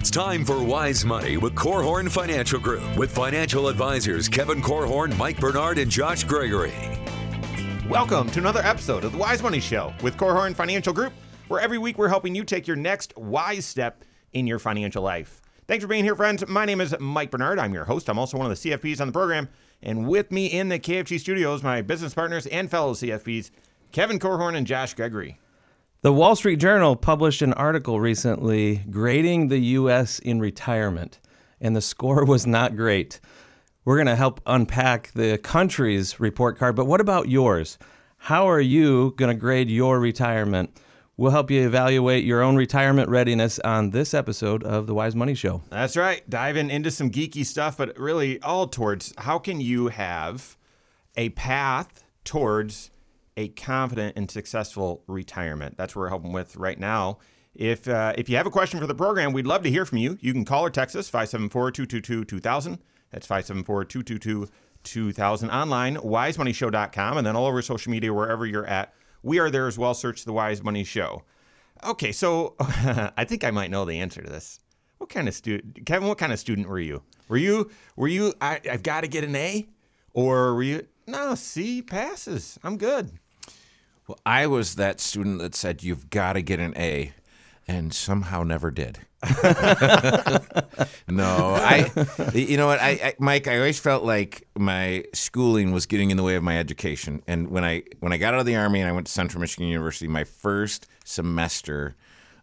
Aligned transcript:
It's 0.00 0.10
time 0.10 0.46
for 0.46 0.64
Wise 0.64 1.04
Money 1.04 1.36
with 1.36 1.54
Korhorn 1.54 2.10
Financial 2.10 2.58
Group 2.58 2.96
with 2.96 3.14
financial 3.14 3.68
advisors 3.68 4.30
Kevin 4.30 4.62
Korhorn, 4.62 5.14
Mike 5.18 5.38
Bernard, 5.38 5.76
and 5.76 5.90
Josh 5.90 6.24
Gregory. 6.24 6.72
Welcome 7.86 8.30
to 8.30 8.38
another 8.38 8.62
episode 8.62 9.04
of 9.04 9.12
the 9.12 9.18
Wise 9.18 9.42
Money 9.42 9.60
Show 9.60 9.92
with 10.02 10.16
Korhorn 10.16 10.56
Financial 10.56 10.94
Group, 10.94 11.12
where 11.48 11.60
every 11.60 11.76
week 11.76 11.98
we're 11.98 12.08
helping 12.08 12.34
you 12.34 12.44
take 12.44 12.66
your 12.66 12.78
next 12.78 13.14
wise 13.18 13.66
step 13.66 14.02
in 14.32 14.46
your 14.46 14.58
financial 14.58 15.02
life. 15.02 15.42
Thanks 15.68 15.84
for 15.84 15.88
being 15.88 16.04
here, 16.04 16.16
friends. 16.16 16.48
My 16.48 16.64
name 16.64 16.80
is 16.80 16.98
Mike 16.98 17.30
Bernard. 17.30 17.58
I'm 17.58 17.74
your 17.74 17.84
host. 17.84 18.08
I'm 18.08 18.18
also 18.18 18.38
one 18.38 18.50
of 18.50 18.58
the 18.58 18.70
CFPs 18.70 19.02
on 19.02 19.06
the 19.06 19.12
program. 19.12 19.50
And 19.82 20.08
with 20.08 20.32
me 20.32 20.46
in 20.46 20.70
the 20.70 20.78
KFG 20.78 21.20
studios, 21.20 21.62
my 21.62 21.82
business 21.82 22.14
partners 22.14 22.46
and 22.46 22.70
fellow 22.70 22.94
CFPs, 22.94 23.50
Kevin 23.92 24.18
Korhorn 24.18 24.56
and 24.56 24.66
Josh 24.66 24.94
Gregory. 24.94 25.38
The 26.02 26.14
Wall 26.14 26.34
Street 26.34 26.56
Journal 26.56 26.96
published 26.96 27.42
an 27.42 27.52
article 27.52 28.00
recently 28.00 28.76
grading 28.88 29.48
the 29.48 29.58
U.S. 29.58 30.18
in 30.18 30.40
retirement, 30.40 31.20
and 31.60 31.76
the 31.76 31.82
score 31.82 32.24
was 32.26 32.46
not 32.46 32.74
great. 32.74 33.20
We're 33.84 33.96
going 33.96 34.06
to 34.06 34.16
help 34.16 34.40
unpack 34.46 35.12
the 35.12 35.36
country's 35.36 36.18
report 36.18 36.58
card, 36.58 36.74
but 36.74 36.86
what 36.86 37.02
about 37.02 37.28
yours? 37.28 37.76
How 38.16 38.48
are 38.48 38.62
you 38.62 39.12
going 39.18 39.28
to 39.28 39.38
grade 39.38 39.68
your 39.68 40.00
retirement? 40.00 40.74
We'll 41.18 41.32
help 41.32 41.50
you 41.50 41.66
evaluate 41.66 42.24
your 42.24 42.40
own 42.40 42.56
retirement 42.56 43.10
readiness 43.10 43.58
on 43.58 43.90
this 43.90 44.14
episode 44.14 44.64
of 44.64 44.86
The 44.86 44.94
Wise 44.94 45.14
Money 45.14 45.34
Show. 45.34 45.60
That's 45.68 45.98
right. 45.98 46.22
Diving 46.30 46.70
into 46.70 46.90
some 46.90 47.10
geeky 47.10 47.44
stuff, 47.44 47.76
but 47.76 47.98
really 47.98 48.40
all 48.40 48.68
towards 48.68 49.12
how 49.18 49.38
can 49.38 49.60
you 49.60 49.88
have 49.88 50.56
a 51.14 51.28
path 51.28 52.04
towards 52.24 52.89
a 53.40 53.48
confident 53.48 54.16
and 54.16 54.30
successful 54.30 55.02
retirement. 55.06 55.78
That's 55.78 55.96
what 55.96 56.02
we're 56.02 56.10
helping 56.10 56.32
with 56.32 56.56
right 56.56 56.78
now. 56.78 57.18
If 57.54 57.88
uh, 57.88 58.12
if 58.16 58.28
you 58.28 58.36
have 58.36 58.46
a 58.46 58.50
question 58.50 58.78
for 58.78 58.86
the 58.86 58.94
program, 58.94 59.32
we'd 59.32 59.46
love 59.46 59.62
to 59.62 59.70
hear 59.70 59.86
from 59.86 59.98
you. 59.98 60.16
You 60.20 60.32
can 60.32 60.44
call 60.44 60.64
or 60.64 60.70
text 60.70 60.94
us 60.94 61.10
574-222-2000. 61.10 62.78
That's 63.10 63.26
574-222-2000 63.26 65.52
online, 65.52 65.96
wisemoneyshow.com, 65.96 67.18
and 67.18 67.26
then 67.26 67.34
all 67.34 67.46
over 67.46 67.60
social 67.62 67.90
media, 67.90 68.14
wherever 68.14 68.46
you're 68.46 68.66
at. 68.66 68.94
We 69.22 69.40
are 69.40 69.50
there 69.50 69.66
as 69.66 69.76
well. 69.76 69.92
Search 69.94 70.24
the 70.24 70.32
Wise 70.32 70.62
Money 70.62 70.84
Show. 70.84 71.24
Okay, 71.84 72.12
so 72.12 72.54
I 72.60 73.24
think 73.24 73.42
I 73.42 73.50
might 73.50 73.70
know 73.70 73.84
the 73.84 73.98
answer 73.98 74.22
to 74.22 74.30
this. 74.30 74.60
What 74.98 75.10
kind 75.10 75.26
of 75.28 75.34
student, 75.34 75.84
Kevin? 75.86 76.08
What 76.08 76.18
kind 76.18 76.32
of 76.32 76.38
student 76.38 76.68
were 76.68 76.78
you? 76.78 77.02
Were 77.28 77.38
you 77.38 77.70
were 77.96 78.06
you? 78.06 78.32
I, 78.40 78.60
I've 78.70 78.82
got 78.82 79.00
to 79.00 79.08
get 79.08 79.24
an 79.24 79.34
A, 79.34 79.66
or 80.12 80.54
were 80.54 80.62
you? 80.62 80.86
No, 81.06 81.34
C 81.34 81.82
passes. 81.82 82.58
I'm 82.62 82.76
good. 82.76 83.10
Well, 84.10 84.18
I 84.26 84.48
was 84.48 84.74
that 84.74 84.98
student 84.98 85.38
that 85.38 85.54
said 85.54 85.84
you've 85.84 86.10
got 86.10 86.32
to 86.32 86.42
get 86.42 86.58
an 86.58 86.76
A, 86.76 87.12
and 87.68 87.94
somehow 87.94 88.42
never 88.42 88.72
did. 88.72 88.98
no, 91.08 91.54
I. 91.54 91.92
You 92.34 92.56
know 92.56 92.66
what, 92.66 92.80
I, 92.80 92.90
I, 92.90 93.14
Mike? 93.20 93.46
I 93.46 93.58
always 93.58 93.78
felt 93.78 94.02
like 94.02 94.48
my 94.58 95.04
schooling 95.14 95.70
was 95.70 95.86
getting 95.86 96.10
in 96.10 96.16
the 96.16 96.24
way 96.24 96.34
of 96.34 96.42
my 96.42 96.58
education. 96.58 97.22
And 97.28 97.50
when 97.50 97.62
I 97.62 97.84
when 98.00 98.12
I 98.12 98.16
got 98.16 98.34
out 98.34 98.40
of 98.40 98.46
the 98.46 98.56
army 98.56 98.80
and 98.80 98.88
I 98.88 98.92
went 98.92 99.06
to 99.06 99.12
Central 99.12 99.40
Michigan 99.40 99.68
University, 99.68 100.08
my 100.08 100.24
first 100.24 100.88
semester, 101.04 101.94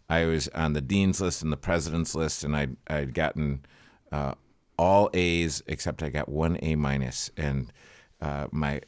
I 0.08 0.24
was 0.24 0.48
on 0.54 0.72
the 0.72 0.80
dean's 0.80 1.20
list 1.20 1.42
and 1.42 1.52
the 1.52 1.58
president's 1.58 2.14
list, 2.14 2.44
and 2.44 2.56
I'd 2.56 2.78
I'd 2.86 3.12
gotten 3.12 3.66
uh, 4.10 4.32
all 4.78 5.10
A's 5.12 5.62
except 5.66 6.02
I 6.02 6.08
got 6.08 6.30
one 6.30 6.56
A 6.62 6.76
minus, 6.76 7.30
and 7.36 7.70
uh, 8.22 8.46
my 8.52 8.80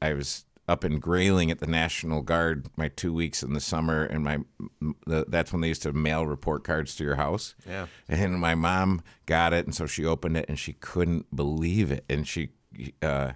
I 0.00 0.12
was 0.12 0.44
up 0.66 0.84
in 0.84 0.98
Grayling 0.98 1.50
at 1.50 1.58
the 1.58 1.66
National 1.66 2.22
Guard 2.22 2.68
my 2.76 2.88
two 2.88 3.12
weeks 3.12 3.42
in 3.42 3.52
the 3.52 3.60
summer, 3.60 4.04
and 4.04 4.24
my 4.24 4.38
the, 5.06 5.26
that's 5.28 5.52
when 5.52 5.60
they 5.60 5.68
used 5.68 5.82
to 5.82 5.92
mail 5.92 6.26
report 6.26 6.64
cards 6.64 6.94
to 6.96 7.04
your 7.04 7.16
house. 7.16 7.54
Yeah. 7.68 7.86
And 8.08 8.40
my 8.40 8.54
mom 8.54 9.02
got 9.26 9.52
it, 9.52 9.66
and 9.66 9.74
so 9.74 9.86
she 9.86 10.04
opened 10.04 10.36
it, 10.36 10.46
and 10.48 10.58
she 10.58 10.74
couldn't 10.74 11.34
believe 11.34 11.90
it. 11.92 12.04
And 12.08 12.26
she, 12.26 12.50
uh, 13.02 13.32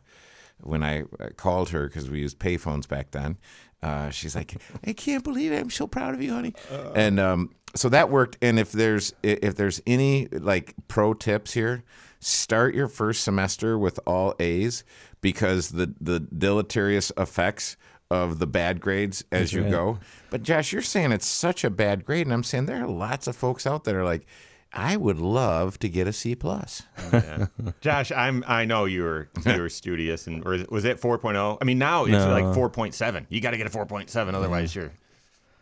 when 0.60 0.82
I 0.82 1.04
called 1.36 1.70
her 1.70 1.86
because 1.86 2.08
we 2.08 2.20
used 2.20 2.38
payphones 2.38 2.88
back 2.88 3.10
then, 3.10 3.36
uh, 3.82 4.10
she's 4.10 4.34
like, 4.34 4.60
"I 4.86 4.92
can't 4.92 5.22
believe 5.22 5.52
it! 5.52 5.60
I'm 5.60 5.70
so 5.70 5.86
proud 5.86 6.14
of 6.14 6.22
you, 6.22 6.32
honey." 6.32 6.54
Uh, 6.72 6.92
and 6.94 7.20
um, 7.20 7.54
so 7.74 7.88
that 7.90 8.10
worked. 8.10 8.38
And 8.40 8.58
if 8.58 8.72
there's 8.72 9.12
if 9.22 9.54
there's 9.54 9.80
any 9.86 10.28
like 10.28 10.74
pro 10.88 11.12
tips 11.12 11.52
here, 11.52 11.84
start 12.20 12.74
your 12.74 12.88
first 12.88 13.22
semester 13.22 13.78
with 13.78 14.00
all 14.06 14.34
A's 14.40 14.82
because 15.20 15.70
the 15.70 15.94
the 16.00 16.20
deleterious 16.20 17.12
effects 17.16 17.76
of 18.10 18.38
the 18.38 18.46
bad 18.46 18.80
grades 18.80 19.22
as 19.30 19.40
That's 19.40 19.52
you 19.52 19.62
right. 19.62 19.70
go. 19.70 19.98
But 20.30 20.42
Josh, 20.42 20.72
you're 20.72 20.82
saying 20.82 21.12
it's 21.12 21.26
such 21.26 21.64
a 21.64 21.70
bad 21.70 22.04
grade, 22.04 22.26
and 22.26 22.32
I'm 22.32 22.44
saying 22.44 22.66
there 22.66 22.82
are 22.82 22.88
lots 22.88 23.26
of 23.26 23.36
folks 23.36 23.66
out 23.66 23.84
there 23.84 24.04
like. 24.04 24.26
I 24.70 24.98
would 24.98 25.18
love 25.18 25.78
to 25.78 25.88
get 25.88 26.06
a 26.06 26.12
C 26.12 26.34
plus. 26.34 26.82
Oh, 26.98 27.08
yeah. 27.12 27.46
Josh, 27.80 28.12
I'm 28.12 28.44
I 28.46 28.66
know 28.66 28.84
you 28.84 29.02
were 29.02 29.30
you 29.46 29.62
were 29.62 29.70
studious 29.70 30.26
and 30.26 30.46
or 30.46 30.62
was 30.68 30.84
it 30.84 31.00
4.0? 31.00 31.56
I 31.58 31.64
mean 31.64 31.78
now 31.78 32.04
it's 32.04 32.12
no. 32.12 32.30
like 32.30 32.44
4.7. 32.44 33.24
You 33.30 33.40
got 33.40 33.52
to 33.52 33.56
get 33.56 33.66
a 33.66 33.70
4.7 33.70 34.34
otherwise 34.34 34.76
yeah. 34.76 34.82
you're 34.82 34.92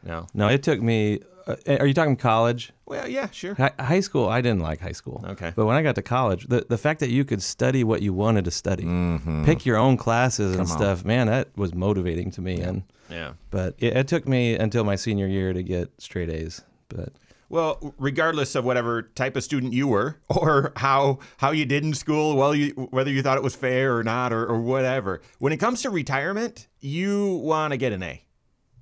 no. 0.02 0.26
No, 0.34 0.48
it 0.48 0.64
took 0.64 0.82
me 0.82 1.20
uh, 1.46 1.56
are 1.78 1.86
you 1.86 1.94
talking 1.94 2.16
college? 2.16 2.72
Well, 2.86 3.08
yeah, 3.08 3.30
sure. 3.30 3.54
Hi- 3.54 3.72
high 3.78 4.00
school, 4.00 4.28
I 4.28 4.40
didn't 4.40 4.60
like 4.60 4.80
high 4.80 4.92
school. 4.92 5.24
Okay. 5.28 5.52
But 5.54 5.66
when 5.66 5.76
I 5.76 5.82
got 5.82 5.94
to 5.94 6.02
college, 6.02 6.46
the, 6.46 6.66
the 6.68 6.78
fact 6.78 7.00
that 7.00 7.10
you 7.10 7.24
could 7.24 7.42
study 7.42 7.84
what 7.84 8.02
you 8.02 8.12
wanted 8.12 8.44
to 8.46 8.50
study, 8.50 8.84
mm-hmm. 8.84 9.44
pick 9.44 9.64
your 9.64 9.76
own 9.76 9.96
classes 9.96 10.52
Come 10.52 10.60
and 10.60 10.68
stuff, 10.68 11.02
on. 11.02 11.06
man, 11.06 11.26
that 11.28 11.48
was 11.56 11.74
motivating 11.74 12.30
to 12.32 12.40
me. 12.40 12.58
Yeah. 12.58 12.68
And 12.68 12.82
yeah. 13.08 13.32
But 13.50 13.74
it, 13.78 13.96
it 13.96 14.08
took 14.08 14.26
me 14.26 14.54
until 14.54 14.84
my 14.84 14.96
senior 14.96 15.26
year 15.26 15.52
to 15.52 15.62
get 15.62 15.90
straight 16.00 16.30
A's. 16.30 16.62
But 16.88 17.12
well, 17.48 17.94
regardless 17.98 18.56
of 18.56 18.64
whatever 18.64 19.02
type 19.02 19.36
of 19.36 19.44
student 19.44 19.72
you 19.72 19.86
were, 19.86 20.18
or 20.28 20.72
how 20.76 21.20
how 21.36 21.52
you 21.52 21.64
did 21.64 21.84
in 21.84 21.94
school, 21.94 22.36
well, 22.36 22.54
you, 22.54 22.70
whether 22.90 23.10
you 23.10 23.22
thought 23.22 23.36
it 23.36 23.44
was 23.44 23.54
fair 23.54 23.96
or 23.96 24.02
not, 24.02 24.32
or, 24.32 24.44
or 24.46 24.60
whatever, 24.60 25.20
when 25.38 25.52
it 25.52 25.58
comes 25.58 25.82
to 25.82 25.90
retirement, 25.90 26.66
you 26.80 27.36
want 27.36 27.72
to 27.72 27.76
get 27.76 27.92
an 27.92 28.02
A 28.02 28.25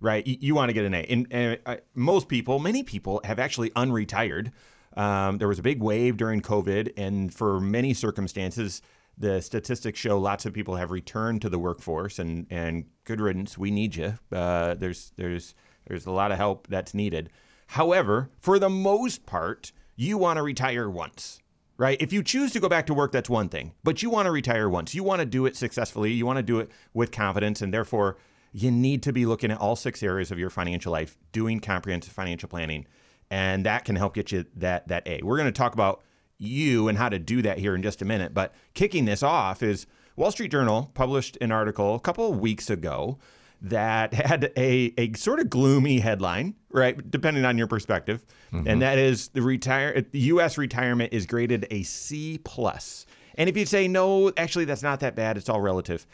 right? 0.00 0.26
You, 0.26 0.36
you 0.40 0.54
want 0.54 0.68
to 0.68 0.72
get 0.72 0.84
an 0.84 0.94
A. 0.94 0.98
And, 0.98 1.26
and 1.30 1.58
uh, 1.66 1.76
most 1.94 2.28
people, 2.28 2.58
many 2.58 2.82
people, 2.82 3.20
have 3.24 3.38
actually 3.38 3.70
unretired. 3.70 4.52
Um, 4.96 5.38
there 5.38 5.48
was 5.48 5.58
a 5.58 5.62
big 5.62 5.82
wave 5.82 6.16
during 6.16 6.40
COVID, 6.40 6.92
and 6.96 7.32
for 7.32 7.60
many 7.60 7.94
circumstances, 7.94 8.82
the 9.16 9.40
statistics 9.40 9.98
show 9.98 10.18
lots 10.18 10.46
of 10.46 10.52
people 10.52 10.76
have 10.76 10.90
returned 10.90 11.42
to 11.42 11.48
the 11.48 11.58
workforce. 11.58 12.18
And 12.18 12.46
and 12.50 12.86
good 13.04 13.20
riddance, 13.20 13.58
we 13.58 13.70
need 13.70 13.96
you. 13.96 14.18
Uh, 14.32 14.74
there's 14.74 15.12
there's 15.16 15.54
there's 15.86 16.06
a 16.06 16.10
lot 16.12 16.32
of 16.32 16.38
help 16.38 16.68
that's 16.68 16.94
needed. 16.94 17.30
However, 17.68 18.30
for 18.40 18.58
the 18.58 18.70
most 18.70 19.26
part, 19.26 19.72
you 19.96 20.18
want 20.18 20.36
to 20.36 20.42
retire 20.42 20.88
once 20.88 21.40
right? 21.76 22.00
If 22.00 22.12
you 22.12 22.22
choose 22.22 22.52
to 22.52 22.60
go 22.60 22.68
back 22.68 22.86
to 22.86 22.94
work, 22.94 23.12
that's 23.12 23.30
one 23.30 23.48
thing, 23.48 23.72
but 23.82 24.02
you 24.02 24.10
want 24.10 24.26
to 24.26 24.30
retire 24.30 24.68
once. 24.68 24.94
You 24.94 25.02
want 25.02 25.20
to 25.20 25.26
do 25.26 25.46
it 25.46 25.56
successfully. 25.56 26.12
You 26.12 26.26
want 26.26 26.36
to 26.38 26.42
do 26.42 26.60
it 26.60 26.70
with 26.92 27.10
confidence, 27.10 27.62
and 27.62 27.72
therefore, 27.72 28.16
you 28.56 28.70
need 28.70 29.02
to 29.02 29.12
be 29.12 29.26
looking 29.26 29.50
at 29.50 29.58
all 29.58 29.74
six 29.74 30.00
areas 30.00 30.30
of 30.30 30.38
your 30.38 30.48
financial 30.48 30.92
life, 30.92 31.18
doing 31.32 31.58
comprehensive 31.58 32.12
financial 32.12 32.48
planning, 32.48 32.86
and 33.28 33.66
that 33.66 33.84
can 33.84 33.96
help 33.96 34.14
get 34.14 34.30
you 34.30 34.44
that 34.54 34.86
that 34.88 35.06
A. 35.06 35.20
We're 35.22 35.36
going 35.36 35.52
to 35.52 35.52
talk 35.52 35.74
about 35.74 36.02
you 36.38 36.86
and 36.86 36.96
how 36.96 37.08
to 37.08 37.18
do 37.18 37.42
that 37.42 37.58
here 37.58 37.74
in 37.74 37.82
just 37.82 38.00
a 38.00 38.04
minute, 38.04 38.32
but 38.32 38.54
kicking 38.72 39.06
this 39.06 39.24
off 39.24 39.62
is 39.62 39.86
Wall 40.14 40.30
Street 40.30 40.52
Journal 40.52 40.92
published 40.94 41.36
an 41.40 41.50
article 41.50 41.96
a 41.96 42.00
couple 42.00 42.30
of 42.30 42.38
weeks 42.38 42.70
ago 42.70 43.18
that 43.60 44.14
had 44.14 44.52
a, 44.56 44.94
a 44.98 45.12
sort 45.14 45.40
of 45.40 45.50
gloomy 45.50 45.98
headline, 45.98 46.54
right? 46.70 47.10
Depending 47.10 47.44
on 47.44 47.58
your 47.58 47.66
perspective, 47.66 48.24
mm-hmm. 48.52 48.68
and 48.68 48.82
that 48.82 48.98
is 48.98 49.28
the 49.28 49.42
retire 49.42 50.00
the 50.00 50.20
U.S. 50.20 50.56
retirement 50.56 51.12
is 51.12 51.26
graded 51.26 51.66
a 51.72 51.82
C 51.82 52.38
plus. 52.44 53.04
And 53.36 53.48
if 53.48 53.56
you 53.56 53.66
say 53.66 53.88
no, 53.88 54.32
actually 54.36 54.64
that's 54.64 54.84
not 54.84 55.00
that 55.00 55.16
bad. 55.16 55.36
It's 55.36 55.48
all 55.48 55.60
relative 55.60 56.06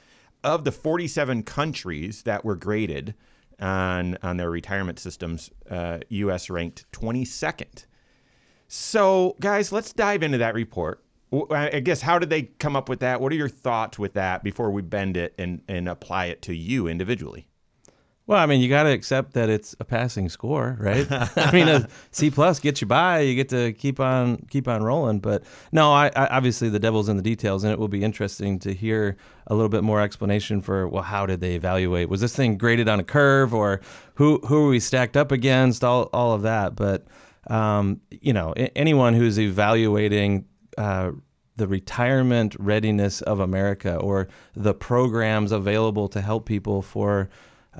of 0.42 0.64
the 0.64 0.72
47 0.72 1.42
countries 1.42 2.22
that 2.22 2.44
were 2.44 2.56
graded 2.56 3.14
on 3.60 4.16
on 4.22 4.36
their 4.36 4.50
retirement 4.50 4.98
systems, 4.98 5.50
uh, 5.70 5.98
U.S. 6.08 6.48
ranked 6.50 6.90
22nd. 6.92 7.84
So, 8.68 9.36
guys, 9.40 9.72
let's 9.72 9.92
dive 9.92 10.22
into 10.22 10.38
that 10.38 10.54
report. 10.54 11.02
I 11.50 11.80
guess 11.80 12.00
how 12.00 12.18
did 12.18 12.30
they 12.30 12.42
come 12.42 12.74
up 12.74 12.88
with 12.88 13.00
that? 13.00 13.20
What 13.20 13.32
are 13.32 13.36
your 13.36 13.48
thoughts 13.48 13.98
with 13.98 14.14
that 14.14 14.42
before 14.42 14.70
we 14.70 14.82
bend 14.82 15.16
it 15.16 15.34
and, 15.38 15.62
and 15.68 15.88
apply 15.88 16.26
it 16.26 16.42
to 16.42 16.54
you 16.54 16.88
individually? 16.88 17.46
Well, 18.26 18.38
I 18.38 18.46
mean, 18.46 18.60
you 18.60 18.68
got 18.68 18.84
to 18.84 18.90
accept 18.90 19.32
that 19.32 19.48
it's 19.48 19.74
a 19.80 19.84
passing 19.84 20.28
score, 20.28 20.76
right? 20.78 21.04
I 21.36 21.50
mean, 21.52 21.66
a 21.66 21.88
C 22.12 22.30
plus 22.30 22.60
gets 22.60 22.80
you 22.80 22.86
by. 22.86 23.20
You 23.20 23.34
get 23.34 23.48
to 23.48 23.72
keep 23.72 23.98
on 23.98 24.46
keep 24.50 24.68
on 24.68 24.84
rolling. 24.84 25.18
But 25.18 25.42
no, 25.72 25.92
I, 25.92 26.12
I, 26.14 26.28
obviously 26.28 26.68
the 26.68 26.78
devil's 26.78 27.08
in 27.08 27.16
the 27.16 27.24
details, 27.24 27.64
and 27.64 27.72
it 27.72 27.78
will 27.78 27.88
be 27.88 28.04
interesting 28.04 28.60
to 28.60 28.72
hear 28.72 29.16
a 29.48 29.54
little 29.54 29.68
bit 29.68 29.82
more 29.82 30.00
explanation 30.00 30.60
for 30.60 30.86
well, 30.86 31.02
how 31.02 31.26
did 31.26 31.40
they 31.40 31.56
evaluate? 31.56 32.08
Was 32.08 32.20
this 32.20 32.36
thing 32.36 32.56
graded 32.56 32.88
on 32.88 33.00
a 33.00 33.04
curve, 33.04 33.52
or 33.52 33.80
who 34.14 34.38
who 34.46 34.66
are 34.66 34.68
we 34.68 34.78
stacked 34.78 35.16
up 35.16 35.32
against? 35.32 35.82
All 35.82 36.04
all 36.12 36.32
of 36.32 36.42
that. 36.42 36.76
But 36.76 37.06
um, 37.48 38.00
you 38.10 38.32
know, 38.32 38.52
anyone 38.76 39.14
who's 39.14 39.40
evaluating. 39.40 40.46
Uh, 40.78 41.12
the 41.56 41.66
retirement 41.68 42.56
readiness 42.58 43.20
of 43.20 43.38
America 43.38 43.96
or 43.96 44.28
the 44.54 44.72
programs 44.72 45.52
available 45.52 46.08
to 46.08 46.22
help 46.22 46.46
people 46.46 46.80
for 46.80 47.28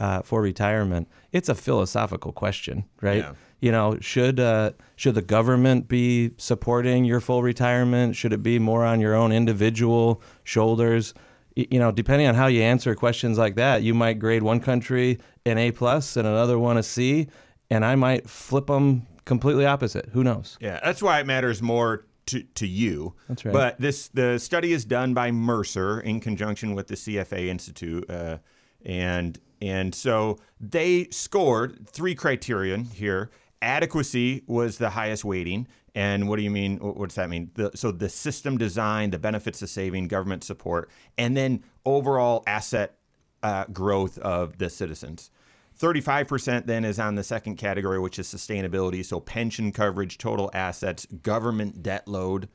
uh, 0.01 0.23
for 0.23 0.41
retirement, 0.41 1.07
it's 1.31 1.49
a 1.49 1.55
philosophical 1.55 2.33
question, 2.33 2.85
right? 3.03 3.19
Yeah. 3.19 3.33
You 3.61 3.71
know, 3.71 3.99
should 4.01 4.41
uh, 4.41 4.73
should 4.97 5.15
the 5.15 5.23
government 5.23 5.87
be 5.87 6.31
supporting 6.39 7.05
your 7.05 7.21
full 7.21 7.43
retirement? 7.43 8.17
Should 8.17 8.33
it 8.33 8.43
be 8.43 8.59
more 8.59 8.85
on 8.85 9.01
your 9.01 9.15
own 9.15 9.31
individual 9.31 10.23
shoulders? 10.43 11.13
You 11.55 11.79
know, 11.79 11.93
depending 11.93 12.27
on 12.27 12.35
how 12.35 12.47
you 12.47 12.63
answer 12.63 12.95
questions 12.95 13.37
like 13.37 13.57
that, 13.57 13.83
you 13.83 13.93
might 13.93 14.19
grade 14.19 14.43
one 14.43 14.61
country 14.61 15.19
an 15.45 15.59
A 15.59 15.71
plus 15.71 16.17
and 16.17 16.27
another 16.27 16.59
one 16.59 16.79
a 16.79 16.83
C, 16.83 17.29
and 17.71 17.85
I 17.85 17.97
might 17.97 18.29
flip 18.29 18.67
them 18.69 19.07
completely 19.27 19.67
opposite. 19.67 20.09
Who 20.13 20.25
knows? 20.25 20.57
Yeah, 20.61 20.81
that's 20.83 21.03
why 21.03 21.21
it 21.21 21.27
matters 21.27 21.61
more 21.61 22.07
to, 22.27 22.43
to 22.43 22.67
you. 22.67 23.15
That's 23.29 23.45
right. 23.45 23.53
But 23.53 23.79
this 23.79 24.09
the 24.09 24.39
study 24.39 24.73
is 24.73 24.87
done 24.87 25.13
by 25.13 25.31
Mercer 25.31 26.01
in 26.01 26.21
conjunction 26.21 26.75
with 26.75 26.87
the 26.87 26.95
CFA 26.95 27.49
Institute, 27.49 28.09
uh, 28.09 28.39
and 28.85 29.39
and 29.63 29.95
so 29.95 30.39
they 30.59 31.07
scored 31.11 31.89
three 31.89 32.15
criterion 32.15 32.85
here. 32.85 33.31
Adequacy 33.63 34.43
was 34.47 34.79
the 34.79 34.91
highest 34.91 35.25
weighting. 35.25 35.69
And 35.95 36.29
what 36.29 36.37
do 36.37 36.43
you 36.43 36.51
mean? 36.51 36.79
wh- 36.79 36.97
What's 36.97 37.17
that 37.17 37.29
mean? 37.29 37.51
The, 37.55 37.71
so 37.75 37.91
the 37.91 38.09
system 38.09 38.57
design, 38.57 39.11
the 39.11 39.19
benefits 39.19 39.61
of 39.61 39.69
saving, 39.69 40.09
government 40.09 40.45
support, 40.45 40.89
and 41.19 41.37
then 41.37 41.63
overall 41.85 42.43
asset 42.47 42.97
uh, 43.43 43.65
growth 43.67 44.17
of 44.19 44.59
the 44.59 44.71
citizens. 44.71 45.31
35% 45.79 46.67
then 46.67 46.85
is 46.85 46.99
on 46.99 47.15
the 47.15 47.23
second 47.25 47.57
category, 47.57 47.99
which 47.99 48.19
is 48.19 48.27
sustainability. 48.29 49.05
So 49.05 49.19
pension 49.19 49.73
coverage, 49.73 50.19
total 50.19 50.51
assets, 50.53 51.07
government 51.07 51.83
debt 51.83 52.07
load, 52.07 52.49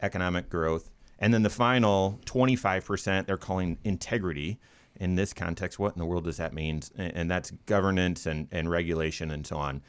economic 0.00 0.48
growth. 0.48 0.90
And 1.18 1.34
then 1.34 1.42
the 1.42 1.50
final 1.50 2.20
25% 2.26 3.26
they're 3.26 3.36
calling 3.36 3.78
integrity. 3.82 4.60
In 4.98 5.14
this 5.14 5.32
context, 5.32 5.78
what 5.78 5.94
in 5.94 5.98
the 5.98 6.06
world 6.06 6.24
does 6.24 6.38
that 6.38 6.52
mean? 6.52 6.82
And 6.96 7.30
that's 7.30 7.50
governance 7.66 8.26
and, 8.26 8.48
and 8.50 8.70
regulation 8.70 9.30
and 9.30 9.46
so 9.46 9.56
on. 9.56 9.82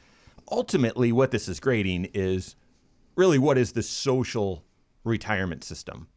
Ultimately, 0.50 1.12
what 1.12 1.30
this 1.30 1.48
is 1.48 1.60
grading 1.60 2.06
is 2.14 2.56
really 3.16 3.38
what 3.38 3.58
is 3.58 3.72
the 3.72 3.82
social 3.82 4.64
retirement 5.04 5.64
system? 5.64 6.08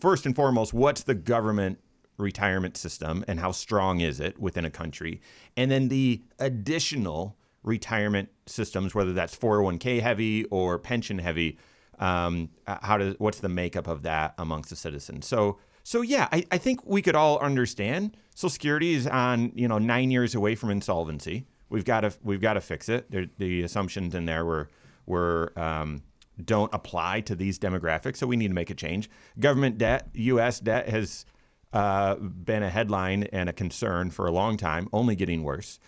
First 0.00 0.26
and 0.26 0.34
foremost, 0.34 0.72
what's 0.72 1.02
the 1.02 1.14
government 1.14 1.78
retirement 2.16 2.76
system 2.76 3.24
and 3.28 3.38
how 3.38 3.52
strong 3.52 4.00
is 4.00 4.20
it 4.20 4.38
within 4.38 4.64
a 4.64 4.70
country? 4.70 5.20
And 5.56 5.70
then 5.70 5.88
the 5.88 6.22
additional 6.38 7.36
retirement 7.62 8.28
systems, 8.46 8.94
whether 8.94 9.12
that's 9.12 9.36
401k 9.36 10.00
heavy 10.00 10.44
or 10.46 10.78
pension 10.78 11.18
heavy, 11.18 11.58
um, 11.98 12.50
how 12.66 12.98
does 12.98 13.14
what's 13.18 13.40
the 13.40 13.48
makeup 13.48 13.86
of 13.86 14.02
that 14.02 14.34
amongst 14.38 14.70
the 14.70 14.76
citizens? 14.76 15.26
So 15.26 15.58
so 15.88 16.02
yeah, 16.02 16.28
I, 16.30 16.44
I 16.50 16.58
think 16.58 16.84
we 16.84 17.00
could 17.00 17.14
all 17.14 17.38
understand 17.38 18.14
Social 18.34 18.50
Security 18.50 18.92
is 18.92 19.06
on 19.06 19.52
you 19.54 19.66
know 19.66 19.78
nine 19.78 20.10
years 20.10 20.34
away 20.34 20.54
from 20.54 20.68
insolvency. 20.68 21.46
We've 21.70 21.86
got 21.86 22.02
to 22.02 22.12
we've 22.22 22.42
got 22.42 22.54
to 22.54 22.60
fix 22.60 22.90
it. 22.90 23.10
There, 23.10 23.24
the 23.38 23.62
assumptions 23.62 24.14
in 24.14 24.26
there 24.26 24.44
were 24.44 24.68
were 25.06 25.54
um, 25.56 26.02
don't 26.44 26.72
apply 26.74 27.22
to 27.22 27.34
these 27.34 27.58
demographics, 27.58 28.18
so 28.18 28.26
we 28.26 28.36
need 28.36 28.48
to 28.48 28.54
make 28.54 28.68
a 28.68 28.74
change. 28.74 29.08
Government 29.40 29.78
debt, 29.78 30.10
U.S. 30.12 30.60
debt 30.60 30.90
has 30.90 31.24
uh, 31.72 32.16
been 32.16 32.62
a 32.62 32.68
headline 32.68 33.22
and 33.22 33.48
a 33.48 33.54
concern 33.54 34.10
for 34.10 34.26
a 34.26 34.30
long 34.30 34.58
time, 34.58 34.90
only 34.92 35.16
getting 35.16 35.42
worse. 35.42 35.78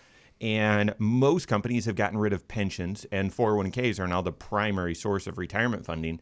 And 0.41 0.95
most 0.97 1.47
companies 1.47 1.85
have 1.85 1.95
gotten 1.95 2.17
rid 2.17 2.33
of 2.33 2.47
pensions, 2.47 3.05
and 3.11 3.31
401ks 3.31 3.99
are 3.99 4.07
now 4.07 4.23
the 4.23 4.31
primary 4.31 4.95
source 4.95 5.27
of 5.27 5.37
retirement 5.37 5.85
funding. 5.85 6.19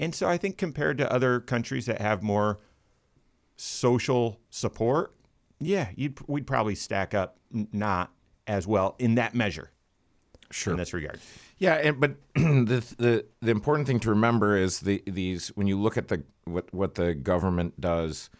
And 0.00 0.16
so 0.16 0.28
I 0.28 0.36
think 0.36 0.58
compared 0.58 0.98
to 0.98 1.12
other 1.12 1.38
countries 1.38 1.86
that 1.86 2.00
have 2.00 2.24
more 2.24 2.58
social 3.60 4.40
support, 4.48 5.14
yeah, 5.58 5.88
you'd, 5.94 6.18
we'd 6.26 6.46
probably 6.46 6.74
stack 6.74 7.12
up 7.12 7.36
not 7.72 8.10
as 8.46 8.66
well 8.66 8.96
in 8.98 9.16
that 9.16 9.34
measure. 9.34 9.70
Sure. 10.50 10.72
In 10.72 10.78
this 10.78 10.92
regard. 10.92 11.20
Yeah, 11.58 11.74
and 11.74 12.00
but 12.00 12.16
the 12.34 12.82
the 12.98 13.24
the 13.40 13.50
important 13.52 13.86
thing 13.86 14.00
to 14.00 14.10
remember 14.10 14.56
is 14.56 14.80
the 14.80 15.00
these 15.06 15.48
when 15.54 15.68
you 15.68 15.78
look 15.78 15.96
at 15.96 16.08
the 16.08 16.24
what 16.44 16.72
what 16.74 16.96
the 16.96 17.14
government 17.14 17.80
does 17.80 18.30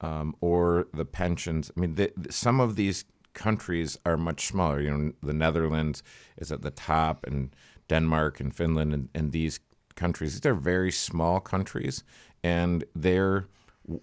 um, 0.00 0.36
or 0.40 0.86
the 0.94 1.04
pensions. 1.04 1.72
I 1.76 1.80
mean, 1.80 1.94
the, 1.96 2.12
the- 2.16 2.32
some 2.32 2.60
of 2.60 2.76
these 2.76 3.04
countries 3.34 3.98
are 4.06 4.16
much 4.16 4.46
smaller. 4.46 4.80
You 4.80 4.96
know, 4.96 5.12
the 5.22 5.32
Netherlands 5.32 6.04
is 6.36 6.52
at 6.52 6.62
the 6.62 6.70
top, 6.70 7.24
and 7.26 7.50
Denmark 7.88 8.38
and 8.38 8.54
Finland 8.54 8.92
and, 8.94 9.08
and 9.12 9.32
these 9.32 9.58
countries. 9.96 10.34
These 10.38 10.48
are 10.48 10.54
very 10.54 10.92
small 10.92 11.40
countries, 11.40 12.04
and 12.44 12.84
they're 12.94 13.48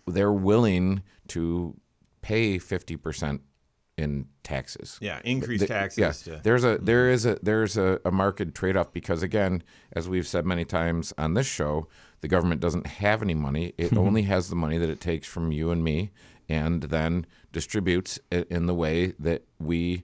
they're 0.08 0.34
willing 0.34 1.04
to 1.30 1.76
pay 2.22 2.58
fifty 2.58 2.96
percent 2.96 3.42
in 3.98 4.28
taxes. 4.44 4.98
Yeah, 5.02 5.20
increase 5.24 5.62
The- 5.62 5.68
taxes. 5.68 6.28
yeah, 6.28 6.36
to- 6.36 6.42
there's 6.44 6.64
a 6.64 6.76
mm-hmm. 6.76 6.86
there 6.86 7.10
is 7.10 7.26
a 7.26 7.38
there's 7.42 7.78
a, 7.78 8.00
a 8.06 8.12
market 8.12 8.56
trade 8.56 8.78
off 8.78 8.92
because 8.92 9.24
again, 9.24 9.64
as 9.94 10.10
we've 10.10 10.28
said 10.28 10.46
many 10.46 10.66
times 10.66 11.14
on 11.18 11.34
this 11.34 11.48
show, 11.48 11.88
the 12.22 12.28
government 12.28 12.62
doesn't 12.62 12.88
have 12.88 13.22
any 13.22 13.36
money. 13.36 13.74
It 13.78 13.88
mm-hmm. 13.88 13.98
only 13.98 14.22
has 14.24 14.50
the 14.50 14.56
money 14.56 14.78
that 14.78 14.90
it 14.90 15.00
takes 15.02 15.28
from 15.28 15.52
you 15.52 15.72
and 15.72 15.84
me, 15.84 16.12
and 16.50 16.84
then 16.84 17.26
distributes 17.52 18.20
it 18.32 18.48
in 18.50 18.66
the 18.66 18.74
way 18.74 19.14
that 19.20 19.44
we 19.60 20.04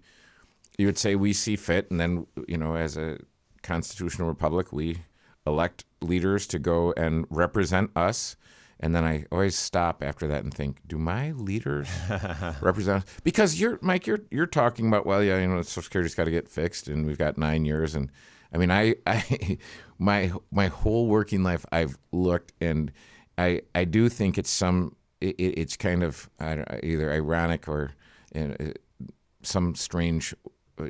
you 0.77 0.85
would 0.85 0.97
say 0.97 1.15
we 1.15 1.33
see 1.33 1.55
fit, 1.55 1.89
and 1.91 1.99
then 1.99 2.27
you 2.47 2.57
know 2.57 2.75
as 2.75 2.95
a 2.95 3.17
constitutional 3.61 4.27
republic, 4.27 4.71
we 4.71 4.99
elect 5.45 5.83
leaders 6.01 6.47
to 6.47 6.59
go 6.59 6.93
and 6.95 7.25
represent 7.29 7.91
us. 7.95 8.35
And 8.81 8.95
then 8.95 9.03
I 9.03 9.25
always 9.31 9.57
stop 9.57 10.01
after 10.01 10.25
that 10.27 10.43
and 10.43 10.53
think, 10.53 10.79
do 10.87 10.97
my 10.97 11.31
leaders 11.31 11.89
represent? 12.61 13.03
Because 13.23 13.59
you're 13.59 13.77
Mike, 13.81 14.07
you're 14.07 14.21
you're 14.31 14.45
talking 14.47 14.87
about 14.87 15.05
well, 15.05 15.21
yeah, 15.23 15.39
you 15.39 15.47
know, 15.47 15.61
Social 15.63 15.83
Security's 15.83 16.15
got 16.15 16.25
to 16.25 16.31
get 16.31 16.47
fixed, 16.49 16.87
and 16.87 17.05
we've 17.05 17.17
got 17.17 17.37
nine 17.37 17.65
years, 17.65 17.93
and 17.95 18.09
I 18.53 18.57
mean, 18.57 18.71
I, 18.71 18.95
I, 19.05 19.57
my 19.97 20.31
my 20.51 20.67
whole 20.67 21.07
working 21.07 21.43
life, 21.43 21.65
I've 21.71 21.97
looked, 22.13 22.53
and 22.61 22.91
I 23.37 23.63
I 23.75 23.83
do 23.83 24.07
think 24.07 24.37
it's 24.37 24.49
some, 24.49 24.95
it, 25.19 25.35
it- 25.37 25.59
it's 25.59 25.75
kind 25.75 26.01
of 26.03 26.29
either 26.81 27.11
ironic 27.11 27.67
or 27.67 27.91
uh, 28.33 28.53
some 29.43 29.75
strange 29.75 30.33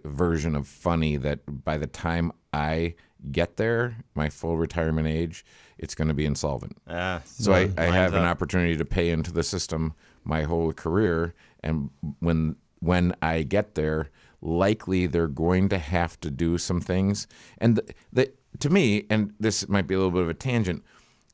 version 0.05 0.55
of 0.55 0.67
funny 0.67 1.17
that 1.17 1.39
by 1.63 1.77
the 1.77 1.87
time 1.87 2.31
I 2.53 2.93
get 3.31 3.57
there, 3.57 3.97
my 4.15 4.29
full 4.29 4.57
retirement 4.57 5.07
age, 5.07 5.45
it's 5.77 5.95
going 5.95 6.07
to 6.07 6.13
be 6.13 6.25
insolvent. 6.25 6.77
Ah, 6.87 7.21
So 7.25 7.53
I, 7.53 7.69
I 7.77 7.85
have 7.85 8.13
an 8.13 8.23
opportunity 8.25 8.75
to 8.77 8.85
pay 8.85 9.09
into 9.09 9.31
the 9.31 9.43
system 9.43 9.93
my 10.23 10.43
whole 10.43 10.73
career, 10.73 11.33
and 11.63 11.89
when 12.19 12.55
when 12.79 13.13
I 13.21 13.43
get 13.43 13.75
there, 13.75 14.09
likely 14.41 15.05
they're 15.05 15.27
going 15.27 15.67
to 15.69 15.77
have 15.77 16.19
to 16.21 16.31
do 16.31 16.57
some 16.57 16.79
things. 16.79 17.27
And 17.57 17.75
the, 17.75 17.93
the 18.13 18.31
to 18.59 18.69
me, 18.69 19.05
and 19.09 19.33
this 19.39 19.67
might 19.67 19.87
be 19.87 19.93
a 19.95 19.97
little 19.97 20.11
bit 20.11 20.21
of 20.23 20.29
a 20.29 20.33
tangent, 20.33 20.83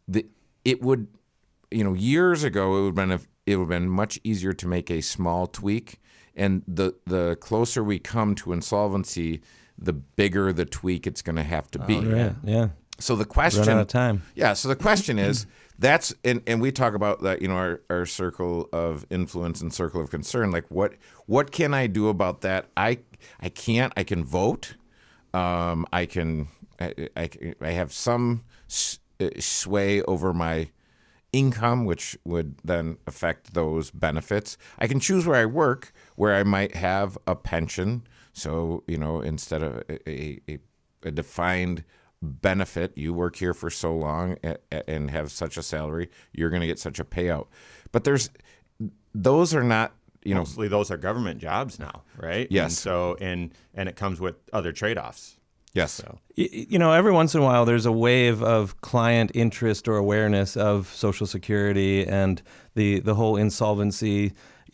the 0.08 0.26
it 0.64 0.82
would, 0.82 1.08
you 1.72 1.84
know, 1.84 1.94
years 1.94 2.44
ago 2.44 2.78
it 2.78 2.82
would 2.82 2.88
have 2.88 2.96
been 2.96 3.12
a, 3.12 3.20
it 3.46 3.58
would 3.58 3.64
have 3.64 3.70
been 3.70 3.90
much 3.90 4.20
easier 4.24 4.54
to 4.54 4.68
make 4.68 4.90
a 4.90 5.02
small 5.02 5.48
tweak, 5.48 6.00
and 6.36 6.64
the 6.68 6.96
the 7.06 7.36
closer 7.38 7.84
we 7.84 8.00
come 8.00 8.34
to 8.36 8.54
insolvency, 8.54 9.42
the 9.78 9.94
bigger 9.94 10.54
the 10.54 10.66
tweak 10.66 11.06
it's 11.08 11.22
going 11.22 11.36
to 11.36 11.44
have 11.44 11.70
to 11.72 11.80
be. 11.80 11.96
Yeah, 11.96 12.34
yeah. 12.44 12.70
So 13.00 13.16
the 13.16 13.26
question 13.26 13.66
Run 13.66 13.78
out 13.78 13.82
of 13.82 13.88
time. 13.88 14.24
yeah. 14.36 14.54
So 14.54 14.70
the 14.70 14.76
question 14.76 15.20
is 15.20 15.46
that's 15.78 16.14
and, 16.24 16.42
and 16.48 16.62
we 16.62 16.72
talk 16.72 16.94
about 16.94 17.22
that, 17.24 17.42
you 17.42 17.50
know, 17.50 17.56
our, 17.56 17.82
our 17.90 18.06
circle 18.06 18.70
of 18.72 19.06
influence 19.10 19.62
and 19.62 19.74
circle 19.74 20.02
of 20.02 20.10
concern. 20.10 20.52
Like 20.52 20.66
what 20.70 20.94
what 21.26 21.52
can 21.52 21.74
I 21.74 21.88
do 21.88 22.08
about 22.08 22.42
that? 22.42 22.68
I 22.78 23.00
I 23.42 23.50
can't. 23.50 23.92
I 23.98 24.04
can 24.04 24.24
vote. 24.24 24.76
Um, 25.34 25.86
I 25.92 26.06
can. 26.06 26.48
I, 26.80 27.10
I, 27.16 27.30
I 27.62 27.72
have 27.72 27.94
some 27.94 28.44
uh, 29.20 29.30
sway 29.40 30.02
over 30.04 30.34
my 30.34 30.70
income, 31.34 31.86
which 31.86 32.18
would 32.24 32.58
then 32.64 32.98
affect 33.06 33.54
those 33.54 33.92
benefits. 33.92 34.58
I 34.80 34.88
can 34.88 35.00
choose 35.00 35.26
where 35.26 35.42
I 35.42 35.46
work, 35.46 35.94
where 36.16 36.36
I 36.36 36.44
might 36.44 36.76
have 36.76 37.18
a 37.28 37.36
pension. 37.36 38.04
So 38.34 38.84
you 38.88 38.98
know, 38.98 39.22
instead 39.22 39.62
of 39.64 39.84
a, 39.90 40.10
a, 40.10 40.40
a, 40.50 40.58
a 41.04 41.12
defined 41.12 41.84
benefit, 42.22 42.98
you 42.98 43.14
work 43.14 43.36
here 43.36 43.54
for 43.54 43.70
so 43.70 43.96
long 43.96 44.38
a- 44.44 44.58
a- 44.72 44.90
and 44.90 45.12
have 45.12 45.32
such 45.32 45.58
a 45.58 45.64
salary, 45.64 46.10
you're 46.34 46.50
going 46.50 46.62
to 46.62 46.68
get 46.68 46.80
such 46.80 47.00
a 47.00 47.06
payout. 47.06 47.48
But 47.92 48.04
there's 48.04 48.30
those 49.14 49.54
are 49.54 49.64
not 49.64 49.94
you 50.24 50.34
know 50.34 50.42
mostly 50.42 50.68
those 50.68 50.90
are 50.92 50.98
government 50.98 51.40
jobs 51.40 51.80
now, 51.80 52.04
right? 52.18 52.48
Yes. 52.50 52.66
And 52.66 52.72
so 52.74 53.18
and 53.22 53.54
and 53.74 53.88
it 53.88 53.96
comes 53.96 54.20
with 54.20 54.36
other 54.54 54.72
trade-offs. 54.72 55.38
yes 55.74 56.02
Y- 56.38 56.66
you 56.70 56.80
know, 56.80 56.92
every 56.92 57.12
once 57.12 57.36
in 57.36 57.42
a 57.42 57.44
while, 57.44 57.64
there's 57.66 57.86
a 57.86 57.92
wave 57.92 58.42
of 58.44 58.82
client 58.82 59.32
interest 59.34 59.88
or 59.88 59.96
awareness 59.98 60.58
of 60.58 60.88
Social 60.94 61.28
Security 61.28 62.06
and 62.08 62.42
the 62.74 63.00
the 63.02 63.14
whole 63.16 63.38
insolvency. 63.38 64.34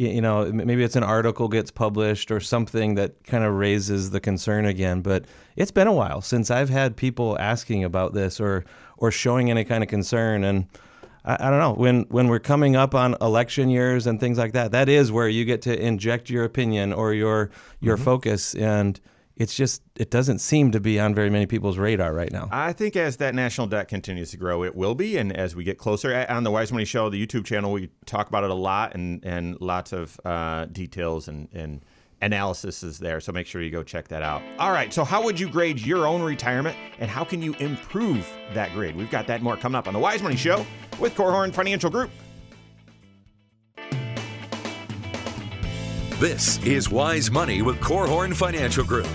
You 0.09 0.21
know, 0.21 0.51
maybe 0.51 0.83
it's 0.83 0.95
an 0.95 1.03
article 1.03 1.47
gets 1.47 1.69
published 1.69 2.31
or 2.31 2.39
something 2.39 2.95
that 2.95 3.23
kind 3.23 3.43
of 3.43 3.53
raises 3.53 4.09
the 4.09 4.19
concern 4.19 4.65
again. 4.65 5.01
But 5.01 5.25
it's 5.55 5.71
been 5.71 5.87
a 5.87 5.93
while 5.93 6.21
since 6.21 6.49
I've 6.49 6.69
had 6.69 6.95
people 6.95 7.37
asking 7.39 7.83
about 7.83 8.13
this 8.13 8.39
or 8.39 8.65
or 8.97 9.11
showing 9.11 9.51
any 9.51 9.63
kind 9.63 9.83
of 9.83 9.89
concern. 9.89 10.43
And 10.43 10.67
I, 11.23 11.47
I 11.47 11.49
don't 11.49 11.59
know 11.59 11.73
when 11.73 12.03
when 12.09 12.29
we're 12.29 12.39
coming 12.39 12.75
up 12.75 12.95
on 12.95 13.15
election 13.21 13.69
years 13.69 14.07
and 14.07 14.19
things 14.19 14.37
like 14.37 14.53
that. 14.53 14.71
That 14.71 14.89
is 14.89 15.11
where 15.11 15.27
you 15.27 15.45
get 15.45 15.61
to 15.63 15.79
inject 15.79 16.29
your 16.29 16.45
opinion 16.45 16.93
or 16.93 17.13
your 17.13 17.51
your 17.79 17.95
mm-hmm. 17.95 18.05
focus 18.05 18.55
and 18.55 18.99
it's 19.41 19.55
just 19.55 19.81
it 19.95 20.11
doesn't 20.11 20.37
seem 20.37 20.71
to 20.71 20.79
be 20.79 20.99
on 20.99 21.15
very 21.15 21.31
many 21.31 21.47
people's 21.47 21.79
radar 21.79 22.13
right 22.13 22.31
now. 22.31 22.47
I 22.51 22.73
think 22.73 22.95
as 22.95 23.17
that 23.17 23.33
national 23.33 23.67
debt 23.67 23.87
continues 23.87 24.29
to 24.31 24.37
grow, 24.37 24.63
it 24.63 24.75
will 24.75 24.93
be. 24.93 25.17
And 25.17 25.35
as 25.35 25.55
we 25.55 25.63
get 25.63 25.79
closer 25.79 26.25
on 26.29 26.43
the 26.43 26.51
Wise 26.51 26.71
Money 26.71 26.85
Show, 26.85 27.09
the 27.09 27.25
YouTube 27.25 27.45
channel, 27.45 27.71
we 27.71 27.89
talk 28.05 28.29
about 28.29 28.43
it 28.43 28.51
a 28.51 28.55
lot 28.55 28.93
and, 28.93 29.25
and 29.25 29.59
lots 29.59 29.93
of 29.93 30.19
uh, 30.23 30.65
details 30.65 31.27
and, 31.27 31.49
and 31.53 31.83
analysis 32.21 32.83
is 32.83 32.99
there. 32.99 33.19
So 33.19 33.31
make 33.31 33.47
sure 33.47 33.63
you 33.63 33.71
go 33.71 33.81
check 33.81 34.07
that 34.09 34.21
out. 34.21 34.43
All 34.59 34.71
right. 34.71 34.93
So, 34.93 35.03
how 35.03 35.23
would 35.23 35.39
you 35.39 35.49
grade 35.49 35.79
your 35.79 36.05
own 36.05 36.21
retirement 36.21 36.77
and 36.99 37.09
how 37.09 37.23
can 37.23 37.41
you 37.41 37.55
improve 37.55 38.31
that 38.53 38.71
grade? 38.73 38.95
We've 38.95 39.09
got 39.09 39.25
that 39.25 39.41
more 39.41 39.57
coming 39.57 39.75
up 39.75 39.87
on 39.87 39.93
the 39.93 39.99
Wise 39.99 40.21
Money 40.21 40.35
Show 40.35 40.65
with 40.99 41.15
Korhorn 41.15 41.51
Financial 41.51 41.89
Group. 41.89 42.11
This 46.19 46.59
is 46.63 46.87
Wise 46.87 47.31
Money 47.31 47.63
with 47.63 47.79
Korhorn 47.79 48.35
Financial 48.35 48.85
Group. 48.85 49.07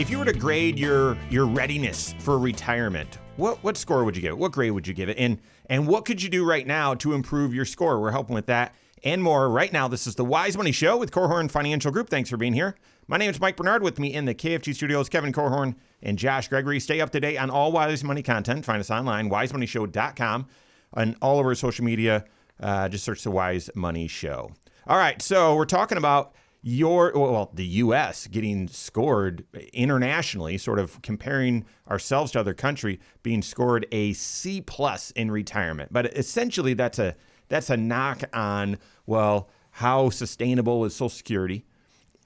If 0.00 0.08
you 0.08 0.18
were 0.18 0.24
to 0.24 0.32
grade 0.32 0.78
your 0.78 1.18
your 1.28 1.44
readiness 1.44 2.14
for 2.20 2.38
retirement, 2.38 3.18
what 3.36 3.62
what 3.62 3.76
score 3.76 4.02
would 4.02 4.16
you 4.16 4.22
give 4.22 4.30
it? 4.30 4.38
What 4.38 4.50
grade 4.50 4.70
would 4.70 4.86
you 4.86 4.94
give 4.94 5.10
it? 5.10 5.18
And 5.18 5.38
and 5.66 5.86
what 5.86 6.06
could 6.06 6.22
you 6.22 6.30
do 6.30 6.42
right 6.42 6.66
now 6.66 6.94
to 6.94 7.12
improve 7.12 7.52
your 7.52 7.66
score? 7.66 8.00
We're 8.00 8.10
helping 8.10 8.34
with 8.34 8.46
that 8.46 8.74
and 9.04 9.22
more 9.22 9.50
right 9.50 9.70
now. 9.70 9.88
This 9.88 10.06
is 10.06 10.14
the 10.14 10.24
Wise 10.24 10.56
Money 10.56 10.72
Show 10.72 10.96
with 10.96 11.10
Korhorn 11.10 11.50
Financial 11.50 11.92
Group. 11.92 12.08
Thanks 12.08 12.30
for 12.30 12.38
being 12.38 12.54
here. 12.54 12.76
My 13.08 13.18
name 13.18 13.28
is 13.28 13.38
Mike 13.40 13.58
Bernard. 13.58 13.82
With 13.82 13.98
me 13.98 14.14
in 14.14 14.24
the 14.24 14.34
KFG 14.34 14.74
studios, 14.74 15.10
Kevin 15.10 15.34
Korhorn 15.34 15.74
and 16.02 16.18
Josh 16.18 16.48
Gregory. 16.48 16.80
Stay 16.80 17.02
up 17.02 17.10
to 17.10 17.20
date 17.20 17.36
on 17.36 17.50
all 17.50 17.70
Wise 17.70 18.02
Money 18.02 18.22
content. 18.22 18.64
Find 18.64 18.80
us 18.80 18.90
online, 18.90 19.28
wisemoneyshow.com, 19.28 20.46
and 20.94 21.14
all 21.20 21.38
over 21.38 21.54
social 21.54 21.84
media. 21.84 22.24
Uh, 22.58 22.88
just 22.88 23.04
search 23.04 23.22
the 23.22 23.30
Wise 23.30 23.68
Money 23.74 24.08
Show. 24.08 24.52
All 24.86 24.96
right, 24.96 25.20
so 25.20 25.54
we're 25.56 25.66
talking 25.66 25.98
about 25.98 26.32
your 26.62 27.12
well, 27.14 27.50
the 27.54 27.66
U.S. 27.66 28.26
getting 28.26 28.68
scored 28.68 29.44
internationally, 29.72 30.58
sort 30.58 30.78
of 30.78 31.00
comparing 31.02 31.64
ourselves 31.88 32.32
to 32.32 32.40
other 32.40 32.54
country, 32.54 33.00
being 33.22 33.42
scored 33.42 33.86
a 33.92 34.12
C 34.12 34.60
plus 34.60 35.10
in 35.12 35.30
retirement. 35.30 35.92
But 35.92 36.16
essentially, 36.16 36.74
that's 36.74 36.98
a 36.98 37.16
that's 37.48 37.70
a 37.70 37.76
knock 37.76 38.22
on 38.32 38.78
well, 39.06 39.48
how 39.72 40.10
sustainable 40.10 40.84
is 40.84 40.94
Social 40.94 41.08
Security? 41.08 41.64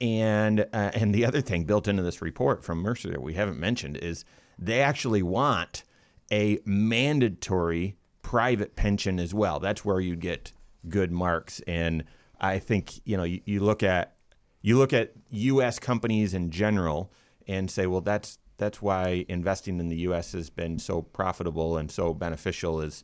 And 0.01 0.61
uh, 0.73 0.91
and 0.93 1.15
the 1.15 1.25
other 1.25 1.41
thing 1.41 1.63
built 1.63 1.87
into 1.87 2.03
this 2.03 2.21
report 2.21 2.63
from 2.63 2.79
Mercer 2.79 3.09
that 3.11 3.21
we 3.21 3.35
haven't 3.35 3.59
mentioned 3.59 3.95
is 3.97 4.25
they 4.59 4.81
actually 4.81 5.23
want 5.23 5.83
a 6.31 6.59
mandatory 6.65 7.95
private 8.21 8.75
pension 8.75 9.19
as 9.19 9.33
well. 9.33 9.59
That's 9.59 9.85
where 9.85 10.01
you 10.01 10.17
get 10.17 10.51
good 10.89 11.11
marks. 11.11 11.61
And 11.65 12.03
I 12.41 12.59
think 12.59 12.99
you 13.05 13.15
know 13.15 13.23
you, 13.23 13.39
you 13.45 13.61
look 13.61 13.83
at 13.83 14.14
you 14.65 14.79
look 14.79 14.93
at 14.93 15.11
U.S. 15.29 15.77
companies 15.77 16.33
in 16.33 16.49
general 16.49 17.11
and 17.47 17.69
say, 17.69 17.85
well, 17.85 18.01
that's 18.01 18.39
that's 18.57 18.81
why 18.81 19.23
investing 19.29 19.79
in 19.79 19.89
the 19.89 19.97
U.S. 19.97 20.31
has 20.31 20.49
been 20.49 20.79
so 20.79 21.03
profitable 21.03 21.77
and 21.77 21.91
so 21.91 22.15
beneficial. 22.15 22.81
Is 22.81 23.03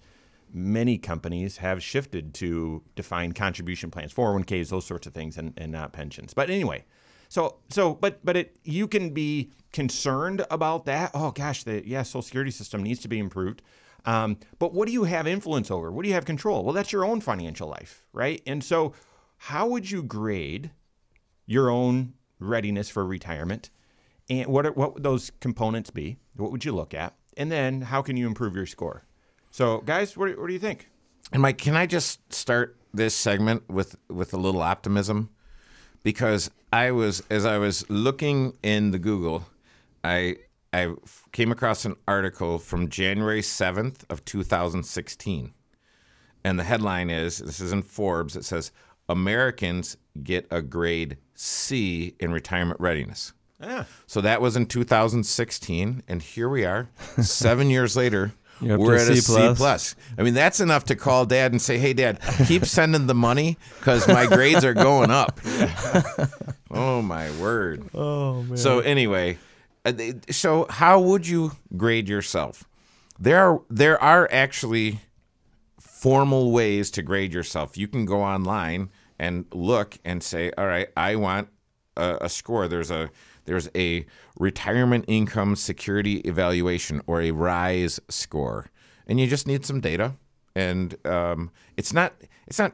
many 0.52 0.98
companies 0.98 1.58
have 1.58 1.84
shifted 1.84 2.34
to 2.36 2.82
defined 2.96 3.36
contribution 3.36 3.92
plans, 3.92 4.12
401ks, 4.12 4.70
those 4.70 4.86
sorts 4.86 5.06
of 5.06 5.14
things, 5.14 5.38
and, 5.38 5.54
and 5.56 5.72
not 5.72 5.94
pensions. 5.94 6.34
But 6.34 6.50
anyway, 6.50 6.84
so 7.30 7.58
so 7.70 7.94
but 7.94 8.26
but 8.26 8.36
it 8.36 8.58
you 8.64 8.88
can 8.88 9.12
be 9.12 9.52
concerned 9.72 10.44
about 10.50 10.86
that. 10.86 11.12
Oh 11.14 11.30
gosh, 11.30 11.64
the 11.64 11.88
yeah, 11.88 12.02
Social 12.02 12.24
Security 12.24 12.50
system 12.50 12.82
needs 12.82 13.02
to 13.02 13.08
be 13.08 13.20
improved. 13.20 13.62
Um, 14.04 14.38
but 14.58 14.74
what 14.74 14.88
do 14.88 14.94
you 14.94 15.04
have 15.04 15.28
influence 15.28 15.70
over? 15.70 15.92
What 15.92 16.02
do 16.02 16.08
you 16.08 16.16
have 16.16 16.26
control? 16.26 16.64
Well, 16.64 16.74
that's 16.74 16.92
your 16.92 17.06
own 17.06 17.22
financial 17.22 17.70
life, 17.70 18.04
right? 18.14 18.42
And 18.48 18.64
so, 18.64 18.94
how 19.38 19.68
would 19.68 19.92
you 19.92 20.02
grade 20.02 20.72
your 21.46 21.70
own 21.70 22.14
readiness 22.40 22.90
for 22.90 23.06
retirement? 23.06 23.70
And 24.30 24.48
what 24.48 24.66
are, 24.66 24.72
what 24.72 24.96
would 24.96 25.04
those 25.04 25.32
components 25.40 25.90
be? 25.90 26.18
What 26.36 26.52
would 26.52 26.66
you 26.66 26.72
look 26.72 26.94
at? 26.94 27.16
And 27.38 27.52
then, 27.52 27.82
how 27.82 28.02
can 28.02 28.18
you 28.18 28.28
improve 28.28 28.56
your 28.56 28.66
score? 28.66 29.06
So, 29.52 29.80
guys, 29.80 30.16
what, 30.16 30.38
what 30.40 30.48
do 30.48 30.54
you 30.54 30.60
think? 30.60 30.90
And 31.32 31.42
Mike, 31.42 31.58
can 31.58 31.76
I 31.76 31.86
just 31.86 32.34
start 32.34 32.78
this 32.94 33.16
segment 33.16 33.70
with 33.70 33.96
with 34.10 34.34
a 34.34 34.38
little 34.38 34.62
optimism? 34.62 35.30
Because 36.04 36.52
I 36.74 36.92
was 36.92 37.24
as 37.30 37.46
I 37.46 37.58
was 37.58 37.90
looking 37.90 38.54
in 38.64 38.92
the 38.92 39.00
Google, 39.00 39.46
I 40.04 40.38
I 40.74 40.94
came 41.32 41.52
across 41.52 41.86
an 41.86 41.96
article 42.08 42.60
from 42.60 42.90
January 42.90 43.42
7th 43.42 44.10
of 44.10 44.24
2016. 44.26 45.54
And 46.44 46.60
the 46.60 46.64
headline 46.64 47.10
is 47.10 47.38
this 47.38 47.60
is 47.60 47.72
in 47.72 47.82
Forbes. 47.82 48.36
It 48.36 48.46
says 48.46 48.72
Americans 49.08 49.98
get 50.24 50.48
a 50.50 50.62
grade 50.62 51.18
C 51.42 52.14
in 52.20 52.32
retirement 52.32 52.80
readiness. 52.80 53.34
Yeah. 53.60 53.86
So 54.06 54.22
that 54.22 54.42
was 54.42 54.56
in 54.56 54.68
2016 54.68 56.04
and 56.08 56.22
here 56.22 56.48
we 56.48 56.66
are 56.66 56.90
7 57.20 57.70
years 57.72 57.96
later. 57.96 58.34
We're 58.62 58.96
at 58.96 59.10
a 59.10 59.16
C 59.16 59.34
plus. 59.34 59.58
plus. 59.58 59.96
I 60.20 60.22
mean, 60.22 60.36
that's 60.36 60.60
enough 60.60 60.84
to 60.86 60.96
call 60.96 61.26
dad 61.26 61.52
and 61.52 61.60
say, 61.60 61.80
"Hey, 61.80 61.94
dad, 61.94 62.20
keep 62.46 62.64
sending 62.66 63.08
the 63.08 63.16
money 63.16 63.58
because 63.80 64.08
my 64.08 64.28
grades 64.28 64.64
are 64.64 64.76
going 64.76 65.10
up." 65.10 65.40
oh 66.70 67.02
my 67.02 67.32
word! 67.40 67.90
Oh 67.96 68.44
man. 68.44 68.58
So 68.58 68.82
anyway, 68.82 69.40
uh, 69.84 69.94
so 70.30 70.68
how 70.70 71.00
would 71.00 71.26
you 71.28 71.54
grade 71.76 72.08
yourself? 72.08 72.64
There 73.20 73.40
are 73.40 73.62
there 73.68 74.00
are 74.00 74.30
actually 74.32 75.00
formal 75.80 76.52
ways 76.52 76.92
to 76.92 77.02
grade 77.02 77.34
yourself. 77.34 77.78
You 77.78 77.88
can 77.88 78.06
go 78.06 78.22
online 78.22 78.92
and 79.22 79.46
look 79.54 80.00
and 80.04 80.22
say, 80.22 80.52
"All 80.58 80.66
right, 80.66 80.90
I 80.98 81.16
want 81.16 81.48
a, 81.96 82.18
a 82.22 82.30
score." 82.30 82.68
There's 82.68 82.92
a 82.92 83.12
there's 83.46 83.70
a 83.76 84.06
retirement 84.38 85.06
income 85.08 85.56
security 85.56 86.18
evaluation 86.22 87.02
or 87.06 87.22
a 87.22 87.32
RISE 87.32 88.00
score, 88.10 88.72
and 89.08 89.20
you 89.20 89.28
just 89.28 89.48
need 89.48 89.64
some 89.64 89.80
data. 89.80 90.16
And 90.56 90.96
um, 91.06 91.52
it's 91.78 91.94
not 91.94 92.16
it's 92.48 92.58
not 92.60 92.74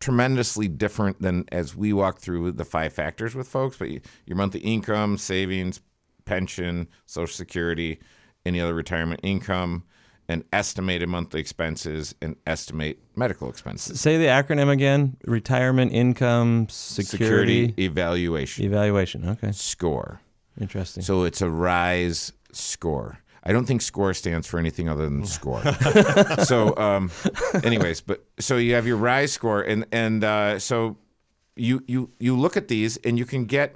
tremendously 0.00 0.68
different 0.68 1.20
than 1.20 1.44
as 1.50 1.76
we 1.76 1.92
walk 1.92 2.20
through 2.20 2.52
the 2.52 2.64
five 2.64 2.92
factors 2.92 3.34
with 3.34 3.48
folks, 3.48 3.76
but 3.76 3.90
you, 3.90 4.00
your 4.24 4.36
monthly 4.36 4.60
income, 4.60 5.18
savings, 5.18 5.80
pension, 6.24 6.88
social 7.06 7.34
security, 7.34 7.98
any 8.46 8.60
other 8.60 8.74
retirement 8.74 9.20
income, 9.24 9.84
and 10.32 10.44
estimated 10.52 11.08
monthly 11.08 11.40
expenses 11.40 12.14
and 12.22 12.36
estimate 12.46 12.98
medical 13.14 13.48
expenses. 13.48 14.00
Say 14.00 14.16
the 14.16 14.26
acronym 14.26 14.70
again: 14.70 15.16
Retirement 15.26 15.92
Income 15.92 16.68
Security, 16.70 17.74
evaluation 17.78 18.64
Evaluation. 18.64 19.28
Okay, 19.28 19.52
score. 19.52 20.20
interesting. 20.60 21.02
So 21.02 21.24
it's 21.24 21.42
a 21.42 21.50
RISE 21.50 22.32
score. 22.52 23.18
I 23.44 23.52
don't 23.52 23.66
think 23.66 23.82
SCORE 23.82 24.14
stands 24.14 24.46
for 24.46 24.58
anything 24.58 24.88
other 24.88 25.04
than 25.04 25.26
score. 25.26 25.60
so, 26.44 26.76
um, 26.76 27.10
anyways, 27.64 28.00
but 28.00 28.24
so 28.38 28.56
you 28.56 28.74
have 28.74 28.86
your 28.86 28.96
RISE 28.96 29.32
score, 29.32 29.60
and 29.60 29.84
and 29.92 30.24
uh, 30.24 30.58
so 30.58 30.96
you 31.56 31.82
you 31.86 32.10
you 32.18 32.38
look 32.38 32.56
at 32.56 32.68
these, 32.68 32.96
and 32.98 33.18
you 33.18 33.24
can 33.24 33.44
get 33.44 33.74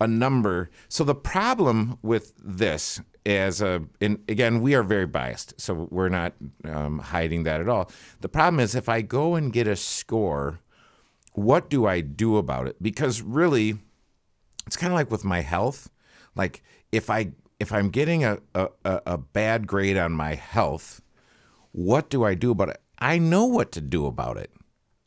a 0.00 0.06
number. 0.06 0.70
So 0.88 1.02
the 1.02 1.14
problem 1.14 1.98
with 2.02 2.34
this 2.38 3.00
as 3.26 3.60
a, 3.60 3.82
and 4.00 4.22
again, 4.28 4.60
we 4.60 4.74
are 4.74 4.82
very 4.82 5.06
biased, 5.06 5.60
so 5.60 5.88
we're 5.90 6.08
not 6.08 6.34
um, 6.64 7.00
hiding 7.00 7.42
that 7.42 7.60
at 7.60 7.68
all. 7.68 7.90
The 8.20 8.28
problem 8.28 8.60
is 8.60 8.74
if 8.74 8.88
I 8.88 9.02
go 9.02 9.34
and 9.34 9.52
get 9.52 9.66
a 9.66 9.76
score, 9.76 10.60
what 11.32 11.68
do 11.68 11.86
I 11.86 12.00
do 12.00 12.36
about 12.36 12.68
it? 12.68 12.80
Because 12.80 13.20
really, 13.20 13.78
it's 14.66 14.76
kind 14.76 14.92
of 14.92 14.96
like 14.96 15.10
with 15.10 15.24
my 15.24 15.40
health. 15.40 15.90
Like 16.34 16.62
if 16.92 17.10
I 17.10 17.32
if 17.58 17.72
I'm 17.72 17.90
getting 17.90 18.24
a, 18.24 18.38
a, 18.54 18.68
a 18.84 19.02
a 19.06 19.18
bad 19.18 19.66
grade 19.66 19.96
on 19.96 20.12
my 20.12 20.34
health, 20.34 21.02
what 21.72 22.08
do 22.08 22.24
I 22.24 22.34
do 22.34 22.52
about 22.52 22.70
it? 22.70 22.80
I 22.98 23.18
know 23.18 23.44
what 23.44 23.72
to 23.72 23.80
do 23.80 24.06
about 24.06 24.36
it. 24.36 24.50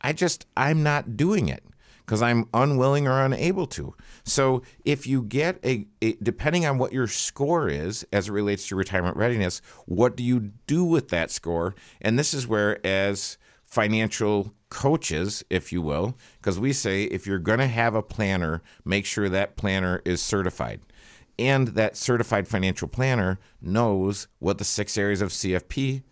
I 0.00 0.12
just 0.12 0.46
I'm 0.56 0.82
not 0.82 1.16
doing 1.16 1.48
it 1.48 1.64
because 2.10 2.22
I'm 2.22 2.48
unwilling 2.52 3.06
or 3.06 3.24
unable 3.24 3.68
to. 3.68 3.94
So 4.24 4.62
if 4.84 5.06
you 5.06 5.22
get 5.22 5.64
a, 5.64 5.86
a 6.02 6.14
depending 6.14 6.66
on 6.66 6.76
what 6.76 6.92
your 6.92 7.06
score 7.06 7.68
is 7.68 8.04
as 8.12 8.28
it 8.28 8.32
relates 8.32 8.66
to 8.66 8.74
retirement 8.74 9.16
readiness, 9.16 9.62
what 9.86 10.16
do 10.16 10.24
you 10.24 10.50
do 10.66 10.84
with 10.84 11.10
that 11.10 11.30
score? 11.30 11.76
And 12.00 12.18
this 12.18 12.34
is 12.34 12.48
where 12.48 12.84
as 12.84 13.38
financial 13.62 14.52
coaches, 14.70 15.44
if 15.50 15.72
you 15.72 15.82
will, 15.82 16.16
because 16.40 16.58
we 16.58 16.72
say 16.72 17.04
if 17.04 17.28
you're 17.28 17.38
going 17.38 17.60
to 17.60 17.68
have 17.68 17.94
a 17.94 18.02
planner, 18.02 18.60
make 18.84 19.06
sure 19.06 19.28
that 19.28 19.56
planner 19.56 20.02
is 20.04 20.20
certified. 20.20 20.80
And 21.38 21.68
that 21.68 21.96
certified 21.96 22.48
financial 22.48 22.88
planner 22.88 23.38
knows 23.62 24.26
what 24.40 24.58
the 24.58 24.64
six 24.64 24.98
areas 24.98 25.22
of 25.22 25.30
CFP 25.30 26.02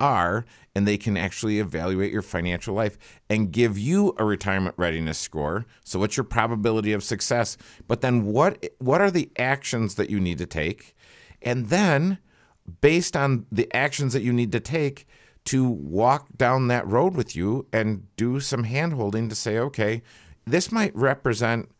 are, 0.00 0.44
and 0.74 0.86
they 0.86 0.96
can 0.96 1.16
actually 1.16 1.58
evaluate 1.58 2.12
your 2.12 2.22
financial 2.22 2.74
life 2.74 2.98
and 3.30 3.52
give 3.52 3.78
you 3.78 4.14
a 4.18 4.24
retirement 4.24 4.74
readiness 4.78 5.18
score. 5.18 5.66
So, 5.84 5.98
what's 5.98 6.16
your 6.16 6.24
probability 6.24 6.92
of 6.92 7.02
success? 7.02 7.56
But 7.86 8.00
then, 8.00 8.24
what 8.24 8.64
what 8.78 9.00
are 9.00 9.10
the 9.10 9.30
actions 9.38 9.94
that 9.96 10.10
you 10.10 10.20
need 10.20 10.38
to 10.38 10.46
take? 10.46 10.94
And 11.42 11.68
then, 11.68 12.18
based 12.80 13.16
on 13.16 13.46
the 13.50 13.72
actions 13.74 14.12
that 14.12 14.22
you 14.22 14.32
need 14.32 14.52
to 14.52 14.60
take, 14.60 15.06
to 15.46 15.68
walk 15.68 16.26
down 16.36 16.68
that 16.68 16.86
road 16.86 17.14
with 17.14 17.36
you 17.36 17.66
and 17.72 18.06
do 18.16 18.40
some 18.40 18.64
handholding 18.64 19.28
to 19.28 19.34
say, 19.34 19.58
okay, 19.58 20.02
this 20.44 20.70
might 20.70 20.94
represent 20.94 21.70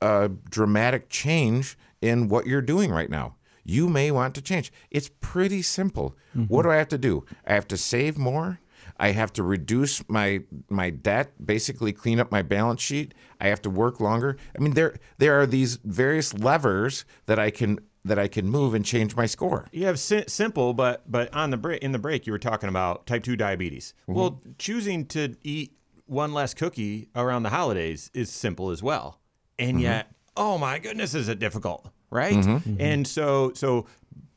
a 0.00 0.30
dramatic 0.50 1.08
change 1.08 1.78
in 2.00 2.28
what 2.28 2.46
you're 2.46 2.62
doing 2.62 2.90
right 2.90 3.10
now. 3.10 3.34
You 3.66 3.88
may 3.88 4.10
want 4.10 4.34
to 4.36 4.42
change. 4.42 4.72
It's 4.90 5.10
pretty 5.20 5.60
simple. 5.62 6.16
What 6.48 6.62
do 6.62 6.70
I 6.70 6.76
have 6.76 6.88
to 6.88 6.98
do? 6.98 7.24
I 7.46 7.54
have 7.54 7.66
to 7.68 7.76
save 7.76 8.16
more. 8.16 8.60
I 8.98 9.10
have 9.10 9.32
to 9.34 9.42
reduce 9.42 10.08
my 10.08 10.42
my 10.70 10.90
debt, 10.90 11.32
basically 11.44 11.92
clean 11.92 12.20
up 12.20 12.30
my 12.30 12.42
balance 12.42 12.80
sheet. 12.80 13.12
I 13.40 13.48
have 13.48 13.60
to 13.62 13.70
work 13.70 14.00
longer. 14.00 14.36
I 14.56 14.62
mean, 14.62 14.74
there 14.74 14.96
there 15.18 15.40
are 15.40 15.46
these 15.46 15.76
various 15.84 16.32
levers 16.32 17.04
that 17.26 17.38
I 17.38 17.50
can 17.50 17.80
that 18.04 18.18
I 18.18 18.28
can 18.28 18.48
move 18.48 18.72
and 18.72 18.84
change 18.84 19.16
my 19.16 19.26
score. 19.26 19.66
You 19.72 19.86
have 19.86 19.98
si- 19.98 20.24
simple, 20.28 20.72
but 20.72 21.10
but 21.10 21.34
on 21.34 21.50
the 21.50 21.56
break 21.56 21.82
in 21.82 21.92
the 21.92 21.98
break 21.98 22.26
you 22.26 22.32
were 22.32 22.38
talking 22.38 22.68
about 22.68 23.06
type 23.06 23.24
two 23.24 23.36
diabetes. 23.36 23.94
Mm-hmm. 24.02 24.14
Well, 24.14 24.42
choosing 24.58 25.06
to 25.06 25.34
eat 25.42 25.72
one 26.06 26.32
less 26.32 26.54
cookie 26.54 27.08
around 27.16 27.42
the 27.42 27.50
holidays 27.50 28.10
is 28.14 28.30
simple 28.30 28.70
as 28.70 28.82
well, 28.82 29.20
and 29.58 29.72
mm-hmm. 29.72 29.80
yet, 29.80 30.12
oh 30.36 30.56
my 30.56 30.78
goodness, 30.78 31.14
is 31.14 31.28
it 31.28 31.38
difficult, 31.38 31.90
right? 32.10 32.34
Mm-hmm. 32.34 32.70
Mm-hmm. 32.70 32.80
And 32.80 33.06
so 33.06 33.52
so 33.54 33.86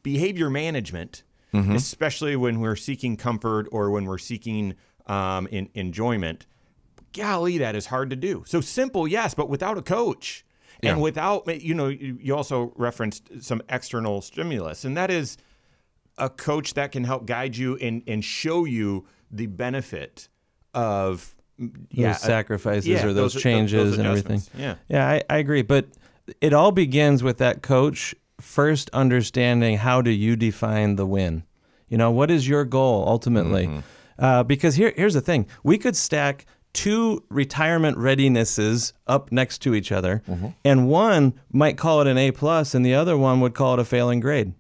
behavior 0.03 0.49
management, 0.49 1.23
mm-hmm. 1.53 1.73
especially 1.73 2.35
when 2.35 2.59
we're 2.59 2.75
seeking 2.75 3.17
comfort 3.17 3.67
or 3.71 3.91
when 3.91 4.05
we're 4.05 4.17
seeking 4.17 4.75
um, 5.07 5.47
in, 5.47 5.69
enjoyment, 5.73 6.45
golly, 7.13 7.57
that 7.57 7.75
is 7.75 7.88
hard 7.88 8.09
to 8.11 8.15
do. 8.15 8.43
So 8.47 8.61
simple, 8.61 9.07
yes, 9.07 9.33
but 9.33 9.49
without 9.49 9.77
a 9.77 9.81
coach. 9.81 10.45
And 10.81 10.97
Yeah. 10.97 11.03
without, 11.03 11.61
you 11.61 11.73
know, 11.73 11.89
you 11.89 12.17
you 12.21 12.33
also 12.33 12.71
referenced 12.77 13.43
some 13.43 13.61
external 13.67 14.21
stimulus, 14.21 14.85
and 14.85 14.95
that 14.95 15.11
is 15.11 15.38
a 16.17 16.29
coach 16.29 16.75
that 16.75 16.93
can 16.93 17.03
help 17.03 17.25
guide 17.25 17.57
you 17.57 17.75
and, 17.77 18.01
and 18.07 18.23
show 18.23 18.63
you 18.63 19.05
the 19.29 19.47
benefit 19.47 20.29
of 20.73 21.35
yeah, 21.91 22.13
those 22.13 22.21
sacrifices 22.21 22.88
yeah, 22.88 23.03
or 23.05 23.11
those, 23.13 23.33
those- 23.33 23.43
changes 23.43 23.91
those 23.91 23.97
and 23.97 24.07
everything. 24.07 24.41
Yeah. 24.57 24.75
Yeah, 24.88 25.05
I, 25.05 25.23
I 25.29 25.38
agree. 25.39 25.63
But 25.63 25.88
it 26.41 26.53
all 26.53 26.71
begins 26.71 27.24
with 27.24 27.38
that 27.38 27.62
coach 27.62 28.15
first 28.39 28.89
understanding 28.91 29.77
how 29.77 30.01
do 30.01 30.12
you 30.12 30.36
define 30.36 30.95
the 30.95 31.05
win? 31.05 31.43
You 31.88 31.98
know, 31.98 32.12
what 32.12 32.31
is 32.31 32.48
your 32.48 32.65
goal 32.65 33.03
ultimately? 33.07 33.67
Mm-hmm. 33.67 33.79
Uh, 34.17 34.43
because 34.43 34.75
here, 34.75 34.93
here's 34.95 35.13
the 35.13 35.21
thing 35.21 35.48
we 35.63 35.77
could 35.77 35.95
stack 35.95 36.45
two 36.74 37.24
retirement 37.29 37.98
readinesses 37.98 38.93
up 39.07 39.31
next 39.31 39.59
to 39.59 39.74
each 39.74 39.91
other, 39.91 40.21
mm-hmm. 40.27 40.48
and 40.63 40.88
one 40.88 41.33
might 41.51 41.77
call 41.77 42.01
it 42.01 42.07
an 42.07 42.17
A 42.17 42.31
plus, 42.31 42.75
and 42.75 42.86
the 42.86 42.93
other 42.93 43.17
one 43.17 43.39
would 43.41 43.53
call 43.53 43.74
it 43.74 43.79
a 43.79 43.86
failing 43.86 44.19
grade. 44.19 44.53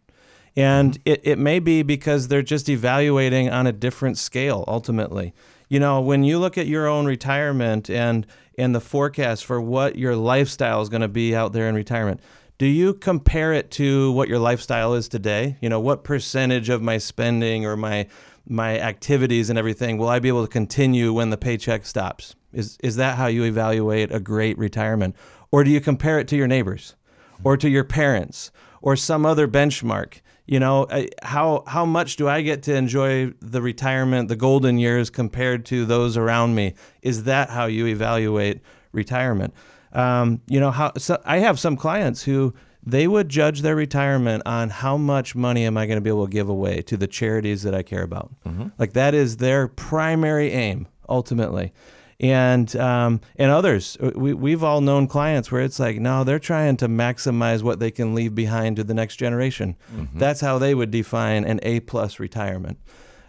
And 0.55 0.93
mm-hmm. 0.93 1.09
it, 1.09 1.21
it 1.23 1.39
may 1.39 1.59
be 1.59 1.83
because 1.83 2.27
they're 2.27 2.41
just 2.41 2.69
evaluating 2.69 3.49
on 3.49 3.67
a 3.67 3.71
different 3.71 4.17
scale 4.17 4.63
ultimately. 4.67 5.33
You 5.67 5.79
know, 5.79 6.01
when 6.01 6.23
you 6.23 6.39
look 6.39 6.57
at 6.57 6.65
your 6.65 6.87
own 6.87 7.05
retirement 7.05 7.89
and 7.89 8.25
and 8.59 8.75
the 8.75 8.81
forecast 8.81 9.45
for 9.45 9.61
what 9.61 9.95
your 9.95 10.15
lifestyle 10.15 10.81
is 10.81 10.89
going 10.89 11.01
to 11.01 11.07
be 11.07 11.33
out 11.33 11.53
there 11.53 11.69
in 11.69 11.75
retirement, 11.75 12.19
do 12.57 12.65
you 12.65 12.93
compare 12.93 13.53
it 13.53 13.71
to 13.71 14.11
what 14.11 14.27
your 14.27 14.37
lifestyle 14.37 14.93
is 14.93 15.07
today? 15.07 15.55
You 15.61 15.69
know, 15.69 15.79
what 15.79 16.03
percentage 16.03 16.67
of 16.67 16.81
my 16.81 16.97
spending 16.97 17.65
or 17.65 17.77
my 17.77 18.07
my 18.51 18.79
activities 18.79 19.49
and 19.49 19.57
everything 19.57 19.97
will 19.97 20.09
I 20.09 20.19
be 20.19 20.27
able 20.27 20.45
to 20.45 20.51
continue 20.51 21.13
when 21.13 21.29
the 21.29 21.37
paycheck 21.37 21.85
stops? 21.85 22.35
Is 22.51 22.77
is 22.83 22.97
that 22.97 23.17
how 23.17 23.27
you 23.27 23.45
evaluate 23.45 24.11
a 24.11 24.19
great 24.19 24.57
retirement? 24.57 25.15
Or 25.51 25.63
do 25.63 25.71
you 25.71 25.79
compare 25.79 26.19
it 26.19 26.27
to 26.27 26.35
your 26.35 26.47
neighbors 26.47 26.95
or 27.43 27.55
to 27.55 27.69
your 27.69 27.85
parents 27.85 28.51
or 28.81 28.97
some 28.97 29.25
other 29.25 29.47
benchmark? 29.47 30.19
You 30.51 30.59
know, 30.59 30.87
I- 30.89 31.09
how 31.21 31.63
how 31.67 31.85
much 31.85 32.15
do 32.15 32.27
I 32.27 32.41
get 32.41 32.63
to 32.63 32.73
enjoy 32.75 33.33
the 33.39 33.61
retirement, 33.61 34.29
the 34.29 34.35
golden 34.35 34.79
years 34.79 35.11
compared 35.11 35.63
to 35.67 35.85
those 35.85 36.17
around 36.17 36.55
me? 36.55 36.73
Is 37.03 37.25
that 37.25 37.51
how 37.51 37.67
you 37.67 37.85
evaluate 37.85 38.61
retirement? 38.91 39.53
Um, 39.93 40.41
you 40.47 40.59
know, 40.59 40.71
how 40.71 40.93
so 40.97 41.21
I 41.23 41.37
have 41.37 41.59
some 41.59 41.77
clients 41.77 42.23
who 42.23 42.55
they 42.83 43.07
would 43.07 43.29
judge 43.29 43.61
their 43.61 43.75
retirement 43.75 44.41
on 44.47 44.69
how 44.69 44.97
much 44.97 45.35
money 45.35 45.65
am 45.65 45.77
I 45.77 45.85
going 45.85 45.97
to 45.97 46.01
be 46.01 46.09
able 46.09 46.25
to 46.25 46.31
give 46.31 46.49
away 46.49 46.81
to 46.83 46.97
the 46.97 47.07
charities 47.07 47.61
that 47.63 47.75
I 47.75 47.83
care 47.83 48.01
about. 48.03 48.31
Like 48.79 48.93
that 48.93 49.13
is 49.13 49.37
their 49.37 49.67
primary 49.67 50.51
aim 50.51 50.87
ultimately 51.07 51.73
and 52.19 52.75
um, 52.75 53.21
and 53.37 53.51
others. 53.51 53.97
We 54.15 54.33
we've 54.33 54.63
all 54.63 54.81
known 54.81 55.07
clients 55.07 55.51
where 55.51 55.61
it's 55.61 55.79
like, 55.79 55.99
no, 55.99 56.23
they're 56.23 56.39
trying 56.39 56.77
to 56.77 56.87
maximize 56.87 57.63
what 57.63 57.79
they 57.79 57.91
can 57.91 58.13
leave 58.13 58.35
behind 58.35 58.75
to 58.75 58.83
the 58.83 58.93
next 58.93 59.15
generation. 59.15 59.75
That's 60.13 60.41
how 60.41 60.57
they 60.57 60.75
would 60.75 60.91
define 60.91 61.45
an 61.45 61.59
A 61.63 61.79
plus 61.81 62.19
retirement. 62.19 62.77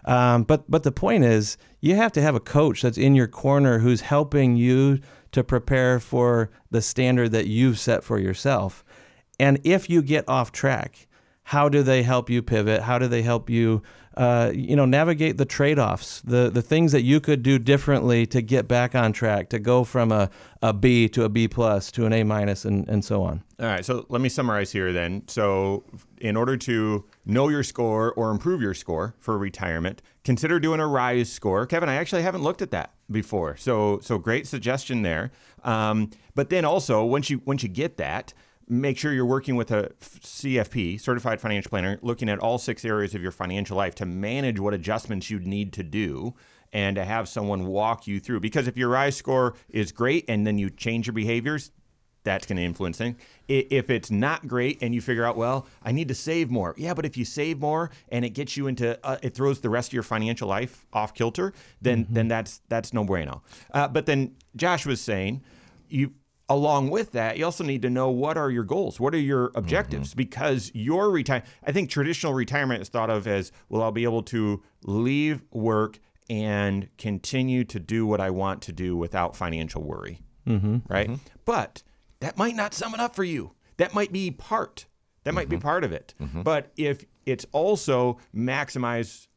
Um, 0.05 0.45
but 0.45 0.71
but 0.71 0.83
the 0.83 0.93
point 0.93 1.25
is, 1.25 1.57
you 1.81 1.95
have 1.95 2.13
to 2.13 2.23
have 2.23 2.35
a 2.35 2.41
coach 2.41 2.83
that's 2.83 2.99
in 2.99 3.15
your 3.15 3.29
corner 3.29 3.79
who's 3.79 4.01
helping 4.01 4.57
you 4.57 4.99
to 5.33 5.45
prepare 5.45 6.01
for 6.01 6.51
the 6.71 6.83
standard 6.83 7.31
that 7.33 7.47
you've 7.47 7.79
set 7.79 8.03
for 8.03 8.19
yourself. 8.19 8.85
And 9.39 9.61
if 9.65 9.89
you 9.89 10.03
get 10.03 10.29
off 10.29 10.53
track, 10.53 11.07
how 11.51 11.69
do 11.69 11.83
they 11.83 12.05
help 12.05 12.31
you 12.31 12.43
pivot? 12.43 12.81
How 12.81 12.97
do 12.97 13.09
they 13.09 13.23
help 13.23 13.51
you, 13.51 13.83
uh, 14.17 14.53
you 14.55 14.77
know, 14.77 14.85
navigate 14.85 15.37
the 15.37 15.45
trade-offs, 15.45 16.21
the 16.21 16.49
the 16.49 16.63
things 16.63 16.93
that 16.93 17.03
you 17.03 17.19
could 17.19 17.43
do 17.43 17.59
differently 17.59 18.25
to 18.27 18.41
get 18.41 18.69
back 18.69 18.95
on 18.95 19.13
track, 19.13 19.49
to 19.49 19.59
go 19.59 19.83
from 19.83 20.13
a, 20.13 20.31
a 20.63 20.73
B 20.73 21.09
to 21.09 21.25
a 21.25 21.29
B 21.29 21.49
plus 21.49 21.91
to 21.91 22.07
an 22.07 22.13
A 22.13 22.23
minus, 22.23 22.65
and 22.65 22.89
and 22.89 23.05
so 23.05 23.25
on. 23.25 23.43
All 23.59 23.67
right, 23.67 23.85
so 23.85 24.07
let 24.09 24.21
me 24.21 24.29
summarize 24.29 24.71
here 24.71 24.93
then. 24.93 25.25
So, 25.27 25.83
in 26.19 26.37
order 26.37 26.57
to 26.57 27.05
know 27.27 27.49
your 27.49 27.65
score 27.65 28.13
or 28.13 28.31
improve 28.31 28.63
your 28.63 28.73
score 28.73 29.17
for 29.19 29.37
retirement, 29.37 30.03
consider 30.23 30.61
doing 30.61 30.79
a 30.79 30.87
rise 30.87 31.33
score. 31.33 31.67
Kevin, 31.67 31.89
I 31.89 31.97
actually 31.97 32.23
haven't 32.23 32.45
looked 32.45 32.63
at 32.63 32.71
that 32.71 32.95
before, 33.11 33.57
so 33.57 33.99
so 34.03 34.19
great 34.19 34.47
suggestion 34.47 35.03
there. 35.03 35.33
Um, 35.65 36.11
but 36.37 36.49
then 36.49 36.65
also, 36.65 37.05
once 37.05 37.29
you 37.29 37.43
once 37.45 37.65
you 37.65 37.69
get 37.69 37.97
that, 37.97 38.35
make 38.71 38.97
sure 38.97 39.13
you're 39.13 39.27
working 39.27 39.57
with 39.57 39.71
a 39.73 39.91
CFP, 40.01 41.01
certified 41.01 41.41
financial 41.41 41.69
planner, 41.69 41.99
looking 42.03 42.29
at 42.29 42.39
all 42.39 42.57
six 42.57 42.85
areas 42.85 43.15
of 43.15 43.23
your 43.23 43.33
financial 43.33 43.77
life 43.77 43.97
to 43.97 44.07
manage 44.07 44.61
what 44.61 44.73
adjustments 44.73 45.29
you'd 45.29 45.47
need 45.47 45.73
to 45.73 45.83
do 45.83 46.35
and 46.73 46.95
to 46.95 47.05
have 47.05 47.29
someone 47.29 47.67
walk 47.67 48.07
you 48.07 48.21
through. 48.21 48.39
Because 48.39 48.69
if 48.69 48.77
your 48.77 48.89
rise 48.89 49.17
score 49.17 49.55
is 49.69 49.91
great 49.91 50.25
and 50.29 50.47
then 50.47 50.57
you 50.57 50.71
change 50.71 51.09
your 51.09 51.15
behaviors, 51.15 51.73
that's 52.23 52.47
going 52.47 52.59
to 52.59 52.63
influence 52.63 52.99
things. 52.99 53.17
If 53.49 53.91
it's 53.91 54.11
not 54.11 54.47
great 54.47 54.83
and 54.83 54.95
you 54.95 55.01
figure 55.01 55.25
out, 55.25 55.37
well, 55.37 55.67
I 55.83 55.91
need 55.91 56.07
to 56.09 56.15
save 56.15 56.51
more. 56.51 56.75
Yeah, 56.77 56.95
but 56.95 57.05
if 57.05 57.17
you 57.17 57.25
save 57.25 57.59
more 57.59 57.91
and 58.11 58.25
it 58.25 58.31
gets 58.31 58.57
you 58.57 58.69
into, 58.69 58.99
uh, 59.05 59.17
it 59.23 59.35
throws 59.35 59.61
the 59.61 59.71
rest 59.71 59.89
of 59.89 59.95
your 59.95 60.03
financial 60.03 60.47
life 60.47 60.87
off 60.93 61.15
kilter, 61.15 61.53
then 61.81 62.07
then 62.11 62.29
that's 62.29 62.61
that's 62.69 62.93
no 62.93 63.05
bueno. 63.05 63.43
Uh, 63.73 63.89
but 63.89 64.07
then 64.07 64.37
Josh 64.55 64.85
was 64.87 65.01
saying, 65.01 65.43
you 65.89 66.13
along 66.51 66.91
with 66.91 67.13
that, 67.13 67.39
you 67.39 67.47
also 67.47 67.65
need 67.65 67.81
to 67.83 67.89
know 67.89 68.11
what 68.11 68.37
are 68.37 68.51
your 68.51 68.65
goals, 68.65 69.01
what 69.01 69.15
are 69.15 69.19
your 69.19 69.51
objectives, 69.55 70.11
mm-hmm. 70.11 70.19
because 70.19 70.71
your 70.75 71.11
retire. 71.11 71.43
I 71.65 71.73
think 71.73 71.89
traditional 71.89 72.35
retirement 72.35 72.83
is 72.83 72.91
thought 72.91 73.09
of 73.09 73.27
as, 73.27 73.53
well, 73.71 73.83
I'll 73.83 73.93
be 73.93 74.05
able 74.05 74.25
to 74.25 74.63
leave 74.83 75.43
work 75.51 75.99
and 76.29 76.89
continue 76.99 77.65
to 77.65 77.81
do 77.81 78.07
what 78.07 78.21
I 78.21 78.29
want 78.31 78.61
to 78.63 78.73
do 78.73 78.97
without 78.97 79.35
financial 79.35 79.83
worry 79.83 80.21
mm-hmm. 80.47 80.79
right? 80.89 81.09
Mm-hmm. 81.09 81.23
But 81.45 81.83
that 82.21 82.37
might 82.37 82.55
not 82.55 82.75
sum 82.75 82.95
it 82.95 83.01
up 83.01 83.15
for 83.15 83.25
you. 83.25 83.53
That 83.77 83.95
might 83.95 84.13
be 84.13 84.31
part. 84.31 84.87
That 85.25 85.35
might 85.35 85.49
be 85.49 85.57
part 85.59 85.85
of 85.85 85.93
it. 85.93 86.15
But 86.43 86.73
if 86.77 87.05
it's 87.27 87.47
also 87.53 88.19
maximize 88.35 89.29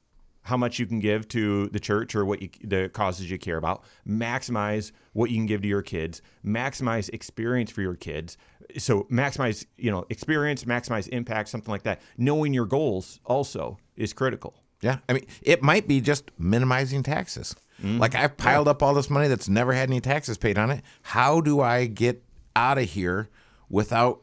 how 0.44 0.58
much 0.58 0.78
you 0.80 0.86
can 0.86 1.00
give 1.00 1.28
to 1.30 1.68
the 1.68 1.80
church 1.80 2.16
or 2.16 2.26
what 2.26 2.42
you, 2.42 2.50
the 2.64 2.90
causes 2.90 3.32
you 3.32 3.38
care 3.38 3.58
about, 3.58 3.84
maximize 4.08 4.92
what 5.14 5.30
you 5.30 5.38
can 5.38 5.46
give 5.46 5.62
to 5.62 5.68
your 5.68 5.82
kids, 5.82 6.22
maximize 6.46 7.10
experience 7.14 7.72
for 7.72 7.82
your 7.82 7.96
kids. 7.96 8.38
So 8.78 9.04
maximize, 9.12 9.66
you 9.78 9.92
know, 9.92 10.06
experience, 10.10 10.66
maximize 10.66 11.08
impact, 11.10 11.50
something 11.50 11.72
like 11.72 11.84
that. 11.84 12.02
Knowing 12.18 12.54
your 12.54 12.66
goals 12.66 13.20
also 13.26 13.78
is 13.96 14.14
critical. 14.14 14.56
Yeah, 14.82 14.98
I 15.08 15.14
mean, 15.14 15.26
it 15.42 15.64
might 15.64 15.88
be 15.88 16.02
just 16.02 16.32
minimizing 16.38 17.04
taxes. 17.04 17.56
Mm-hmm. 17.82 18.00
Like 18.00 18.16
I've 18.16 18.36
piled 18.36 18.68
up 18.68 18.84
all 18.84 18.94
this 18.94 19.10
money 19.10 19.30
that's 19.30 19.48
never 19.48 19.72
had 19.72 19.90
any 19.90 20.02
taxes 20.02 20.38
paid 20.38 20.58
on 20.58 20.72
it. 20.72 20.84
How 21.02 21.40
do 21.40 21.62
I 21.62 21.86
get 21.86 22.22
out 22.56 22.78
of 22.78 22.90
here 22.90 23.30
without, 23.70 24.22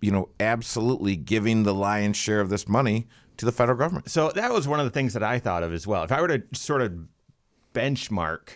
you 0.00 0.12
know, 0.12 0.28
absolutely 0.38 1.16
giving 1.16 1.64
the 1.64 1.74
lion's 1.74 2.16
share 2.16 2.40
of 2.40 2.50
this 2.50 2.68
money 2.68 3.08
to 3.38 3.44
the 3.44 3.52
federal 3.52 3.78
government? 3.78 4.10
So 4.10 4.30
that 4.30 4.52
was 4.52 4.66
one 4.68 4.80
of 4.80 4.86
the 4.86 4.90
things 4.90 5.12
that 5.14 5.22
I 5.22 5.38
thought 5.38 5.62
of 5.62 5.72
as 5.72 5.86
well. 5.86 6.02
If 6.02 6.12
I 6.12 6.20
were 6.20 6.28
to 6.28 6.42
sort 6.52 6.82
of 6.82 6.92
benchmark, 7.74 8.48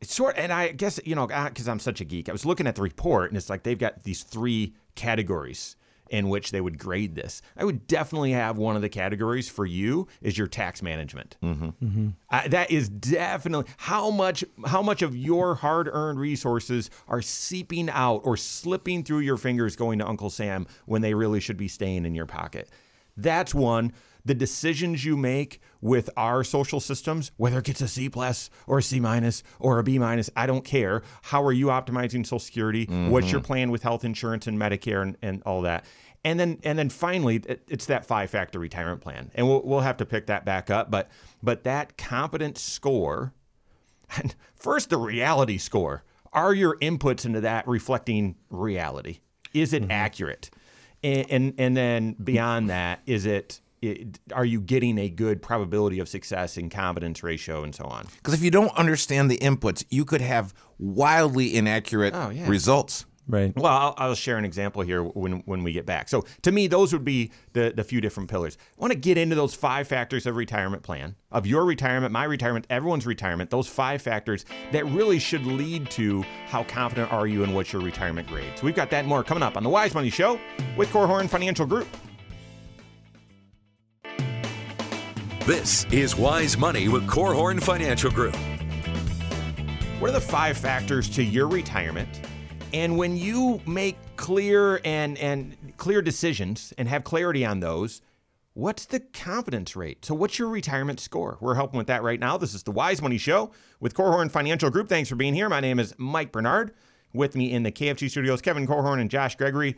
it's 0.00 0.14
sort, 0.14 0.36
and 0.36 0.52
I 0.52 0.72
guess 0.72 1.00
you 1.04 1.14
know, 1.14 1.26
because 1.26 1.68
I'm 1.68 1.80
such 1.80 2.00
a 2.00 2.04
geek, 2.04 2.28
I 2.28 2.32
was 2.32 2.44
looking 2.44 2.66
at 2.66 2.74
the 2.76 2.82
report, 2.82 3.30
and 3.30 3.36
it's 3.36 3.50
like 3.50 3.62
they've 3.62 3.78
got 3.78 4.02
these 4.02 4.22
three 4.22 4.74
categories 4.94 5.76
in 6.10 6.28
which 6.28 6.50
they 6.50 6.60
would 6.60 6.78
grade 6.78 7.14
this. 7.14 7.40
I 7.56 7.64
would 7.64 7.86
definitely 7.86 8.32
have 8.32 8.58
one 8.58 8.76
of 8.76 8.82
the 8.82 8.88
categories 8.88 9.48
for 9.48 9.64
you 9.64 10.06
is 10.20 10.36
your 10.36 10.46
tax 10.46 10.82
management. 10.82 11.36
Mm-hmm. 11.42 12.10
that 12.48 12.70
is 12.70 12.88
definitely 12.88 13.72
how 13.78 14.10
much 14.10 14.44
how 14.66 14.82
much 14.82 15.02
of 15.02 15.16
your 15.16 15.54
hard-earned 15.54 16.20
resources 16.20 16.90
are 17.08 17.22
seeping 17.22 17.88
out 17.90 18.18
or 18.24 18.36
slipping 18.36 19.02
through 19.02 19.20
your 19.20 19.36
fingers 19.36 19.76
going 19.76 19.98
to 19.98 20.06
Uncle 20.06 20.30
Sam 20.30 20.66
when 20.86 21.02
they 21.02 21.14
really 21.14 21.40
should 21.40 21.56
be 21.56 21.68
staying 21.68 22.04
in 22.04 22.14
your 22.14 22.26
pocket. 22.26 22.68
That's 23.16 23.54
one. 23.54 23.92
the 24.26 24.34
decisions 24.34 25.04
you 25.04 25.18
make 25.18 25.60
with 25.82 26.08
our 26.16 26.42
social 26.42 26.80
systems, 26.80 27.30
whether 27.36 27.58
it 27.58 27.66
gets 27.66 27.82
a 27.82 27.88
C 27.88 28.08
plus 28.08 28.48
or 28.66 28.78
a 28.78 28.82
C 28.82 28.98
minus 28.98 29.42
or 29.58 29.78
a 29.78 29.82
B 29.82 29.98
minus, 29.98 30.30
I 30.34 30.46
don't 30.46 30.64
care. 30.64 31.02
How 31.24 31.44
are 31.44 31.52
you 31.52 31.66
optimizing 31.66 32.24
Social 32.24 32.38
Security? 32.38 32.86
What's 32.86 33.30
your 33.30 33.40
mm-hmm. 33.40 33.46
plan 33.46 33.70
with 33.70 33.82
health 33.82 34.02
insurance 34.02 34.46
and 34.46 34.58
Medicare 34.58 35.02
and, 35.02 35.18
and 35.20 35.42
all 35.44 35.60
that? 35.62 35.84
And 36.24 36.40
then 36.40 36.58
and 36.64 36.78
then 36.78 36.88
finally, 36.88 37.42
it's 37.68 37.84
that 37.86 38.06
five 38.06 38.30
factor 38.30 38.58
retirement 38.58 39.02
plan, 39.02 39.30
and 39.34 39.46
we'll 39.46 39.62
we'll 39.62 39.80
have 39.80 39.98
to 39.98 40.06
pick 40.06 40.26
that 40.28 40.46
back 40.46 40.70
up. 40.70 40.90
But 40.90 41.10
but 41.42 41.64
that 41.64 41.98
competence 41.98 42.62
score, 42.62 43.34
and 44.16 44.34
first 44.54 44.88
the 44.88 44.96
reality 44.96 45.58
score. 45.58 46.02
Are 46.32 46.52
your 46.52 46.76
inputs 46.78 47.24
into 47.24 47.42
that 47.42 47.68
reflecting 47.68 48.34
reality? 48.50 49.20
Is 49.52 49.72
it 49.72 49.82
mm-hmm. 49.82 49.92
accurate? 49.92 50.50
And, 51.04 51.26
and 51.30 51.54
and 51.58 51.76
then 51.76 52.12
beyond 52.14 52.70
that, 52.70 53.00
is 53.06 53.26
it, 53.26 53.60
it? 53.82 54.18
Are 54.32 54.44
you 54.44 54.60
getting 54.60 54.98
a 54.98 55.08
good 55.10 55.42
probability 55.42 55.98
of 56.00 56.08
success 56.08 56.56
in 56.56 56.70
confidence 56.70 57.22
ratio 57.22 57.62
and 57.62 57.74
so 57.74 57.84
on? 57.84 58.06
Because 58.16 58.32
if 58.34 58.42
you 58.42 58.50
don't 58.50 58.74
understand 58.76 59.30
the 59.30 59.36
inputs, 59.38 59.84
you 59.90 60.04
could 60.06 60.22
have 60.22 60.54
wildly 60.78 61.54
inaccurate 61.54 62.14
Oh, 62.16 62.30
yeah. 62.30 62.48
results. 62.48 63.04
Right. 63.26 63.56
Well, 63.56 63.72
I'll, 63.72 63.94
I'll 63.96 64.14
share 64.14 64.36
an 64.36 64.44
example 64.44 64.82
here 64.82 65.02
when 65.02 65.42
when 65.46 65.64
we 65.64 65.72
get 65.72 65.86
back. 65.86 66.10
So 66.10 66.26
to 66.42 66.52
me, 66.52 66.66
those 66.66 66.92
would 66.92 67.04
be 67.04 67.32
the 67.54 67.72
the 67.74 67.82
few 67.82 68.02
different 68.02 68.28
pillars. 68.28 68.58
I 68.76 68.80
want 68.80 68.92
to 68.92 68.98
get 68.98 69.16
into 69.16 69.34
those 69.34 69.54
five 69.54 69.88
factors 69.88 70.26
of 70.26 70.36
retirement 70.36 70.82
plan, 70.82 71.16
of 71.32 71.46
your 71.46 71.64
retirement, 71.64 72.12
my 72.12 72.24
retirement, 72.24 72.66
everyone's 72.68 73.06
retirement. 73.06 73.48
Those 73.48 73.66
five 73.66 74.02
factors 74.02 74.44
that 74.72 74.84
really 74.86 75.18
should 75.18 75.46
lead 75.46 75.90
to 75.92 76.22
how 76.48 76.64
confident 76.64 77.12
are 77.12 77.26
you 77.26 77.44
in 77.44 77.54
what's 77.54 77.72
your 77.72 77.80
retirement 77.80 78.28
grade. 78.28 78.52
So 78.56 78.66
we've 78.66 78.74
got 78.74 78.90
that 78.90 79.00
and 79.00 79.08
more 79.08 79.24
coming 79.24 79.42
up 79.42 79.56
on 79.56 79.62
the 79.62 79.70
Wise 79.70 79.94
Money 79.94 80.10
Show 80.10 80.38
with 80.76 80.90
Korhorn 80.90 81.28
Financial 81.28 81.64
Group. 81.64 81.88
This 85.46 85.84
is 85.92 86.14
Wise 86.14 86.58
Money 86.58 86.88
with 86.88 87.06
Korhorn 87.06 87.62
Financial 87.62 88.10
Group. 88.10 88.36
What 89.98 90.10
are 90.10 90.14
the 90.14 90.20
five 90.20 90.58
factors 90.58 91.08
to 91.10 91.22
your 91.22 91.48
retirement? 91.48 92.20
And 92.74 92.98
when 92.98 93.16
you 93.16 93.60
make 93.68 93.96
clear 94.16 94.80
and 94.84 95.16
and 95.18 95.56
clear 95.76 96.02
decisions 96.02 96.74
and 96.76 96.88
have 96.88 97.04
clarity 97.04 97.44
on 97.44 97.60
those, 97.60 98.02
what's 98.54 98.84
the 98.84 98.98
confidence 98.98 99.76
rate? 99.76 100.04
So 100.04 100.12
what's 100.12 100.40
your 100.40 100.48
retirement 100.48 100.98
score? 100.98 101.38
We're 101.40 101.54
helping 101.54 101.78
with 101.78 101.86
that 101.86 102.02
right 102.02 102.18
now. 102.18 102.36
This 102.36 102.52
is 102.52 102.64
the 102.64 102.72
Wise 102.72 103.00
Money 103.00 103.16
Show 103.16 103.52
with 103.78 103.94
Korhorn 103.94 104.28
Financial 104.28 104.70
Group. 104.70 104.88
Thanks 104.88 105.08
for 105.08 105.14
being 105.14 105.34
here. 105.34 105.48
My 105.48 105.60
name 105.60 105.78
is 105.78 105.94
Mike 105.98 106.32
Bernard. 106.32 106.74
With 107.12 107.36
me 107.36 107.52
in 107.52 107.62
the 107.62 107.70
KFG 107.70 108.10
studios, 108.10 108.42
Kevin 108.42 108.66
Korhorn 108.66 109.00
and 109.00 109.08
Josh 109.08 109.36
Gregory. 109.36 109.76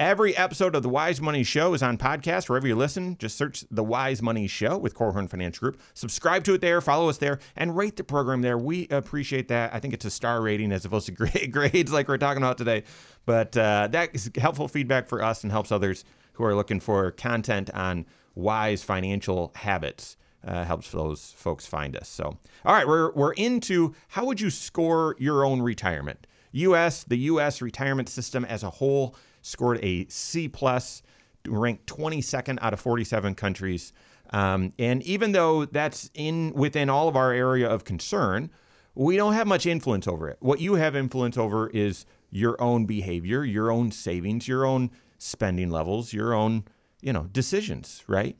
Every 0.00 0.36
episode 0.36 0.76
of 0.76 0.84
the 0.84 0.88
Wise 0.88 1.20
Money 1.20 1.42
Show 1.42 1.74
is 1.74 1.82
on 1.82 1.98
podcast 1.98 2.48
wherever 2.48 2.68
you 2.68 2.76
listen. 2.76 3.16
Just 3.18 3.36
search 3.36 3.64
the 3.68 3.82
Wise 3.82 4.22
Money 4.22 4.46
Show 4.46 4.78
with 4.78 4.94
Korhorn 4.94 5.28
Financial 5.28 5.58
Group. 5.58 5.80
Subscribe 5.92 6.44
to 6.44 6.54
it 6.54 6.60
there, 6.60 6.80
follow 6.80 7.08
us 7.08 7.18
there, 7.18 7.40
and 7.56 7.76
rate 7.76 7.96
the 7.96 8.04
program 8.04 8.40
there. 8.40 8.56
We 8.56 8.86
appreciate 8.90 9.48
that. 9.48 9.74
I 9.74 9.80
think 9.80 9.94
it's 9.94 10.04
a 10.04 10.10
star 10.10 10.40
rating 10.40 10.70
as 10.70 10.84
opposed 10.84 11.06
to 11.06 11.12
grade, 11.12 11.50
grades 11.50 11.92
like 11.92 12.06
we're 12.06 12.16
talking 12.16 12.40
about 12.40 12.58
today. 12.58 12.84
But 13.26 13.56
uh, 13.56 13.88
that 13.90 14.10
is 14.14 14.30
helpful 14.36 14.68
feedback 14.68 15.08
for 15.08 15.20
us 15.20 15.42
and 15.42 15.50
helps 15.50 15.72
others 15.72 16.04
who 16.34 16.44
are 16.44 16.54
looking 16.54 16.78
for 16.78 17.10
content 17.10 17.68
on 17.74 18.06
wise 18.36 18.84
financial 18.84 19.50
habits. 19.56 20.16
Uh, 20.46 20.62
helps 20.62 20.92
those 20.92 21.34
folks 21.36 21.66
find 21.66 21.96
us. 21.96 22.08
So, 22.08 22.38
all 22.64 22.72
right, 22.72 22.86
we're 22.86 23.10
we're 23.14 23.32
into 23.32 23.96
how 24.06 24.26
would 24.26 24.40
you 24.40 24.50
score 24.50 25.16
your 25.18 25.44
own 25.44 25.60
retirement? 25.60 26.28
U.S. 26.52 27.02
The 27.02 27.16
U.S. 27.16 27.60
retirement 27.60 28.08
system 28.08 28.44
as 28.44 28.62
a 28.62 28.70
whole 28.70 29.16
scored 29.42 29.78
a 29.82 30.06
C 30.08 30.48
plus, 30.48 31.02
ranked 31.46 31.86
22nd 31.86 32.58
out 32.60 32.72
of 32.72 32.80
47 32.80 33.34
countries. 33.34 33.92
Um, 34.30 34.72
and 34.78 35.02
even 35.04 35.32
though 35.32 35.64
that's 35.64 36.10
in 36.14 36.52
within 36.54 36.90
all 36.90 37.08
of 37.08 37.16
our 37.16 37.32
area 37.32 37.68
of 37.68 37.84
concern, 37.84 38.50
we 38.94 39.16
don't 39.16 39.32
have 39.32 39.46
much 39.46 39.64
influence 39.64 40.06
over 40.06 40.28
it. 40.28 40.36
What 40.40 40.60
you 40.60 40.74
have 40.74 40.94
influence 40.94 41.38
over 41.38 41.70
is 41.70 42.04
your 42.30 42.60
own 42.60 42.84
behavior, 42.84 43.44
your 43.44 43.70
own 43.70 43.90
savings, 43.90 44.46
your 44.46 44.66
own 44.66 44.90
spending 45.18 45.70
levels, 45.70 46.12
your 46.12 46.34
own 46.34 46.64
you 47.00 47.12
know 47.12 47.24
decisions, 47.32 48.04
right? 48.06 48.36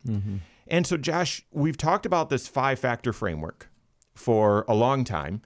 And 0.66 0.86
so, 0.86 0.96
Josh, 0.98 1.46
we've 1.50 1.78
talked 1.78 2.04
about 2.04 2.28
this 2.28 2.46
five 2.48 2.78
factor 2.78 3.12
framework 3.12 3.70
for 4.14 4.64
a 4.68 4.74
long 4.74 5.04
time. 5.04 5.40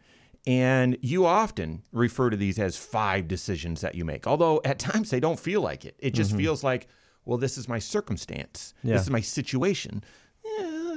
And 0.46 0.98
you 1.00 1.24
often 1.24 1.82
refer 1.92 2.30
to 2.30 2.36
these 2.36 2.58
as 2.58 2.76
five 2.76 3.28
decisions 3.28 3.80
that 3.82 3.94
you 3.94 4.04
make, 4.04 4.26
although 4.26 4.60
at 4.64 4.78
times 4.78 5.10
they 5.10 5.20
don't 5.20 5.38
feel 5.38 5.60
like 5.60 5.84
it. 5.84 5.94
It 5.98 6.14
just 6.14 6.30
mm-hmm. 6.30 6.40
feels 6.40 6.64
like, 6.64 6.88
well, 7.24 7.38
this 7.38 7.56
is 7.56 7.68
my 7.68 7.78
circumstance, 7.78 8.74
Yeah. 8.82 8.94
this 8.94 9.02
is 9.02 9.10
my 9.10 9.20
situation. 9.20 10.02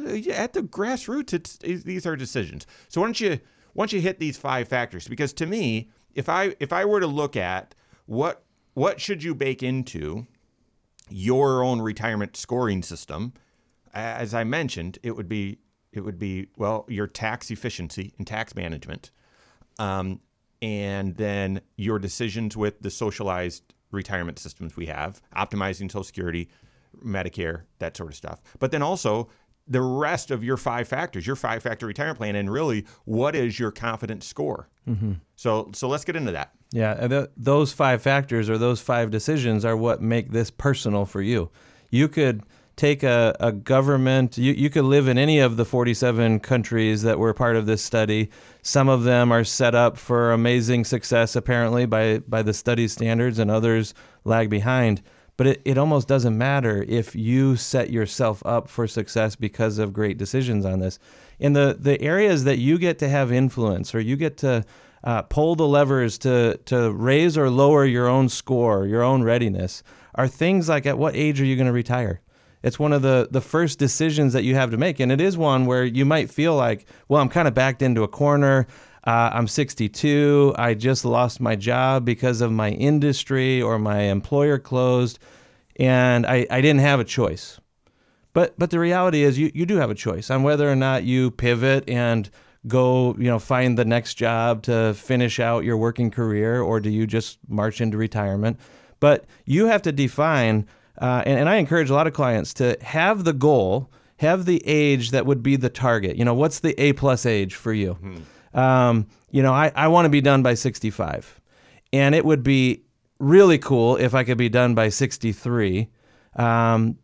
Yeah, 0.07 0.33
at 0.35 0.53
the 0.53 0.61
grassroots, 0.61 1.33
it's, 1.33 1.59
it's 1.63 1.83
these 1.83 2.05
are 2.05 2.15
decisions. 2.15 2.65
So 2.89 3.01
why 3.01 3.07
don't 3.07 3.19
you 3.19 3.39
why 3.73 3.83
don't 3.83 3.93
you 3.93 4.01
hit 4.01 4.19
these 4.19 4.37
five 4.37 4.67
factors? 4.67 5.07
Because 5.07 5.33
to 5.33 5.45
me, 5.45 5.89
if 6.13 6.29
I 6.29 6.55
if 6.59 6.73
I 6.73 6.85
were 6.85 6.99
to 6.99 7.07
look 7.07 7.35
at 7.35 7.75
what 8.05 8.43
what 8.73 8.99
should 8.99 9.23
you 9.23 9.35
bake 9.35 9.63
into 9.63 10.27
your 11.09 11.63
own 11.63 11.81
retirement 11.81 12.35
scoring 12.35 12.81
system, 12.81 13.33
as 13.93 14.33
I 14.33 14.43
mentioned, 14.43 14.99
it 15.03 15.15
would 15.15 15.29
be 15.29 15.59
it 15.91 16.01
would 16.01 16.19
be 16.19 16.47
well 16.57 16.85
your 16.87 17.07
tax 17.07 17.51
efficiency 17.51 18.13
and 18.17 18.25
tax 18.25 18.55
management, 18.55 19.11
um, 19.79 20.19
and 20.61 21.15
then 21.17 21.61
your 21.77 21.99
decisions 21.99 22.55
with 22.55 22.81
the 22.81 22.89
socialized 22.89 23.73
retirement 23.91 24.39
systems 24.39 24.75
we 24.75 24.87
have, 24.87 25.21
optimizing 25.35 25.91
Social 25.91 26.03
Security, 26.03 26.49
Medicare, 27.03 27.63
that 27.79 27.95
sort 27.95 28.09
of 28.09 28.15
stuff. 28.15 28.41
But 28.59 28.71
then 28.71 28.81
also 28.81 29.29
the 29.67 29.81
rest 29.81 30.31
of 30.31 30.43
your 30.43 30.57
five 30.57 30.87
factors, 30.87 31.25
your 31.25 31.35
five 31.35 31.63
factor 31.63 31.85
retirement 31.85 32.17
plan, 32.17 32.35
and 32.35 32.51
really 32.51 32.85
what 33.05 33.35
is 33.35 33.59
your 33.59 33.71
confidence 33.71 34.25
score? 34.27 34.69
Mm-hmm. 34.87 35.13
So 35.35 35.71
so 35.73 35.87
let's 35.87 36.05
get 36.05 36.15
into 36.15 36.31
that. 36.33 36.51
Yeah, 36.71 37.07
th- 37.07 37.29
those 37.37 37.73
five 37.73 38.01
factors 38.01 38.49
or 38.49 38.57
those 38.57 38.81
five 38.81 39.09
decisions 39.09 39.65
are 39.65 39.77
what 39.77 40.01
make 40.01 40.31
this 40.31 40.51
personal 40.51 41.05
for 41.05 41.21
you. 41.21 41.49
You 41.89 42.07
could 42.07 42.43
take 42.75 43.03
a, 43.03 43.35
a 43.39 43.51
government, 43.51 44.37
you, 44.37 44.53
you 44.53 44.69
could 44.69 44.83
live 44.83 45.07
in 45.07 45.17
any 45.17 45.39
of 45.39 45.57
the 45.57 45.65
47 45.65 46.39
countries 46.41 47.03
that 47.03 47.19
were 47.19 47.33
part 47.33 47.55
of 47.55 47.65
this 47.65 47.81
study. 47.81 48.29
Some 48.61 48.89
of 48.89 49.03
them 49.03 49.31
are 49.31 49.43
set 49.43 49.75
up 49.75 49.97
for 49.97 50.31
amazing 50.31 50.85
success, 50.85 51.35
apparently, 51.35 51.85
by, 51.85 52.19
by 52.19 52.41
the 52.41 52.53
study 52.53 52.87
standards, 52.87 53.39
and 53.39 53.49
others 53.49 53.93
lag 54.23 54.49
behind. 54.49 55.01
But 55.37 55.47
it, 55.47 55.61
it 55.65 55.77
almost 55.77 56.07
doesn't 56.07 56.37
matter 56.37 56.85
if 56.87 57.15
you 57.15 57.55
set 57.55 57.89
yourself 57.89 58.41
up 58.45 58.69
for 58.69 58.87
success 58.87 59.35
because 59.35 59.77
of 59.77 59.93
great 59.93 60.17
decisions 60.17 60.65
on 60.65 60.79
this. 60.79 60.99
In 61.39 61.53
the, 61.53 61.75
the 61.79 62.01
areas 62.01 62.43
that 62.45 62.57
you 62.57 62.77
get 62.77 62.99
to 62.99 63.09
have 63.09 63.31
influence 63.31 63.93
or 63.93 63.99
you 63.99 64.15
get 64.15 64.37
to 64.37 64.65
uh, 65.03 65.21
pull 65.23 65.55
the 65.55 65.67
levers 65.67 66.17
to 66.17 66.57
to 66.65 66.91
raise 66.91 67.37
or 67.37 67.49
lower 67.49 67.85
your 67.85 68.07
own 68.07 68.27
score, 68.27 68.87
your 68.87 69.03
own 69.03 69.21
readiness, 69.21 69.83
are 70.15 70.27
things 70.27 70.67
like 70.67 70.85
at 70.85 70.97
what 70.97 71.15
age 71.15 71.39
are 71.39 71.45
you 71.45 71.55
going 71.55 71.67
to 71.67 71.73
retire? 71.73 72.21
It's 72.65 72.79
one 72.79 72.93
of 72.93 73.03
the 73.03 73.27
the 73.29 73.41
first 73.41 73.77
decisions 73.77 74.33
that 74.33 74.43
you 74.43 74.55
have 74.55 74.71
to 74.71 74.77
make, 74.77 74.99
and 74.99 75.11
it 75.11 75.21
is 75.21 75.37
one 75.37 75.67
where 75.67 75.85
you 75.85 76.03
might 76.03 76.31
feel 76.31 76.55
like, 76.55 76.87
well, 77.07 77.21
I'm 77.21 77.29
kind 77.29 77.47
of 77.47 77.53
backed 77.53 77.83
into 77.83 78.01
a 78.01 78.07
corner. 78.07 78.65
Uh, 79.05 79.29
I'm 79.31 79.47
62. 79.47 80.55
I 80.57 80.73
just 80.73 81.05
lost 81.05 81.39
my 81.39 81.55
job 81.55 82.05
because 82.05 82.41
of 82.41 82.51
my 82.51 82.71
industry 82.71 83.61
or 83.61 83.77
my 83.77 83.99
employer 83.99 84.57
closed, 84.57 85.19
and 85.75 86.25
I, 86.25 86.47
I 86.49 86.59
didn't 86.59 86.79
have 86.79 86.99
a 86.99 87.03
choice. 87.03 87.59
But 88.33 88.57
but 88.57 88.71
the 88.71 88.79
reality 88.79 89.21
is 89.21 89.37
you, 89.37 89.51
you 89.53 89.67
do 89.67 89.75
have 89.75 89.91
a 89.91 89.95
choice 89.95 90.31
on 90.31 90.41
whether 90.41 90.67
or 90.67 90.75
not 90.75 91.03
you 91.03 91.29
pivot 91.29 91.87
and 91.87 92.27
go, 92.65 93.15
you 93.19 93.25
know, 93.25 93.37
find 93.37 93.77
the 93.77 93.85
next 93.85 94.15
job 94.15 94.63
to 94.63 94.95
finish 94.95 95.39
out 95.39 95.65
your 95.65 95.77
working 95.77 96.09
career 96.09 96.61
or 96.61 96.79
do 96.79 96.89
you 96.89 97.05
just 97.05 97.37
march 97.47 97.79
into 97.79 97.95
retirement? 97.95 98.59
But 98.99 99.25
you 99.45 99.67
have 99.67 99.83
to 99.83 99.91
define 99.91 100.65
uh, 101.01 101.23
and, 101.25 101.39
and 101.39 101.49
I 101.49 101.55
encourage 101.55 101.89
a 101.89 101.93
lot 101.93 102.07
of 102.07 102.13
clients 102.13 102.53
to 102.55 102.77
have 102.81 103.23
the 103.23 103.33
goal, 103.33 103.91
have 104.17 104.45
the 104.45 104.61
age 104.65 105.11
that 105.11 105.25
would 105.25 105.43
be 105.43 105.55
the 105.55 105.69
target. 105.69 106.15
You 106.15 106.25
know, 106.25 106.33
what's 106.33 106.59
the 106.59 106.79
A 106.81 106.93
plus 106.93 107.25
age 107.25 107.55
for 107.55 107.73
you? 107.73 107.97
Um, 108.53 109.07
you 109.31 109.43
know, 109.43 109.53
I, 109.53 109.71
I 109.75 109.87
want 109.89 110.05
to 110.05 110.09
be 110.09 110.21
done 110.21 110.41
by 110.43 110.53
65. 110.53 111.41
And 111.91 112.15
it 112.15 112.23
would 112.25 112.43
be 112.43 112.83
really 113.19 113.57
cool 113.57 113.97
if 113.97 114.13
I 114.13 114.23
could 114.23 114.37
be 114.37 114.49
done 114.49 114.75
by 114.75 114.89
63. 114.89 115.89
Um, 116.35 116.97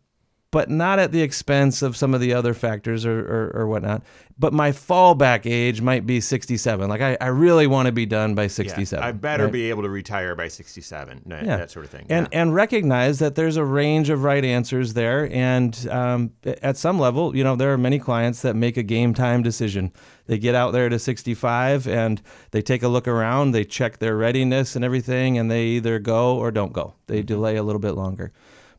but 0.52 0.68
not 0.68 0.98
at 0.98 1.12
the 1.12 1.22
expense 1.22 1.80
of 1.80 1.96
some 1.96 2.12
of 2.12 2.20
the 2.20 2.34
other 2.34 2.52
factors 2.52 3.06
or, 3.06 3.20
or, 3.20 3.62
or 3.62 3.66
whatnot. 3.66 4.02
But 4.38 4.52
my 4.52 4.70
fallback 4.70 5.50
age 5.50 5.80
might 5.80 6.04
be 6.04 6.20
67. 6.20 6.90
Like, 6.90 7.00
I, 7.00 7.16
I 7.22 7.28
really 7.28 7.66
want 7.66 7.86
to 7.86 7.92
be 7.92 8.04
done 8.04 8.34
by 8.34 8.48
67. 8.48 9.02
I 9.02 9.12
better 9.12 9.44
right? 9.44 9.52
be 9.52 9.70
able 9.70 9.82
to 9.82 9.88
retire 9.88 10.36
by 10.36 10.48
67, 10.48 11.22
that, 11.26 11.44
Yeah. 11.46 11.56
that 11.56 11.70
sort 11.70 11.86
of 11.86 11.90
thing. 11.90 12.04
And, 12.10 12.28
yeah. 12.30 12.42
and 12.42 12.54
recognize 12.54 13.18
that 13.20 13.34
there's 13.34 13.56
a 13.56 13.64
range 13.64 14.10
of 14.10 14.24
right 14.24 14.44
answers 14.44 14.92
there. 14.92 15.32
And 15.32 15.88
um, 15.90 16.32
at 16.44 16.76
some 16.76 16.98
level, 16.98 17.34
you 17.34 17.44
know, 17.44 17.56
there 17.56 17.72
are 17.72 17.78
many 17.78 17.98
clients 17.98 18.42
that 18.42 18.54
make 18.54 18.76
a 18.76 18.82
game 18.82 19.14
time 19.14 19.42
decision. 19.42 19.90
They 20.26 20.36
get 20.36 20.54
out 20.54 20.72
there 20.72 20.90
to 20.90 20.98
65 20.98 21.88
and 21.88 22.20
they 22.50 22.60
take 22.60 22.82
a 22.82 22.88
look 22.88 23.08
around, 23.08 23.52
they 23.52 23.64
check 23.64 24.00
their 24.00 24.18
readiness 24.18 24.76
and 24.76 24.84
everything, 24.84 25.38
and 25.38 25.50
they 25.50 25.64
either 25.64 25.98
go 25.98 26.36
or 26.36 26.50
don't 26.50 26.74
go. 26.74 26.92
They 27.06 27.22
delay 27.22 27.56
a 27.56 27.62
little 27.62 27.80
bit 27.80 27.92
longer. 27.92 28.32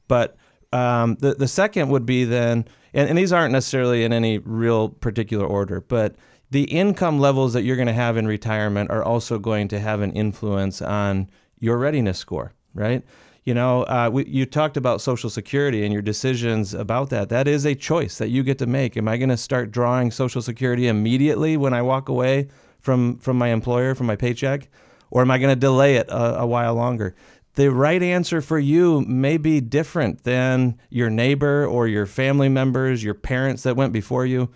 But 0.08 0.36
um, 0.74 1.16
the 1.20 1.36
the 1.36 1.48
second 1.48 1.90
would 1.90 2.06
be 2.06 2.24
then, 2.26 2.66
and, 2.94 3.10
and 3.10 3.18
these 3.18 3.32
aren't 3.32 3.52
necessarily 3.52 4.04
in 4.04 4.12
any 4.12 4.40
real 4.40 4.90
particular 4.90 5.46
order, 5.46 5.82
but 5.82 6.16
the 6.52 6.64
income 6.66 7.20
levels 7.20 7.54
that 7.54 7.64
you're 7.64 7.76
going 7.76 7.88
to 7.88 7.94
have 7.94 8.16
in 8.16 8.28
retirement 8.28 8.92
are 8.92 9.04
also 9.04 9.40
going 9.40 9.68
to 9.70 9.80
have 9.80 10.02
an 10.02 10.12
influence 10.12 10.82
on 10.82 11.30
your 11.60 11.78
readiness 11.78 12.20
score, 12.20 12.54
right? 12.76 13.04
You 13.44 13.54
know, 13.54 13.84
uh, 13.84 14.10
we, 14.14 14.26
you 14.26 14.46
talked 14.46 14.78
about 14.78 15.02
Social 15.02 15.30
Security 15.30 15.84
and 15.84 15.92
your 15.92 16.02
decisions 16.02 16.74
about 16.74 17.10
that. 17.10 17.30
That 17.30 17.48
is 17.48 17.66
a 17.66 17.76
choice 17.76 18.18
that 18.20 18.30
you 18.30 18.44
get 18.44 18.58
to 18.60 18.68
make. 18.68 18.96
Am 18.96 19.08
I 19.08 19.18
going 19.18 19.30
to 19.30 19.38
start 19.38 19.72
drawing 19.72 20.12
Social 20.12 20.42
Security 20.42 20.88
immediately 20.88 21.58
when 21.58 21.74
I 21.74 21.82
walk 21.82 22.08
away 22.08 22.48
from 22.80 23.18
from 23.18 23.38
my 23.38 23.50
employer, 23.50 23.96
from 23.96 24.08
my 24.08 24.16
paycheck, 24.16 24.70
or 25.10 25.22
am 25.22 25.32
I 25.32 25.40
going 25.40 25.50
to 25.54 25.60
delay 25.60 25.96
it 25.96 26.08
a, 26.10 26.40
a 26.42 26.46
while 26.46 26.76
longer? 26.76 27.16
The 27.56 27.72
right 27.72 28.02
answer 28.02 28.42
for 28.42 28.58
you 28.58 29.02
may 29.02 29.38
be 29.38 29.62
different 29.62 30.24
than 30.24 30.80
your 30.90 31.10
neighbor 31.10 31.66
or 31.66 31.88
your 31.88 32.06
family 32.06 32.50
members, 32.50 33.04
your 33.04 33.14
parents 33.14 33.64
that 33.64 33.76
went 33.76 33.94
before 33.94 34.26
you. 34.26 34.50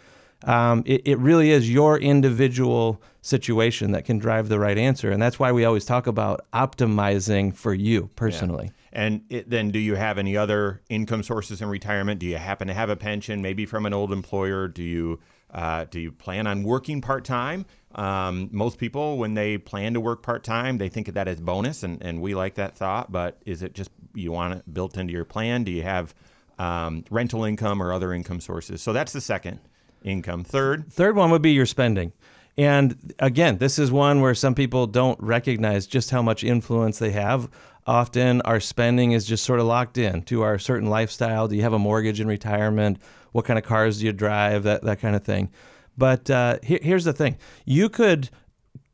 Um, 0.44 0.84
it, 0.86 1.02
it 1.06 1.18
really 1.20 1.52
is 1.52 1.72
your 1.72 1.98
individual 1.98 3.02
situation 3.22 3.92
that 3.92 4.06
can 4.06 4.18
drive 4.18 4.50
the 4.50 4.60
right 4.60 4.78
answer. 4.78 5.12
And 5.12 5.22
that's 5.22 5.38
why 5.38 5.52
we 5.52 5.66
always 5.66 5.86
talk 5.86 6.08
about 6.08 6.46
optimizing 6.54 7.56
for 7.56 7.74
you 7.74 8.10
personally. 8.16 8.72
And 8.94 9.22
it, 9.30 9.50
then, 9.50 9.70
do 9.70 9.80
you 9.80 9.96
have 9.96 10.18
any 10.18 10.36
other 10.36 10.82
income 10.90 11.22
sources 11.22 11.62
in 11.62 11.70
retirement? 11.70 12.20
Do 12.20 12.26
you 12.26 12.38
happen 12.38 12.68
to 12.68 12.74
have 12.74 12.90
a 12.90 12.96
pension, 12.96 13.42
maybe 13.42 13.66
from 13.66 13.86
an 13.86 13.94
old 13.94 14.12
employer? 14.12 14.68
Do 14.68 14.82
you 14.82 15.20
uh, 15.54 15.86
do 15.90 16.00
you 16.00 16.12
plan 16.12 16.48
on 16.48 16.64
working 16.64 17.02
part 17.02 17.24
time? 17.26 17.66
Um, 17.96 18.50
most 18.52 18.78
people, 18.78 19.18
when 19.18 19.34
they 19.34 19.58
plan 19.58 19.94
to 19.94 20.02
work 20.02 20.22
part 20.22 20.44
time, 20.44 20.78
they 20.78 20.90
think 20.90 21.08
of 21.08 21.14
that 21.16 21.28
as 21.28 21.40
bonus, 21.40 21.84
and, 21.84 22.02
and 22.04 22.22
we 22.22 22.36
like 22.36 22.56
that 22.56 22.76
thought. 22.76 23.12
But 23.12 23.42
is 23.46 23.64
it 23.64 23.74
just 23.74 23.90
you 24.14 24.32
want 24.32 24.56
it 24.56 24.74
built 24.74 24.98
into 24.98 25.14
your 25.14 25.26
plan? 25.26 25.64
Do 25.64 25.72
you 25.72 25.84
have 25.84 26.14
um, 26.60 27.06
rental 27.10 27.44
income 27.44 27.82
or 27.82 27.94
other 27.94 28.14
income 28.14 28.42
sources? 28.42 28.82
So 28.82 28.94
that's 28.94 29.14
the 29.14 29.22
second 29.22 29.60
income. 30.04 30.44
Third, 30.44 30.92
Third 30.92 31.16
one 31.16 31.32
would 31.32 31.42
be 31.42 31.52
your 31.52 31.66
spending. 31.66 32.12
And 32.58 33.14
again, 33.20 33.60
this 33.60 33.78
is 33.78 33.92
one 33.92 34.20
where 34.20 34.34
some 34.34 34.56
people 34.56 34.88
don't 34.88 35.20
recognize 35.22 35.86
just 35.86 36.10
how 36.10 36.22
much 36.22 36.44
influence 36.44 36.98
they 36.98 37.12
have. 37.12 37.50
Often 37.86 38.42
our 38.42 38.60
spending 38.60 39.12
is 39.12 39.26
just 39.26 39.46
sort 39.46 39.60
of 39.60 39.68
locked 39.68 39.98
in 39.98 40.24
to 40.24 40.42
our 40.42 40.60
certain 40.60 40.90
lifestyle. 40.90 41.48
Do 41.48 41.56
you 41.56 41.62
have 41.62 41.74
a 41.74 41.80
mortgage 41.80 42.20
in 42.20 42.28
retirement? 42.28 43.00
What 43.32 43.46
kind 43.46 43.60
of 43.60 43.66
cars 43.66 44.00
do 44.00 44.06
you 44.06 44.14
drive? 44.14 44.64
That, 44.64 44.84
that 44.84 45.00
kind 45.00 45.16
of 45.16 45.24
thing. 45.24 45.50
But 45.98 46.30
uh, 46.30 46.60
here, 46.64 46.80
here's 46.82 47.06
the 47.06 47.14
thing 47.14 47.38
you 47.66 47.90
could 47.90 48.30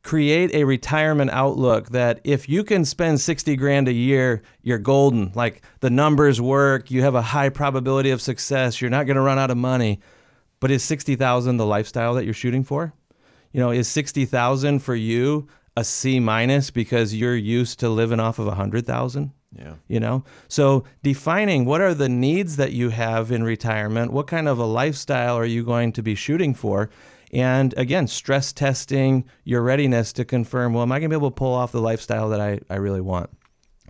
create 0.04 0.54
a 0.54 0.64
retirement 0.64 1.30
outlook 1.30 1.88
that 1.88 2.20
if 2.24 2.46
you 2.46 2.62
can 2.62 2.84
spend 2.84 3.20
60 3.20 3.56
grand 3.56 3.88
a 3.88 3.92
year, 3.92 4.42
you're 4.62 4.78
golden. 4.78 5.32
Like 5.34 5.62
the 5.80 5.90
numbers 5.90 6.40
work, 6.40 6.90
you 6.90 7.02
have 7.02 7.14
a 7.14 7.22
high 7.22 7.48
probability 7.48 8.10
of 8.10 8.20
success, 8.20 8.80
you're 8.80 8.90
not 8.90 9.06
going 9.06 9.16
to 9.16 9.22
run 9.22 9.38
out 9.38 9.50
of 9.50 9.56
money. 9.56 10.00
But 10.60 10.70
is 10.70 10.82
60,000 10.84 11.56
the 11.56 11.66
lifestyle 11.66 12.14
that 12.14 12.24
you're 12.24 12.34
shooting 12.34 12.64
for? 12.64 12.92
You 13.52 13.60
know, 13.60 13.70
is 13.70 13.88
60,000 13.88 14.80
for 14.80 14.94
you 14.94 15.48
a 15.76 15.84
C 15.84 16.20
minus 16.20 16.70
because 16.70 17.14
you're 17.14 17.36
used 17.36 17.80
to 17.80 17.88
living 17.88 18.20
off 18.20 18.38
of 18.38 18.46
100,000? 18.46 19.32
Yeah. 19.58 19.74
you 19.88 20.00
know? 20.00 20.24
So 20.48 20.84
defining 21.02 21.64
what 21.64 21.80
are 21.80 21.94
the 21.94 22.08
needs 22.08 22.56
that 22.56 22.72
you 22.72 22.90
have 22.90 23.30
in 23.30 23.42
retirement 23.42 24.12
what 24.12 24.26
kind 24.26 24.48
of 24.48 24.58
a 24.58 24.64
lifestyle 24.64 25.36
are 25.36 25.44
you 25.44 25.64
going 25.64 25.92
to 25.92 26.02
be 26.02 26.14
shooting 26.14 26.54
for 26.54 26.90
and 27.32 27.74
again 27.76 28.06
stress 28.06 28.52
testing 28.52 29.24
your 29.44 29.62
readiness 29.62 30.12
to 30.12 30.24
confirm 30.24 30.72
well 30.72 30.82
am 30.82 30.92
i 30.92 30.98
going 30.98 31.10
to 31.10 31.16
be 31.16 31.18
able 31.18 31.30
to 31.30 31.34
pull 31.34 31.52
off 31.52 31.72
the 31.72 31.80
lifestyle 31.80 32.28
that 32.28 32.40
i, 32.40 32.58
I 32.70 32.76
really 32.76 33.00
want? 33.00 33.30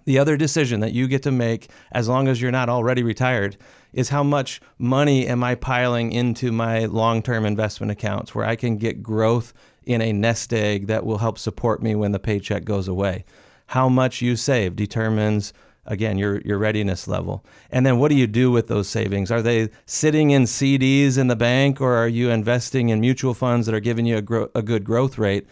The 0.06 0.18
other 0.18 0.36
decision 0.36 0.80
that 0.80 0.92
you 0.92 1.08
get 1.08 1.22
to 1.22 1.30
make 1.30 1.70
as 1.92 2.08
long 2.08 2.28
as 2.28 2.40
you're 2.40 2.50
not 2.50 2.68
already 2.68 3.02
retired 3.02 3.56
is 3.94 4.10
how 4.10 4.22
much 4.22 4.60
money 4.78 5.26
am 5.26 5.42
i 5.42 5.54
piling 5.54 6.12
into 6.12 6.52
my 6.52 6.84
long-term 6.86 7.44
investment 7.46 7.90
accounts 7.90 8.34
where 8.34 8.44
i 8.44 8.56
can 8.56 8.76
get 8.76 9.02
growth 9.02 9.52
in 9.84 10.00
a 10.00 10.12
nest 10.12 10.52
egg 10.52 10.86
that 10.86 11.04
will 11.04 11.18
help 11.18 11.38
support 11.38 11.82
me 11.82 11.94
when 11.94 12.12
the 12.12 12.18
paycheck 12.18 12.64
goes 12.64 12.88
away 12.88 13.24
how 13.66 13.88
much 13.88 14.22
you 14.22 14.36
save 14.36 14.76
determines 14.76 15.52
again 15.86 16.16
your 16.18 16.40
your 16.42 16.58
readiness 16.58 17.06
level. 17.06 17.44
And 17.70 17.84
then 17.84 17.98
what 17.98 18.08
do 18.08 18.14
you 18.14 18.26
do 18.26 18.50
with 18.50 18.68
those 18.68 18.88
savings? 18.88 19.30
Are 19.30 19.42
they 19.42 19.70
sitting 19.86 20.30
in 20.30 20.44
CDs 20.44 21.18
in 21.18 21.28
the 21.28 21.36
bank 21.36 21.80
or 21.80 21.94
are 21.94 22.08
you 22.08 22.30
investing 22.30 22.88
in 22.88 23.00
mutual 23.00 23.34
funds 23.34 23.66
that 23.66 23.74
are 23.74 23.80
giving 23.80 24.06
you 24.06 24.16
a, 24.18 24.22
gro- 24.22 24.50
a 24.54 24.62
good 24.62 24.84
growth 24.84 25.18
rate? 25.18 25.46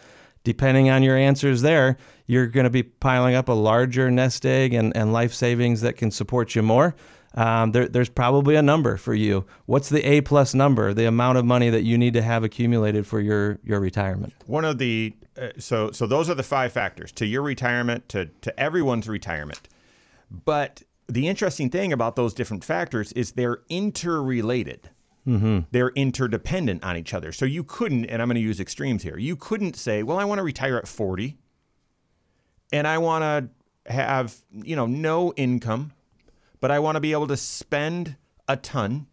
Depending 0.45 0.91
on 0.91 1.03
your 1.03 1.17
answers 1.17 1.63
there 1.63 1.97
you're 2.27 2.47
going 2.47 2.65
to 2.65 2.71
be 2.71 2.83
piling 2.83 3.35
up 3.35 3.49
a 3.49 3.53
larger 3.53 4.11
nest 4.11 4.47
egg 4.47 4.73
and, 4.73 4.97
and 4.97 5.13
life 5.13 5.35
savings 5.35 5.81
that 5.83 5.97
can 5.97 6.11
support 6.11 6.55
you 6.55 6.63
more. 6.63 6.95
Um, 7.35 7.73
there, 7.73 7.89
there's 7.89 8.09
probably 8.09 8.57
a 8.57 8.63
number 8.63 8.97
for 8.97 9.15
you. 9.15 9.47
What's 9.67 9.89
the 9.89 10.03
a 10.07 10.21
plus 10.23 10.55
number 10.55 10.93
the 10.93 11.07
amount 11.07 11.39
of 11.39 11.45
money 11.45 11.71
that 11.71 11.83
you 11.83 11.97
need 11.97 12.15
to 12.15 12.23
have 12.23 12.45
accumulated 12.45 13.07
for 13.07 13.21
your 13.21 13.59
your 13.65 13.81
retirement? 13.81 14.35
One 14.47 14.65
of 14.65 14.79
the 14.79 15.15
uh, 15.41 15.49
so 15.59 15.91
so 15.91 16.07
those 16.07 16.29
are 16.29 16.35
the 16.35 16.43
five 16.43 16.73
factors 16.73 17.13
to 17.13 17.27
your 17.27 17.43
retirement 17.43 18.09
to 18.11 18.27
to 18.43 18.59
everyone's 18.61 19.09
retirement. 19.09 19.69
But 20.31 20.83
the 21.09 21.29
interesting 21.29 21.69
thing 21.71 21.93
about 21.93 22.17
those 22.17 22.33
different 22.35 22.65
factors 22.65 23.13
is 23.13 23.33
they're 23.33 23.61
interrelated. 23.69 24.91
They're 25.71 25.91
interdependent 25.91 26.83
on 26.83 26.97
each 26.97 27.15
other. 27.15 27.31
So 27.31 27.45
you 27.45 27.63
couldn't, 27.63 28.07
and 28.07 28.21
I'm 28.21 28.27
going 28.29 28.35
to 28.35 28.41
use 28.41 28.59
extremes 28.59 29.05
here. 29.05 29.17
You 29.17 29.37
couldn't 29.37 29.77
say, 29.77 30.03
"Well, 30.03 30.19
I 30.19 30.25
want 30.25 30.39
to 30.39 30.43
retire 30.43 30.77
at 30.77 30.89
40, 30.89 31.39
and 32.73 32.89
I 32.89 32.99
want 32.99 33.23
to 33.23 33.93
have 33.93 34.35
you 34.51 34.75
know 34.75 34.87
no 34.87 35.33
income, 35.37 35.93
but 36.61 36.71
I 36.71 36.79
want 36.81 36.97
to 36.97 37.01
be 37.01 37.13
able 37.13 37.29
to 37.29 37.37
spend 37.37 38.17
a 38.49 38.57
ton, 38.57 39.07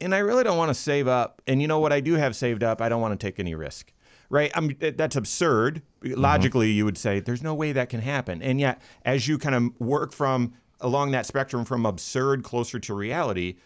and 0.00 0.14
I 0.14 0.18
really 0.18 0.44
don't 0.44 0.58
want 0.58 0.68
to 0.70 0.74
save 0.74 1.08
up. 1.08 1.40
And 1.46 1.62
you 1.62 1.68
know 1.68 1.78
what 1.78 1.92
I 1.92 2.00
do 2.00 2.14
have 2.14 2.36
saved 2.36 2.62
up, 2.62 2.82
I 2.82 2.88
don't 2.88 3.00
want 3.00 3.18
to 3.18 3.26
take 3.26 3.38
any 3.40 3.54
risk." 3.54 3.92
Right? 4.30 4.50
I 4.54 4.60
mean, 4.60 4.76
that's 4.78 5.16
absurd. 5.16 5.82
Mm-hmm. 6.02 6.18
Logically, 6.18 6.70
you 6.70 6.86
would 6.86 6.96
say 6.96 7.20
there's 7.20 7.42
no 7.42 7.52
way 7.52 7.72
that 7.72 7.90
can 7.90 8.00
happen. 8.00 8.40
And 8.40 8.58
yet, 8.58 8.80
as 9.04 9.28
you 9.28 9.36
kind 9.36 9.54
of 9.54 9.78
work 9.78 10.12
from 10.12 10.54
along 10.80 11.10
that 11.10 11.26
spectrum 11.26 11.66
from 11.66 11.84
absurd 11.84 12.42
closer 12.42 12.78
to 12.78 12.94
reality, 12.94 13.56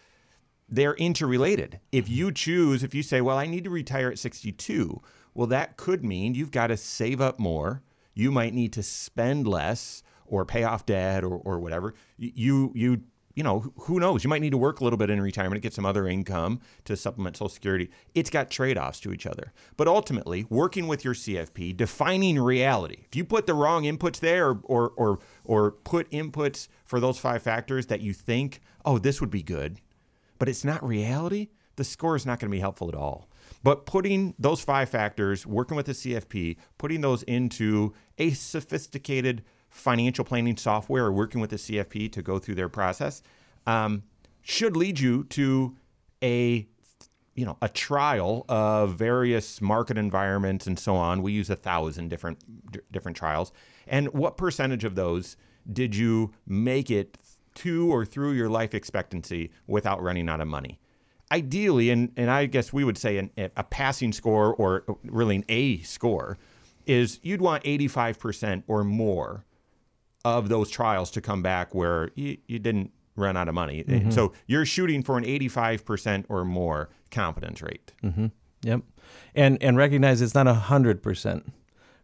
they're 0.67 0.95
interrelated. 0.95 1.79
If 1.91 2.09
you 2.09 2.27
mm-hmm. 2.27 2.33
choose, 2.33 2.83
if 2.83 2.93
you 2.93 3.03
say, 3.03 3.21
well, 3.21 3.37
I 3.37 3.45
need 3.45 3.63
to 3.63 3.69
retire 3.69 4.09
at 4.09 4.19
62, 4.19 5.01
well, 5.33 5.47
that 5.47 5.77
could 5.77 6.03
mean 6.03 6.33
you've 6.33 6.51
got 6.51 6.67
to 6.67 6.77
save 6.77 7.21
up 7.21 7.39
more. 7.39 7.83
You 8.13 8.31
might 8.31 8.53
need 8.53 8.73
to 8.73 8.83
spend 8.83 9.47
less 9.47 10.01
or 10.25 10.45
pay 10.45 10.63
off 10.63 10.85
debt 10.85 11.23
or, 11.23 11.35
or 11.35 11.59
whatever. 11.59 11.93
You, 12.17 12.71
you, 12.73 13.03
you 13.35 13.43
know, 13.43 13.71
who 13.81 13.99
knows? 13.99 14.23
You 14.23 14.29
might 14.29 14.41
need 14.41 14.51
to 14.51 14.57
work 14.57 14.79
a 14.79 14.83
little 14.83 14.97
bit 14.97 15.09
in 15.09 15.21
retirement 15.21 15.61
to 15.61 15.65
get 15.65 15.73
some 15.73 15.85
other 15.85 16.07
income 16.07 16.61
to 16.85 16.95
supplement 16.95 17.35
Social 17.35 17.49
Security. 17.49 17.89
It's 18.13 18.29
got 18.29 18.49
trade 18.49 18.77
offs 18.77 19.01
to 19.01 19.11
each 19.11 19.25
other. 19.25 19.51
But 19.75 19.89
ultimately, 19.89 20.45
working 20.49 20.87
with 20.87 21.03
your 21.03 21.13
CFP, 21.13 21.75
defining 21.75 22.39
reality. 22.39 23.03
If 23.05 23.15
you 23.15 23.25
put 23.25 23.45
the 23.45 23.53
wrong 23.53 23.83
inputs 23.83 24.19
there 24.19 24.49
or, 24.49 24.61
or, 24.63 24.93
or, 24.95 25.19
or 25.43 25.71
put 25.71 26.09
inputs 26.11 26.69
for 26.85 27.01
those 27.01 27.19
five 27.19 27.43
factors 27.43 27.87
that 27.87 27.99
you 27.99 28.13
think, 28.13 28.61
oh, 28.85 28.97
this 28.97 29.19
would 29.19 29.31
be 29.31 29.43
good, 29.43 29.81
but 30.39 30.47
it's 30.47 30.63
not 30.63 30.83
reality, 30.85 31.49
the 31.75 31.83
score 31.83 32.15
is 32.15 32.25
not 32.25 32.39
going 32.39 32.49
to 32.49 32.55
be 32.55 32.61
helpful 32.61 32.87
at 32.87 32.95
all. 32.95 33.27
But 33.63 33.85
putting 33.85 34.33
those 34.39 34.61
five 34.61 34.89
factors, 34.89 35.45
working 35.45 35.75
with 35.75 35.87
the 35.87 35.91
CFP, 35.91 36.57
putting 36.77 37.01
those 37.01 37.23
into 37.23 37.93
a 38.17 38.31
sophisticated 38.31 39.43
financial 39.75 40.23
planning 40.23 40.55
software 40.55 41.05
or 41.05 41.11
working 41.11 41.41
with 41.41 41.49
the 41.49 41.57
CFP 41.57 42.09
to 42.13 42.21
go 42.21 42.39
through 42.39 42.55
their 42.55 42.69
process 42.69 43.21
um, 43.67 44.03
should 44.41 44.77
lead 44.77 44.99
you 44.99 45.25
to 45.25 45.75
a 46.23 46.65
you 47.35 47.45
know 47.45 47.57
a 47.61 47.67
trial 47.67 48.45
of 48.47 48.95
various 48.95 49.61
market 49.61 49.97
environments 49.97 50.65
and 50.65 50.79
so 50.79 50.95
on. 50.95 51.21
We 51.21 51.33
use 51.33 51.49
a 51.49 51.57
thousand 51.57 52.07
different 52.07 52.39
d- 52.71 52.79
different 52.89 53.17
trials, 53.17 53.51
and 53.85 54.07
what 54.13 54.37
percentage 54.37 54.85
of 54.85 54.95
those 54.95 55.35
did 55.71 55.93
you 55.93 56.31
make 56.47 56.89
it 56.89 57.17
to 57.55 57.91
or 57.91 58.05
through 58.05 58.31
your 58.31 58.49
life 58.49 58.73
expectancy 58.73 59.51
without 59.67 60.01
running 60.01 60.29
out 60.29 60.39
of 60.39 60.47
money? 60.47 60.79
Ideally, 61.31 61.89
and, 61.89 62.11
and 62.15 62.29
I 62.29 62.45
guess 62.45 62.71
we 62.71 62.83
would 62.83 62.97
say 62.97 63.17
an, 63.17 63.31
a 63.35 63.63
passing 63.63 64.13
score 64.13 64.53
or 64.53 64.85
really 65.03 65.37
an 65.37 65.45
A 65.49 65.81
score 65.81 66.37
is 66.85 67.19
you'd 67.23 67.41
want 67.41 67.63
85% 67.63 68.63
or 68.67 68.83
more 68.83 69.44
of 70.25 70.49
those 70.49 70.69
trials 70.69 71.11
to 71.11 71.21
come 71.21 71.41
back 71.41 71.73
where 71.73 72.09
you, 72.15 72.37
you 72.47 72.59
didn't 72.59 72.91
run 73.15 73.37
out 73.37 73.47
of 73.47 73.55
money. 73.55 73.85
So 74.11 74.33
you're 74.47 74.65
shooting 74.65 75.03
for 75.03 75.17
an 75.17 75.23
85% 75.23 76.25
or 76.27 76.43
more 76.43 76.89
confidence 77.11 77.61
rate. 77.61 77.93
Yep, 78.63 78.81
and 79.35 79.61
and 79.61 79.77
recognize 79.77 80.21
it's 80.21 80.33
not 80.33 80.47
a 80.47 80.53
hundred 80.55 81.03
percent, 81.03 81.45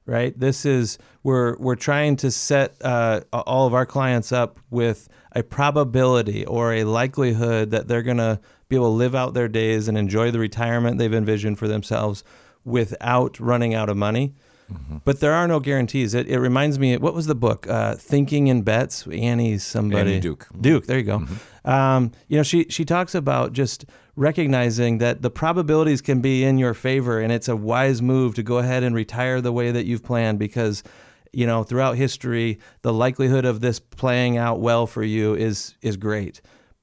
right? 0.05 0.39
This 0.39 0.63
is 0.65 0.99
we're 1.23 1.57
we're 1.57 1.75
trying 1.75 2.15
to 2.17 2.29
set 2.29 2.75
uh, 2.85 3.21
all 3.33 3.65
of 3.65 3.73
our 3.73 3.85
clients 3.87 4.31
up 4.31 4.59
with 4.69 5.09
a 5.31 5.41
probability 5.41 6.45
or 6.45 6.73
a 6.73 6.83
likelihood 6.83 7.71
that 7.71 7.87
they're 7.87 8.03
gonna 8.03 8.39
be 8.69 8.75
able 8.75 8.91
to 8.91 8.97
live 8.97 9.15
out 9.15 9.33
their 9.33 9.47
days 9.47 9.87
and 9.87 9.97
enjoy 9.97 10.29
the 10.29 10.39
retirement 10.39 10.99
they've 10.99 11.13
envisioned 11.13 11.57
for 11.57 11.67
themselves 11.67 12.23
without 12.63 13.39
running 13.39 13.73
out 13.73 13.89
of 13.89 13.97
money. 13.97 14.35
But 15.03 15.19
there 15.19 15.33
are 15.33 15.47
no 15.47 15.59
guarantees. 15.59 16.13
It, 16.13 16.27
it 16.27 16.39
reminds 16.39 16.77
me, 16.79 16.97
what 16.97 17.13
was 17.13 17.25
the 17.25 17.35
book? 17.35 17.67
Uh, 17.67 17.95
Thinking 17.95 18.47
in 18.47 18.61
Bets. 18.61 19.07
Annie 19.07 19.57
somebody. 19.57 20.11
Annie 20.11 20.19
Duke. 20.19 20.47
Duke. 20.59 20.85
There 20.85 20.97
you 20.97 21.03
go. 21.03 21.25
Um, 21.65 22.11
you 22.27 22.37
know, 22.37 22.43
she 22.43 22.65
she 22.69 22.85
talks 22.85 23.15
about 23.15 23.53
just 23.53 23.85
recognizing 24.15 24.97
that 24.99 25.21
the 25.21 25.29
probabilities 25.29 26.01
can 26.01 26.21
be 26.21 26.43
in 26.43 26.57
your 26.57 26.73
favor, 26.73 27.19
and 27.19 27.31
it's 27.31 27.47
a 27.47 27.55
wise 27.55 28.01
move 28.01 28.35
to 28.35 28.43
go 28.43 28.57
ahead 28.57 28.83
and 28.83 28.95
retire 28.95 29.41
the 29.41 29.51
way 29.51 29.71
that 29.71 29.85
you've 29.85 30.03
planned 30.03 30.39
because. 30.39 30.83
You 31.33 31.47
know, 31.47 31.63
throughout 31.63 31.95
history, 31.95 32.59
the 32.81 32.91
likelihood 32.91 33.45
of 33.45 33.61
this 33.61 33.79
playing 33.79 34.35
out 34.35 34.59
well 34.59 34.85
for 34.85 35.01
you 35.01 35.33
is 35.33 35.75
is 35.81 35.95
great 35.95 36.41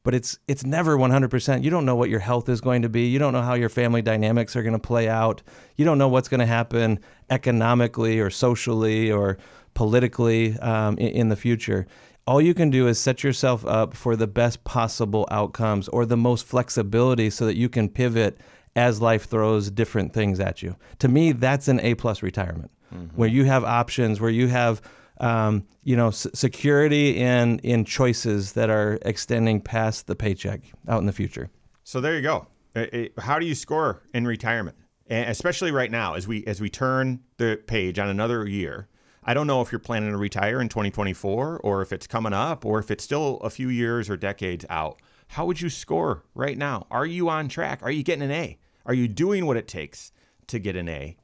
but 0.08 0.14
it's 0.14 0.38
it's 0.48 0.64
never 0.64 0.96
100%. 0.96 1.62
You 1.62 1.68
don't 1.68 1.84
know 1.84 1.94
what 1.94 2.08
your 2.08 2.20
health 2.20 2.48
is 2.48 2.62
going 2.62 2.80
to 2.80 2.88
be. 2.88 3.08
You 3.08 3.18
don't 3.18 3.34
know 3.34 3.42
how 3.42 3.52
your 3.52 3.68
family 3.68 4.00
dynamics 4.00 4.56
are 4.56 4.62
going 4.62 4.72
to 4.72 4.78
play 4.78 5.06
out. 5.06 5.42
You 5.76 5.84
don't 5.84 5.98
know 5.98 6.08
what's 6.08 6.30
going 6.30 6.40
to 6.40 6.46
happen 6.46 7.00
economically 7.28 8.18
or 8.18 8.30
socially 8.30 9.12
or 9.12 9.36
politically 9.74 10.58
um, 10.60 10.96
in, 10.96 11.08
in 11.08 11.28
the 11.28 11.36
future. 11.36 11.86
All 12.26 12.40
you 12.40 12.54
can 12.54 12.70
do 12.70 12.88
is 12.88 12.98
set 12.98 13.22
yourself 13.22 13.66
up 13.66 13.92
for 13.92 14.16
the 14.16 14.26
best 14.26 14.64
possible 14.64 15.28
outcomes 15.30 15.88
or 15.88 16.06
the 16.06 16.16
most 16.16 16.46
flexibility 16.46 17.28
so 17.28 17.44
that 17.44 17.56
you 17.56 17.68
can 17.68 17.90
pivot 17.90 18.40
as 18.74 19.02
life 19.02 19.26
throws 19.26 19.70
different 19.70 20.14
things 20.14 20.40
at 20.40 20.62
you. 20.62 20.74
To 21.00 21.08
me, 21.08 21.32
that's 21.32 21.68
an 21.68 21.80
A 21.80 21.94
plus 21.96 22.22
retirement, 22.22 22.70
where 23.14 23.28
you 23.28 23.44
have 23.44 23.62
options, 23.62 24.22
where 24.22 24.30
you 24.30 24.48
have 24.48 24.80
um, 25.20 25.66
you 25.84 25.96
know, 25.96 26.08
s- 26.08 26.26
security 26.34 27.16
in 27.18 27.58
in 27.60 27.84
choices 27.84 28.52
that 28.52 28.70
are 28.70 28.98
extending 29.02 29.60
past 29.60 30.06
the 30.06 30.14
paycheck 30.16 30.60
out 30.88 31.00
in 31.00 31.06
the 31.06 31.12
future. 31.12 31.50
So 31.84 32.00
there 32.00 32.14
you 32.16 32.22
go. 32.22 32.46
Uh, 32.76 32.86
uh, 32.92 33.20
How 33.20 33.38
do 33.38 33.46
you 33.46 33.54
score 33.54 34.02
in 34.14 34.26
retirement, 34.26 34.76
and 35.06 35.28
especially 35.30 35.70
right 35.72 35.90
now 35.90 36.14
as 36.14 36.28
we 36.28 36.44
as 36.46 36.60
we 36.60 36.68
turn 36.70 37.20
the 37.38 37.60
page 37.66 37.98
on 37.98 38.08
another 38.08 38.46
year? 38.46 38.88
I 39.24 39.34
don't 39.34 39.46
know 39.46 39.60
if 39.60 39.70
you're 39.72 39.78
planning 39.78 40.10
to 40.12 40.16
retire 40.16 40.58
in 40.60 40.68
2024 40.70 41.60
or 41.62 41.82
if 41.82 41.92
it's 41.92 42.06
coming 42.06 42.32
up 42.32 42.64
or 42.64 42.78
if 42.78 42.90
it's 42.90 43.04
still 43.04 43.36
a 43.42 43.50
few 43.50 43.68
years 43.68 44.08
or 44.08 44.16
decades 44.16 44.64
out. 44.70 45.00
How 45.32 45.44
would 45.44 45.60
you 45.60 45.68
score 45.68 46.24
right 46.34 46.56
now? 46.56 46.86
Are 46.90 47.04
you 47.04 47.28
on 47.28 47.48
track? 47.48 47.80
Are 47.82 47.90
you 47.90 48.02
getting 48.02 48.22
an 48.22 48.30
A? 48.30 48.58
Are 48.86 48.94
you 48.94 49.06
doing 49.06 49.44
what 49.44 49.58
it 49.58 49.68
takes 49.68 50.12
to 50.46 50.58
get 50.58 50.76
an 50.76 50.88
A? 50.88 51.16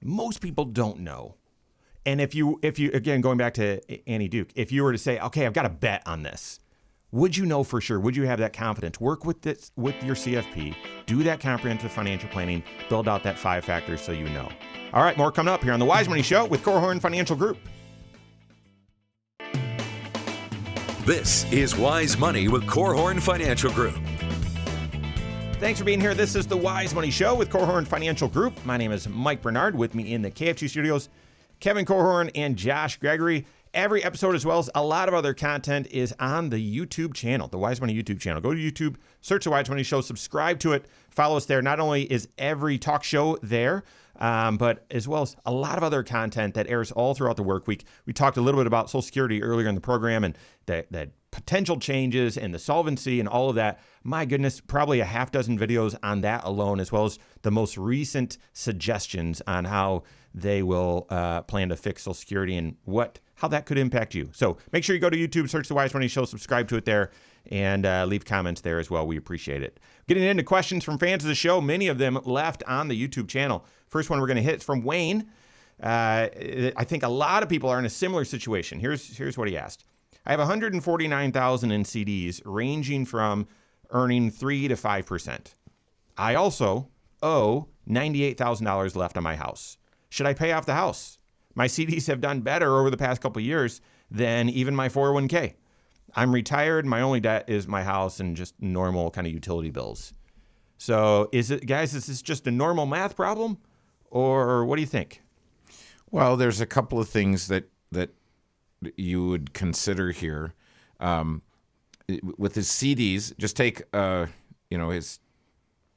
Most 0.00 0.40
people 0.40 0.64
don't 0.64 1.00
know. 1.00 1.34
And 2.06 2.20
if 2.20 2.34
you, 2.34 2.58
if 2.62 2.78
you, 2.78 2.90
again, 2.92 3.20
going 3.20 3.36
back 3.36 3.54
to 3.54 3.80
Annie 4.08 4.28
Duke, 4.28 4.50
if 4.54 4.72
you 4.72 4.82
were 4.82 4.92
to 4.92 4.98
say, 4.98 5.20
okay, 5.20 5.44
I've 5.44 5.52
got 5.52 5.66
a 5.66 5.70
bet 5.70 6.02
on 6.06 6.22
this, 6.22 6.58
would 7.12 7.36
you 7.36 7.44
know 7.44 7.62
for 7.62 7.80
sure? 7.80 8.00
Would 8.00 8.16
you 8.16 8.24
have 8.24 8.38
that 8.38 8.52
confidence? 8.52 9.00
Work 9.00 9.24
with 9.24 9.42
this, 9.42 9.72
with 9.76 10.02
your 10.02 10.14
CFP, 10.14 10.74
do 11.06 11.22
that 11.24 11.40
comprehensive 11.40 11.92
financial 11.92 12.28
planning, 12.30 12.62
build 12.88 13.08
out 13.08 13.22
that 13.24 13.38
five 13.38 13.64
factors 13.64 14.00
so 14.00 14.12
you 14.12 14.28
know. 14.30 14.48
All 14.92 15.02
right, 15.02 15.16
more 15.16 15.30
coming 15.30 15.52
up 15.52 15.62
here 15.62 15.72
on 15.72 15.80
the 15.80 15.84
Wise 15.84 16.08
Money 16.08 16.22
Show 16.22 16.46
with 16.46 16.62
Korhorn 16.62 17.00
Financial 17.00 17.36
Group. 17.36 17.58
This 21.04 21.50
is 21.52 21.76
Wise 21.76 22.16
Money 22.16 22.48
with 22.48 22.64
Korhorn 22.64 23.20
Financial 23.20 23.72
Group. 23.72 23.98
Thanks 25.54 25.78
for 25.78 25.84
being 25.84 26.00
here. 26.00 26.14
This 26.14 26.36
is 26.36 26.46
the 26.46 26.56
Wise 26.56 26.94
Money 26.94 27.10
Show 27.10 27.34
with 27.34 27.50
Korhorn 27.50 27.86
Financial 27.86 28.28
Group. 28.28 28.64
My 28.64 28.76
name 28.76 28.92
is 28.92 29.08
Mike 29.08 29.42
Bernard. 29.42 29.76
With 29.76 29.94
me 29.94 30.14
in 30.14 30.22
the 30.22 30.30
KFG 30.30 30.70
studios, 30.70 31.08
Kevin 31.60 31.84
Korhorn 31.84 32.30
and 32.34 32.56
Josh 32.56 32.98
Gregory. 32.98 33.46
Every 33.72 34.02
episode, 34.02 34.34
as 34.34 34.44
well 34.44 34.58
as 34.58 34.68
a 34.74 34.82
lot 34.82 35.06
of 35.06 35.14
other 35.14 35.32
content, 35.32 35.86
is 35.90 36.12
on 36.18 36.50
the 36.50 36.56
YouTube 36.56 37.14
channel, 37.14 37.46
the 37.46 37.58
Wise 37.58 37.80
Money 37.80 37.94
YouTube 37.94 38.18
channel. 38.18 38.40
Go 38.40 38.52
to 38.52 38.58
YouTube, 38.58 38.96
search 39.20 39.44
the 39.44 39.50
Wise 39.50 39.68
Money 39.68 39.84
Show, 39.84 40.00
subscribe 40.00 40.58
to 40.60 40.72
it, 40.72 40.86
follow 41.10 41.36
us 41.36 41.46
there. 41.46 41.62
Not 41.62 41.78
only 41.78 42.10
is 42.10 42.28
every 42.36 42.78
talk 42.78 43.04
show 43.04 43.38
there, 43.42 43.84
um, 44.18 44.56
but 44.56 44.84
as 44.90 45.06
well 45.06 45.22
as 45.22 45.36
a 45.46 45.52
lot 45.52 45.78
of 45.78 45.84
other 45.84 46.02
content 46.02 46.54
that 46.54 46.68
airs 46.68 46.90
all 46.90 47.14
throughout 47.14 47.36
the 47.36 47.42
work 47.42 47.68
week. 47.68 47.84
We 48.06 48.12
talked 48.12 48.36
a 48.36 48.40
little 48.40 48.58
bit 48.58 48.66
about 48.66 48.88
Social 48.88 49.02
Security 49.02 49.42
earlier 49.42 49.68
in 49.68 49.76
the 49.76 49.80
program 49.80 50.24
and 50.24 50.36
that, 50.66 50.90
the 50.90 51.10
potential 51.30 51.78
changes 51.78 52.36
and 52.36 52.52
the 52.52 52.58
solvency 52.58 53.20
and 53.20 53.28
all 53.28 53.48
of 53.48 53.54
that. 53.56 53.80
My 54.02 54.24
goodness, 54.24 54.60
probably 54.60 55.00
a 55.00 55.04
half 55.04 55.30
dozen 55.30 55.58
videos 55.58 55.96
on 56.02 56.22
that 56.22 56.44
alone, 56.44 56.80
as 56.80 56.90
well 56.90 57.04
as 57.04 57.18
the 57.42 57.50
most 57.50 57.76
recent 57.76 58.38
suggestions 58.52 59.42
on 59.46 59.66
how 59.66 60.02
they 60.34 60.62
will 60.62 61.06
uh, 61.10 61.42
plan 61.42 61.68
to 61.68 61.76
fix 61.76 62.02
Social 62.02 62.14
Security 62.14 62.56
and 62.56 62.76
what 62.84 63.20
how 63.36 63.48
that 63.48 63.64
could 63.64 63.78
impact 63.78 64.14
you. 64.14 64.28
So 64.32 64.58
make 64.70 64.84
sure 64.84 64.94
you 64.94 65.00
go 65.00 65.08
to 65.08 65.16
YouTube, 65.16 65.48
search 65.48 65.66
the 65.66 65.74
Wise 65.74 65.94
Money 65.94 66.08
Show, 66.08 66.26
subscribe 66.26 66.68
to 66.68 66.76
it 66.76 66.84
there, 66.84 67.10
and 67.50 67.86
uh, 67.86 68.04
leave 68.04 68.26
comments 68.26 68.60
there 68.60 68.78
as 68.78 68.90
well. 68.90 69.06
We 69.06 69.16
appreciate 69.16 69.62
it. 69.62 69.80
Getting 70.08 70.24
into 70.24 70.42
questions 70.42 70.84
from 70.84 70.98
fans 70.98 71.24
of 71.24 71.28
the 71.28 71.34
show, 71.34 71.60
many 71.60 71.88
of 71.88 71.96
them 71.96 72.18
left 72.24 72.62
on 72.66 72.88
the 72.88 73.08
YouTube 73.08 73.28
channel. 73.28 73.64
First 73.88 74.10
one 74.10 74.20
we're 74.20 74.26
going 74.26 74.36
to 74.36 74.42
hit 74.42 74.56
is 74.56 74.62
from 74.62 74.82
Wayne. 74.82 75.30
Uh, 75.82 76.28
I 76.76 76.84
think 76.84 77.02
a 77.02 77.08
lot 77.08 77.42
of 77.42 77.48
people 77.48 77.70
are 77.70 77.78
in 77.78 77.86
a 77.86 77.90
similar 77.90 78.26
situation. 78.26 78.78
Here's 78.78 79.16
here's 79.16 79.38
what 79.38 79.48
he 79.48 79.56
asked. 79.56 79.86
I 80.30 80.34
have 80.34 80.38
149,000 80.38 81.72
in 81.72 81.82
CDs 81.82 82.40
ranging 82.44 83.04
from 83.04 83.48
earning 83.90 84.30
3 84.30 84.68
to 84.68 84.76
5%. 84.76 85.54
I 86.16 86.36
also 86.36 86.88
owe 87.20 87.66
$98,000 87.88 88.94
left 88.94 89.16
on 89.16 89.24
my 89.24 89.34
house. 89.34 89.76
Should 90.08 90.26
I 90.26 90.34
pay 90.34 90.52
off 90.52 90.66
the 90.66 90.74
house? 90.74 91.18
My 91.56 91.66
CDs 91.66 92.06
have 92.06 92.20
done 92.20 92.42
better 92.42 92.78
over 92.78 92.90
the 92.90 92.96
past 92.96 93.20
couple 93.20 93.42
years 93.42 93.80
than 94.08 94.48
even 94.48 94.76
my 94.76 94.88
401k. 94.88 95.54
I'm 96.14 96.32
retired. 96.32 96.86
My 96.86 97.00
only 97.00 97.18
debt 97.18 97.50
is 97.50 97.66
my 97.66 97.82
house 97.82 98.20
and 98.20 98.36
just 98.36 98.54
normal 98.62 99.10
kind 99.10 99.26
of 99.26 99.32
utility 99.32 99.70
bills. 99.70 100.12
So, 100.78 101.28
is 101.32 101.50
it, 101.50 101.66
guys, 101.66 101.92
is 101.92 102.06
this 102.06 102.22
just 102.22 102.46
a 102.46 102.52
normal 102.52 102.86
math 102.86 103.16
problem 103.16 103.58
or 104.12 104.64
what 104.64 104.76
do 104.76 104.82
you 104.82 104.86
think? 104.86 105.22
Well, 106.12 106.36
there's 106.36 106.60
a 106.60 106.66
couple 106.66 107.00
of 107.00 107.08
things 107.08 107.48
that 107.48 107.68
that 107.90 108.14
you 108.96 109.26
would 109.26 109.52
consider 109.52 110.10
here. 110.10 110.54
Um, 110.98 111.42
with 112.36 112.54
his 112.54 112.68
CDs, 112.68 113.36
just 113.38 113.56
take 113.56 113.82
uh, 113.92 114.26
you 114.68 114.78
know 114.78 114.90
his 114.90 115.20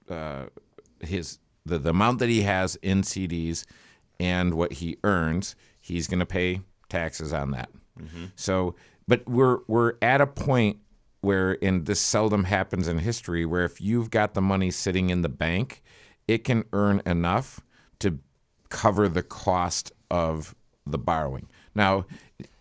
uh, 0.10 0.46
his 1.00 1.40
the, 1.66 1.80
the 1.80 1.90
amount 1.90 2.20
that 2.20 2.30
he 2.30 2.42
has 2.42 2.76
in 2.78 3.02
CDs 3.02 3.66
and 4.20 4.54
what 4.54 4.74
he 4.74 4.98
earns. 5.04 5.56
He's 5.82 6.08
going 6.08 6.20
to 6.20 6.26
pay 6.26 6.62
taxes 6.90 7.34
on 7.34 7.52
that. 7.52 7.70
So, 8.36 8.76
but 9.08 9.28
we're 9.28 9.60
we're 9.68 9.94
at 10.02 10.22
a 10.22 10.28
point 10.28 10.78
where, 11.22 11.58
and 11.64 11.86
this 11.86 12.02
seldom 12.02 12.44
happens 12.46 12.88
in 12.88 13.00
history, 13.00 13.46
where 13.46 13.64
if 13.64 13.80
you've 13.80 14.10
got 14.10 14.34
the 14.34 14.42
money 14.42 14.70
sitting 14.72 15.10
in 15.10 15.22
the 15.22 15.30
bank, 15.30 15.82
it 16.28 16.44
can 16.44 16.66
earn 16.74 17.02
enough 17.06 17.62
to 18.00 18.20
cover 18.70 19.08
the 19.08 19.24
cost 19.24 19.92
of 20.12 20.54
the 20.86 20.98
borrowing. 20.98 21.48
Now, 21.76 22.06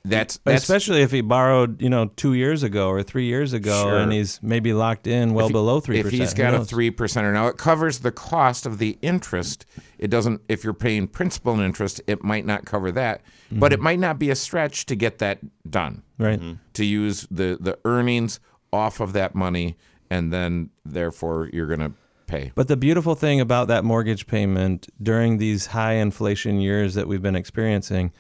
that's 0.05 0.38
that's 0.38 0.64
Especially 0.64 1.03
if 1.03 1.12
he 1.12 1.20
borrowed, 1.20 1.81
you 1.81 1.88
know, 1.88 2.07
two 2.16 2.35
years 2.35 2.64
ago 2.64 2.88
or 2.88 3.05
three 3.05 3.27
years 3.27 3.53
ago, 3.53 3.85
Sure. 3.85 3.98
and 3.98 4.12
he's 4.12 4.40
maybe 4.42 4.72
locked 4.72 5.07
in 5.07 5.33
well 5.33 5.46
he- 5.46 5.53
below 5.53 5.79
three 5.79 5.98
If 5.98 6.07
percent. 6.07 6.22
he's 6.22 6.35
got 6.35 6.55
a 6.55 6.64
three 6.64 6.90
percenter 6.90 7.33
now, 7.33 7.46
it 7.46 7.57
covers 7.57 8.01
the 8.01 8.11
cost 8.11 8.66
of 8.66 8.79
the 8.79 8.98
interest. 9.01 9.64
It 9.98 10.09
doesn't. 10.09 10.40
If 10.48 10.64
you're 10.64 10.75
paying 10.75 11.07
principal 11.07 11.53
and 11.55 11.62
interest, 11.62 12.01
it 12.09 12.25
might 12.25 12.44
not 12.44 12.64
cover 12.64 12.90
that, 12.92 13.20
but 13.53 13.72
it 13.72 13.77
mm-hmm. 13.77 13.85
might 13.85 13.98
not 14.01 14.18
be 14.18 14.31
a 14.31 14.35
stretch 14.35 14.87
to 14.87 14.96
get 14.96 15.18
that 15.18 15.38
done. 15.70 16.03
right? 16.18 16.40
Mm-hmm. 16.40 16.55
To 16.75 16.85
use 16.85 17.29
the 17.31 17.57
the 17.61 17.79
earnings 17.85 18.40
off 18.72 18.98
of 18.98 19.12
that 19.12 19.37
money, 19.37 19.77
and 20.11 20.33
then 20.33 20.70
therefore 20.85 21.48
you're 21.53 21.68
going 21.68 21.81
to 21.81 21.92
pay. 22.27 22.51
But 22.57 22.66
the 22.66 22.77
beautiful 22.77 23.14
thing 23.14 23.40
about 23.40 23.68
that 23.68 23.85
mortgage 23.85 24.27
payment 24.27 24.88
during 25.01 25.38
these 25.38 25.66
high 25.66 25.94
inflation 25.94 26.61
years 26.61 26.94
that 26.94 27.07
we've 27.07 27.22
been 27.22 27.37
experiencing, 27.37 28.11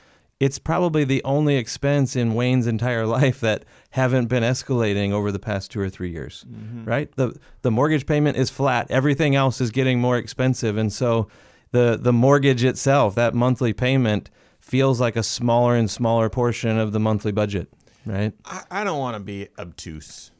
it's 0.42 0.58
probably 0.58 1.04
the 1.04 1.22
only 1.22 1.54
expense 1.54 2.16
in 2.16 2.34
Wayne's 2.34 2.66
entire 2.66 3.06
life 3.20 3.38
that 3.40 3.64
haven't 3.90 4.26
been 4.26 4.42
escalating 4.42 5.12
over 5.12 5.30
the 5.30 5.38
past 5.38 5.70
two 5.70 5.78
or 5.78 5.88
three 5.88 6.10
years. 6.10 6.44
Mm-hmm. 6.50 6.84
Right? 6.84 7.14
The 7.14 7.38
the 7.62 7.70
mortgage 7.70 8.06
payment 8.06 8.36
is 8.36 8.50
flat. 8.50 8.90
Everything 8.90 9.36
else 9.36 9.60
is 9.60 9.70
getting 9.70 10.00
more 10.00 10.18
expensive. 10.18 10.76
And 10.76 10.92
so 10.92 11.28
the 11.70 11.96
the 12.00 12.12
mortgage 12.12 12.64
itself, 12.64 13.14
that 13.14 13.34
monthly 13.34 13.72
payment, 13.72 14.30
feels 14.60 15.00
like 15.00 15.14
a 15.14 15.22
smaller 15.22 15.76
and 15.76 15.88
smaller 15.88 16.28
portion 16.28 16.76
of 16.76 16.90
the 16.90 16.98
monthly 16.98 17.30
budget. 17.30 17.72
Right? 18.04 18.32
I, 18.44 18.62
I 18.68 18.84
don't 18.84 18.98
want 18.98 19.14
to 19.14 19.22
be 19.22 19.46
obtuse. 19.60 20.31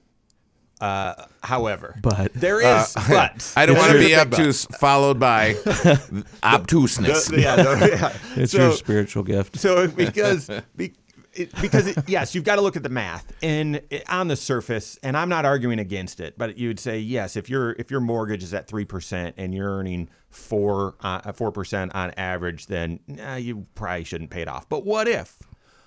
Uh, 0.83 1.27
however, 1.45 1.95
But- 2.03 2.33
there 2.35 2.61
is, 2.61 2.93
but 3.09 3.53
I 3.57 3.67
don't 3.67 3.77
want 3.79 3.93
to 3.93 3.99
be 3.99 4.05
the 4.05 4.09
big 4.09 4.31
but. 4.31 4.39
obtuse, 4.41 4.65
followed 4.81 5.21
by 5.21 5.55
obtuseness. 6.43 7.27
The- 7.29 7.41
yeah, 7.41 7.57
the- 7.57 7.89
yeah. 7.89 8.19
It's 8.43 8.53
So- 8.53 8.59
your 8.69 8.73
spiritual 8.73 9.23
gift. 9.23 9.59
So 9.61 9.87
because 9.87 10.51
be, 10.77 10.95
it, 11.35 11.51
because 11.61 11.87
it, 11.87 11.99
yes, 12.09 12.35
you've 12.35 12.45
got 12.45 12.57
to 12.57 12.63
look 12.63 12.77
at 12.77 12.83
the 12.83 12.89
math 12.89 13.33
and 13.43 13.77
it, 13.91 14.03
on 14.11 14.27
the 14.29 14.35
surface, 14.37 14.99
and 15.03 15.17
I'm 15.17 15.29
not 15.29 15.45
arguing 15.45 15.79
against 15.79 16.19
it, 16.21 16.37
but 16.37 16.59
you 16.59 16.69
would 16.69 16.81
say 16.81 16.99
yes 16.99 17.37
if 17.37 17.49
your 17.49 17.73
if 17.79 17.91
your 17.91 18.01
mortgage 18.01 18.43
is 18.43 18.53
at 18.53 18.67
three 18.67 18.85
percent 18.85 19.37
and 19.39 19.55
you're 19.55 19.71
earning 19.71 20.11
four 20.31 20.97
uh, 21.01 21.31
four 21.33 21.53
percent 21.53 21.95
on 21.95 22.11
average, 22.17 22.67
then 22.67 22.99
nah, 23.07 23.37
you 23.37 23.67
probably 23.77 24.05
shouldn't 24.05 24.31
pay 24.31 24.43
it 24.43 24.49
off. 24.49 24.69
But 24.69 24.85
what 24.85 25.07
if, 25.09 25.39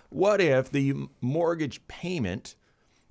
what 0.09 0.39
if 0.41 0.71
the 0.71 0.93
mortgage 1.21 1.85
payment 1.87 2.55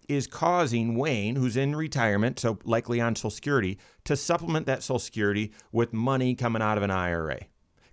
is 0.08 0.26
causing 0.26 0.96
Wayne, 0.96 1.36
who's 1.36 1.56
in 1.56 1.74
retirement, 1.76 2.38
so 2.40 2.58
likely 2.64 3.00
on 3.00 3.14
Social 3.16 3.30
Security, 3.30 3.78
to 4.04 4.16
supplement 4.16 4.66
that 4.66 4.82
Social 4.82 4.98
Security 4.98 5.52
with 5.72 5.92
money 5.92 6.34
coming 6.34 6.62
out 6.62 6.76
of 6.76 6.82
an 6.82 6.90
IRA? 6.90 7.40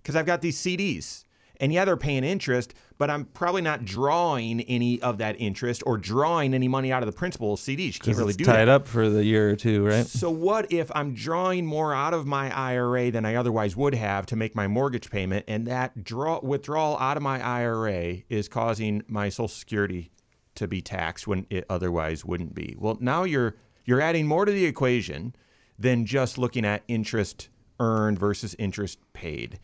Because 0.02 0.16
I've 0.16 0.26
got 0.26 0.40
these 0.40 0.58
CDs 0.58 1.24
And 1.62 1.72
yeah, 1.72 1.84
they're 1.84 1.96
paying 1.96 2.24
interest, 2.24 2.74
but 2.98 3.08
I'm 3.08 3.24
probably 3.24 3.62
not 3.62 3.84
drawing 3.84 4.62
any 4.62 5.00
of 5.00 5.18
that 5.18 5.36
interest 5.40 5.84
or 5.86 5.96
drawing 5.96 6.54
any 6.54 6.66
money 6.66 6.90
out 6.90 7.04
of 7.04 7.06
the 7.06 7.16
principal 7.16 7.56
CDs. 7.56 7.94
You 7.94 8.00
can't 8.00 8.16
really 8.16 8.32
do 8.32 8.44
tied 8.44 8.66
that. 8.66 8.68
up 8.68 8.88
for 8.88 9.08
the 9.08 9.24
year 9.24 9.50
or 9.50 9.54
two, 9.54 9.86
right? 9.86 10.04
So 10.04 10.28
what 10.28 10.72
if 10.72 10.90
I'm 10.92 11.14
drawing 11.14 11.64
more 11.64 11.94
out 11.94 12.14
of 12.14 12.26
my 12.26 12.50
IRA 12.52 13.12
than 13.12 13.24
I 13.24 13.36
otherwise 13.36 13.76
would 13.76 13.94
have 13.94 14.26
to 14.26 14.36
make 14.36 14.56
my 14.56 14.66
mortgage 14.66 15.08
payment, 15.08 15.44
and 15.46 15.68
that 15.68 16.02
draw 16.02 16.40
withdrawal 16.42 16.98
out 16.98 17.16
of 17.16 17.22
my 17.22 17.40
IRA 17.40 18.22
is 18.28 18.48
causing 18.48 19.04
my 19.06 19.28
Social 19.28 19.46
Security 19.46 20.10
to 20.54 20.68
be 20.68 20.80
taxed 20.80 21.26
when 21.26 21.46
it 21.50 21.64
otherwise 21.68 22.24
wouldn't 22.24 22.54
be? 22.54 22.76
Well, 22.78 22.98
now 23.00 23.24
you're 23.24 23.56
you're 23.84 24.00
adding 24.00 24.26
more 24.26 24.44
to 24.44 24.52
the 24.52 24.64
equation 24.64 25.34
than 25.78 26.06
just 26.06 26.38
looking 26.38 26.64
at 26.64 26.82
interest 26.88 27.48
earned 27.80 28.18
versus 28.18 28.54
interest 28.58 28.98
paid. 29.12 29.58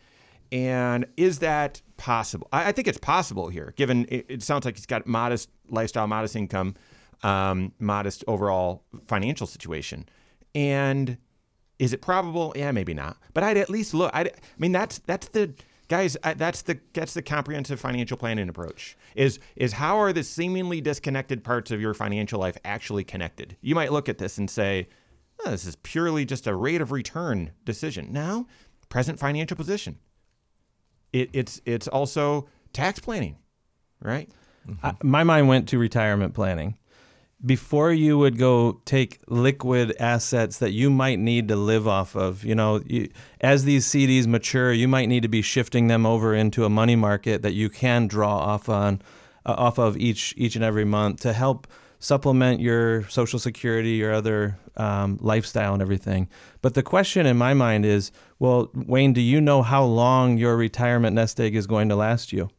And 0.51 1.05
is 1.15 1.39
that 1.39 1.81
possible? 1.97 2.47
I, 2.51 2.69
I 2.69 2.71
think 2.71 2.87
it's 2.87 2.97
possible 2.97 3.49
here, 3.49 3.73
given 3.77 4.05
it, 4.09 4.25
it 4.27 4.43
sounds 4.43 4.65
like 4.65 4.75
he's 4.75 4.85
got 4.85 5.05
modest 5.05 5.49
lifestyle, 5.69 6.07
modest 6.07 6.35
income, 6.35 6.75
um, 7.23 7.71
modest 7.79 8.23
overall 8.27 8.83
financial 9.05 9.47
situation. 9.47 10.07
And 10.55 11.17
is 11.77 11.93
it 11.93 12.01
probable? 12.01 12.53
Yeah, 12.55 12.71
maybe 12.71 12.93
not. 12.93 13.17
But 13.33 13.43
I'd 13.43 13.57
at 13.57 13.69
least 13.69 13.93
look. 13.93 14.11
I'd, 14.13 14.27
I 14.27 14.31
mean, 14.57 14.71
that's 14.71 14.99
that's 14.99 15.29
the 15.29 15.53
guys. 15.89 16.15
That's 16.37 16.61
the 16.61 16.79
that's 16.93 17.13
the 17.13 17.21
comprehensive 17.21 17.79
financial 17.79 18.15
planning 18.15 18.47
approach. 18.47 18.95
Is 19.15 19.39
is 19.57 19.73
how 19.73 19.97
are 19.97 20.13
the 20.13 20.23
seemingly 20.23 20.79
disconnected 20.79 21.43
parts 21.43 21.71
of 21.71 21.81
your 21.81 21.93
financial 21.93 22.39
life 22.39 22.57
actually 22.63 23.03
connected? 23.03 23.57
You 23.59 23.75
might 23.75 23.91
look 23.91 24.07
at 24.07 24.17
this 24.17 24.37
and 24.37 24.49
say, 24.49 24.87
oh, 25.45 25.51
this 25.51 25.65
is 25.65 25.75
purely 25.77 26.23
just 26.23 26.47
a 26.47 26.55
rate 26.55 26.79
of 26.79 26.91
return 26.93 27.51
decision. 27.65 28.13
Now, 28.13 28.47
present 28.87 29.19
financial 29.19 29.57
position. 29.57 29.99
It, 31.11 31.29
it's 31.33 31.61
it's 31.65 31.87
also 31.87 32.47
tax 32.71 32.99
planning, 32.99 33.37
right? 34.01 34.29
I, 34.83 34.93
my 35.01 35.23
mind 35.23 35.47
went 35.47 35.67
to 35.69 35.79
retirement 35.79 36.33
planning. 36.33 36.77
Before 37.45 37.93
you 37.93 38.17
would 38.17 38.37
go 38.37 38.81
take 38.83 39.19
liquid 39.27 39.95
assets 39.97 40.57
that 40.57 40.71
you 40.71 40.89
might 40.89 41.19
need 41.19 41.47
to 41.47 41.55
live 41.55 41.87
off 41.87 42.15
of, 42.15 42.43
you 42.43 42.53
know, 42.53 42.81
you, 42.85 43.09
as 43.39 43.63
these 43.63 43.87
CDs 43.87 44.27
mature, 44.27 44.73
you 44.73 44.89
might 44.89 45.07
need 45.07 45.21
to 45.21 45.29
be 45.29 45.41
shifting 45.41 45.87
them 45.87 46.05
over 46.05 46.35
into 46.35 46.65
a 46.65 46.69
money 46.69 46.97
market 46.97 47.41
that 47.43 47.53
you 47.53 47.69
can 47.69 48.07
draw 48.07 48.37
off 48.37 48.67
on, 48.67 49.01
uh, 49.45 49.55
off 49.57 49.77
of 49.79 49.95
each 49.95 50.33
each 50.35 50.55
and 50.55 50.65
every 50.65 50.83
month 50.83 51.21
to 51.21 51.31
help 51.31 51.65
supplement 51.99 52.61
your 52.61 53.07
social 53.09 53.39
security, 53.39 53.91
your 53.91 54.13
other 54.13 54.57
um, 54.77 55.17
lifestyle, 55.21 55.73
and 55.73 55.81
everything. 55.81 56.29
But 56.61 56.73
the 56.73 56.83
question 56.83 57.25
in 57.25 57.37
my 57.37 57.53
mind 57.53 57.85
is, 57.85 58.11
well, 58.39 58.69
Wayne, 58.73 59.11
do 59.13 59.21
you 59.21 59.41
know 59.41 59.61
how 59.61 59.83
long 59.83 60.37
your 60.37 60.55
retirement 60.55 61.13
nest 61.13 61.39
egg 61.39 61.55
is 61.55 61.67
going 61.67 61.89
to 61.89 61.95
last 61.95 62.31
you? 62.31 62.49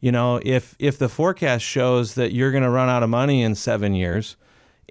You 0.00 0.12
know, 0.12 0.40
if 0.44 0.76
if 0.78 0.98
the 0.98 1.08
forecast 1.08 1.64
shows 1.64 2.14
that 2.14 2.32
you're 2.32 2.52
going 2.52 2.62
to 2.62 2.70
run 2.70 2.88
out 2.88 3.02
of 3.02 3.10
money 3.10 3.42
in 3.42 3.56
seven 3.56 3.94
years, 3.94 4.36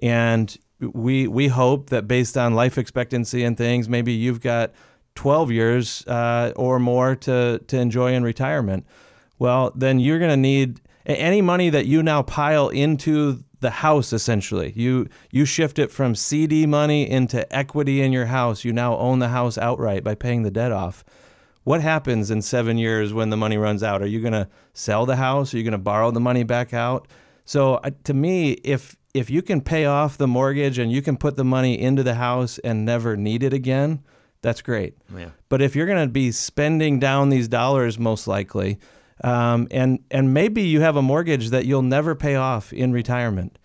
and 0.00 0.54
we 0.80 1.26
we 1.26 1.48
hope 1.48 1.88
that 1.90 2.06
based 2.06 2.36
on 2.36 2.54
life 2.54 2.76
expectancy 2.76 3.44
and 3.44 3.56
things, 3.56 3.88
maybe 3.88 4.12
you've 4.12 4.42
got 4.42 4.72
12 5.14 5.50
years 5.50 6.06
uh, 6.06 6.52
or 6.54 6.78
more 6.78 7.16
to 7.16 7.60
to 7.66 7.78
enjoy 7.78 8.12
in 8.12 8.22
retirement. 8.22 8.86
Well, 9.38 9.72
then 9.74 9.98
you're 9.98 10.18
going 10.18 10.30
to 10.30 10.36
need 10.36 10.80
any 11.06 11.40
money 11.40 11.70
that 11.70 11.86
you 11.86 12.02
now 12.02 12.22
pile 12.22 12.68
into 12.68 13.44
the 13.60 13.70
house 13.70 14.12
essentially. 14.12 14.72
You 14.76 15.08
you 15.30 15.44
shift 15.44 15.78
it 15.78 15.90
from 15.90 16.14
CD 16.14 16.66
money 16.66 17.08
into 17.08 17.50
equity 17.54 18.02
in 18.02 18.12
your 18.12 18.26
house. 18.26 18.64
You 18.64 18.72
now 18.72 18.96
own 18.96 19.18
the 19.18 19.28
house 19.28 19.56
outright 19.58 20.04
by 20.04 20.14
paying 20.14 20.42
the 20.42 20.50
debt 20.50 20.72
off. 20.72 21.04
What 21.64 21.80
happens 21.80 22.30
in 22.30 22.42
7 22.42 22.78
years 22.78 23.12
when 23.12 23.30
the 23.30 23.36
money 23.36 23.58
runs 23.58 23.82
out? 23.82 24.00
Are 24.00 24.06
you 24.06 24.20
going 24.20 24.32
to 24.32 24.48
sell 24.72 25.04
the 25.04 25.16
house? 25.16 25.52
Are 25.52 25.56
you 25.56 25.64
going 25.64 25.72
to 25.72 25.78
borrow 25.78 26.12
the 26.12 26.20
money 26.20 26.44
back 26.44 26.72
out? 26.72 27.08
So 27.44 27.74
uh, 27.74 27.90
to 28.04 28.14
me, 28.14 28.52
if 28.52 28.96
if 29.14 29.30
you 29.30 29.40
can 29.40 29.60
pay 29.62 29.86
off 29.86 30.18
the 30.18 30.26
mortgage 30.26 30.78
and 30.78 30.92
you 30.92 31.00
can 31.00 31.16
put 31.16 31.36
the 31.36 31.44
money 31.44 31.80
into 31.80 32.02
the 32.02 32.14
house 32.14 32.58
and 32.58 32.84
never 32.84 33.16
need 33.16 33.42
it 33.42 33.54
again, 33.54 34.02
that's 34.42 34.60
great. 34.60 34.94
Yeah. 35.16 35.30
But 35.48 35.62
if 35.62 35.74
you're 35.74 35.86
going 35.86 36.06
to 36.06 36.12
be 36.12 36.30
spending 36.32 37.00
down 37.00 37.30
these 37.30 37.48
dollars, 37.48 37.98
most 37.98 38.28
likely, 38.28 38.78
um, 39.24 39.66
and 39.70 40.00
and 40.10 40.34
maybe 40.34 40.62
you 40.62 40.80
have 40.80 40.96
a 40.96 41.02
mortgage 41.02 41.50
that 41.50 41.66
you'll 41.66 41.82
never 41.82 42.14
pay 42.14 42.34
off 42.36 42.72
in 42.72 42.92
retirement, 42.92 43.58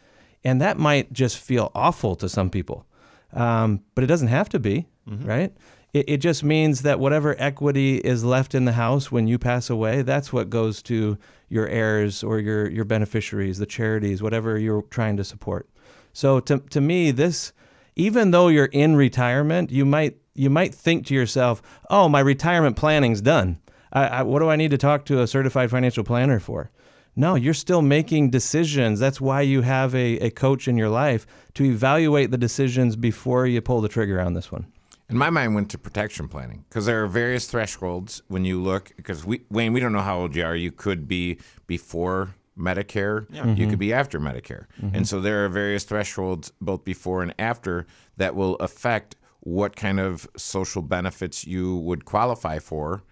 and 0.43 0.61
that 0.61 0.77
might 0.77 1.11
just 1.13 1.37
feel 1.37 1.71
awful 1.75 2.15
to 2.17 2.29
some 2.29 2.49
people, 2.49 2.85
um, 3.33 3.81
but 3.95 4.03
it 4.03 4.07
doesn't 4.07 4.29
have 4.29 4.49
to 4.49 4.59
be, 4.59 4.87
right? 5.25 5.53
It, 5.93 6.05
it 6.07 6.17
just 6.17 6.43
means 6.43 6.83
that 6.83 6.99
whatever 6.99 7.35
equity 7.37 7.97
is 7.97 8.23
left 8.23 8.55
in 8.55 8.65
the 8.65 8.71
house 8.73 9.11
when 9.11 9.27
you 9.27 9.37
pass 9.37 9.69
away, 9.69 10.03
that's 10.03 10.31
what 10.31 10.49
goes 10.49 10.81
to 10.83 11.17
your 11.49 11.67
heirs 11.67 12.23
or 12.23 12.39
your 12.39 12.69
your 12.69 12.85
beneficiaries, 12.85 13.57
the 13.57 13.65
charities, 13.65 14.23
whatever 14.23 14.57
you're 14.57 14.83
trying 14.83 15.17
to 15.17 15.23
support. 15.23 15.69
So 16.13 16.39
to 16.41 16.59
to 16.59 16.81
me, 16.81 17.11
this 17.11 17.51
even 17.95 18.31
though 18.31 18.47
you're 18.47 18.65
in 18.65 18.95
retirement, 18.95 19.69
you 19.71 19.85
might 19.85 20.17
you 20.33 20.49
might 20.49 20.73
think 20.73 21.05
to 21.07 21.13
yourself, 21.13 21.61
"Oh, 21.89 22.07
my 22.07 22.21
retirement 22.21 22.77
planning's 22.77 23.21
done. 23.21 23.57
I, 23.91 24.07
I, 24.07 24.21
what 24.23 24.39
do 24.39 24.49
I 24.49 24.55
need 24.55 24.71
to 24.71 24.77
talk 24.77 25.05
to 25.05 25.21
a 25.21 25.27
certified 25.27 25.69
financial 25.69 26.03
planner 26.03 26.39
for?" 26.39 26.71
No, 27.15 27.35
you're 27.35 27.53
still 27.53 27.81
making 27.81 28.29
decisions. 28.29 28.99
That's 28.99 29.19
why 29.19 29.41
you 29.41 29.61
have 29.61 29.93
a, 29.93 30.17
a 30.19 30.31
coach 30.31 30.67
in 30.67 30.77
your 30.77 30.89
life 30.89 31.27
to 31.55 31.65
evaluate 31.65 32.31
the 32.31 32.37
decisions 32.37 32.95
before 32.95 33.45
you 33.45 33.61
pull 33.61 33.81
the 33.81 33.89
trigger 33.89 34.21
on 34.21 34.33
this 34.33 34.51
one. 34.51 34.65
And 35.09 35.19
my 35.19 35.29
mind 35.29 35.55
went 35.55 35.69
to 35.71 35.77
protection 35.77 36.29
planning 36.29 36.63
because 36.69 36.85
there 36.85 37.03
are 37.03 37.07
various 37.07 37.47
thresholds 37.47 38.21
when 38.29 38.45
you 38.45 38.61
look. 38.63 38.93
Because 38.95 39.25
we, 39.25 39.41
Wayne, 39.49 39.73
we 39.73 39.81
don't 39.81 39.91
know 39.91 39.99
how 39.99 40.19
old 40.19 40.35
you 40.37 40.45
are. 40.45 40.55
You 40.55 40.71
could 40.71 41.05
be 41.05 41.37
before 41.67 42.35
Medicare. 42.57 43.29
You 43.29 43.41
could 43.41 43.57
mm-hmm. 43.57 43.75
be 43.75 43.93
after 43.93 44.19
Medicare. 44.19 44.67
Mm-hmm. 44.81 44.95
And 44.95 45.07
so 45.07 45.19
there 45.19 45.43
are 45.43 45.49
various 45.49 45.83
thresholds 45.83 46.53
both 46.61 46.85
before 46.85 47.21
and 47.23 47.33
after 47.37 47.87
that 48.15 48.35
will 48.35 48.55
affect 48.55 49.17
what 49.41 49.75
kind 49.75 49.99
of 49.99 50.29
social 50.37 50.81
benefits 50.81 51.45
you 51.45 51.75
would 51.77 52.05
qualify 52.05 52.59
for 52.59 53.03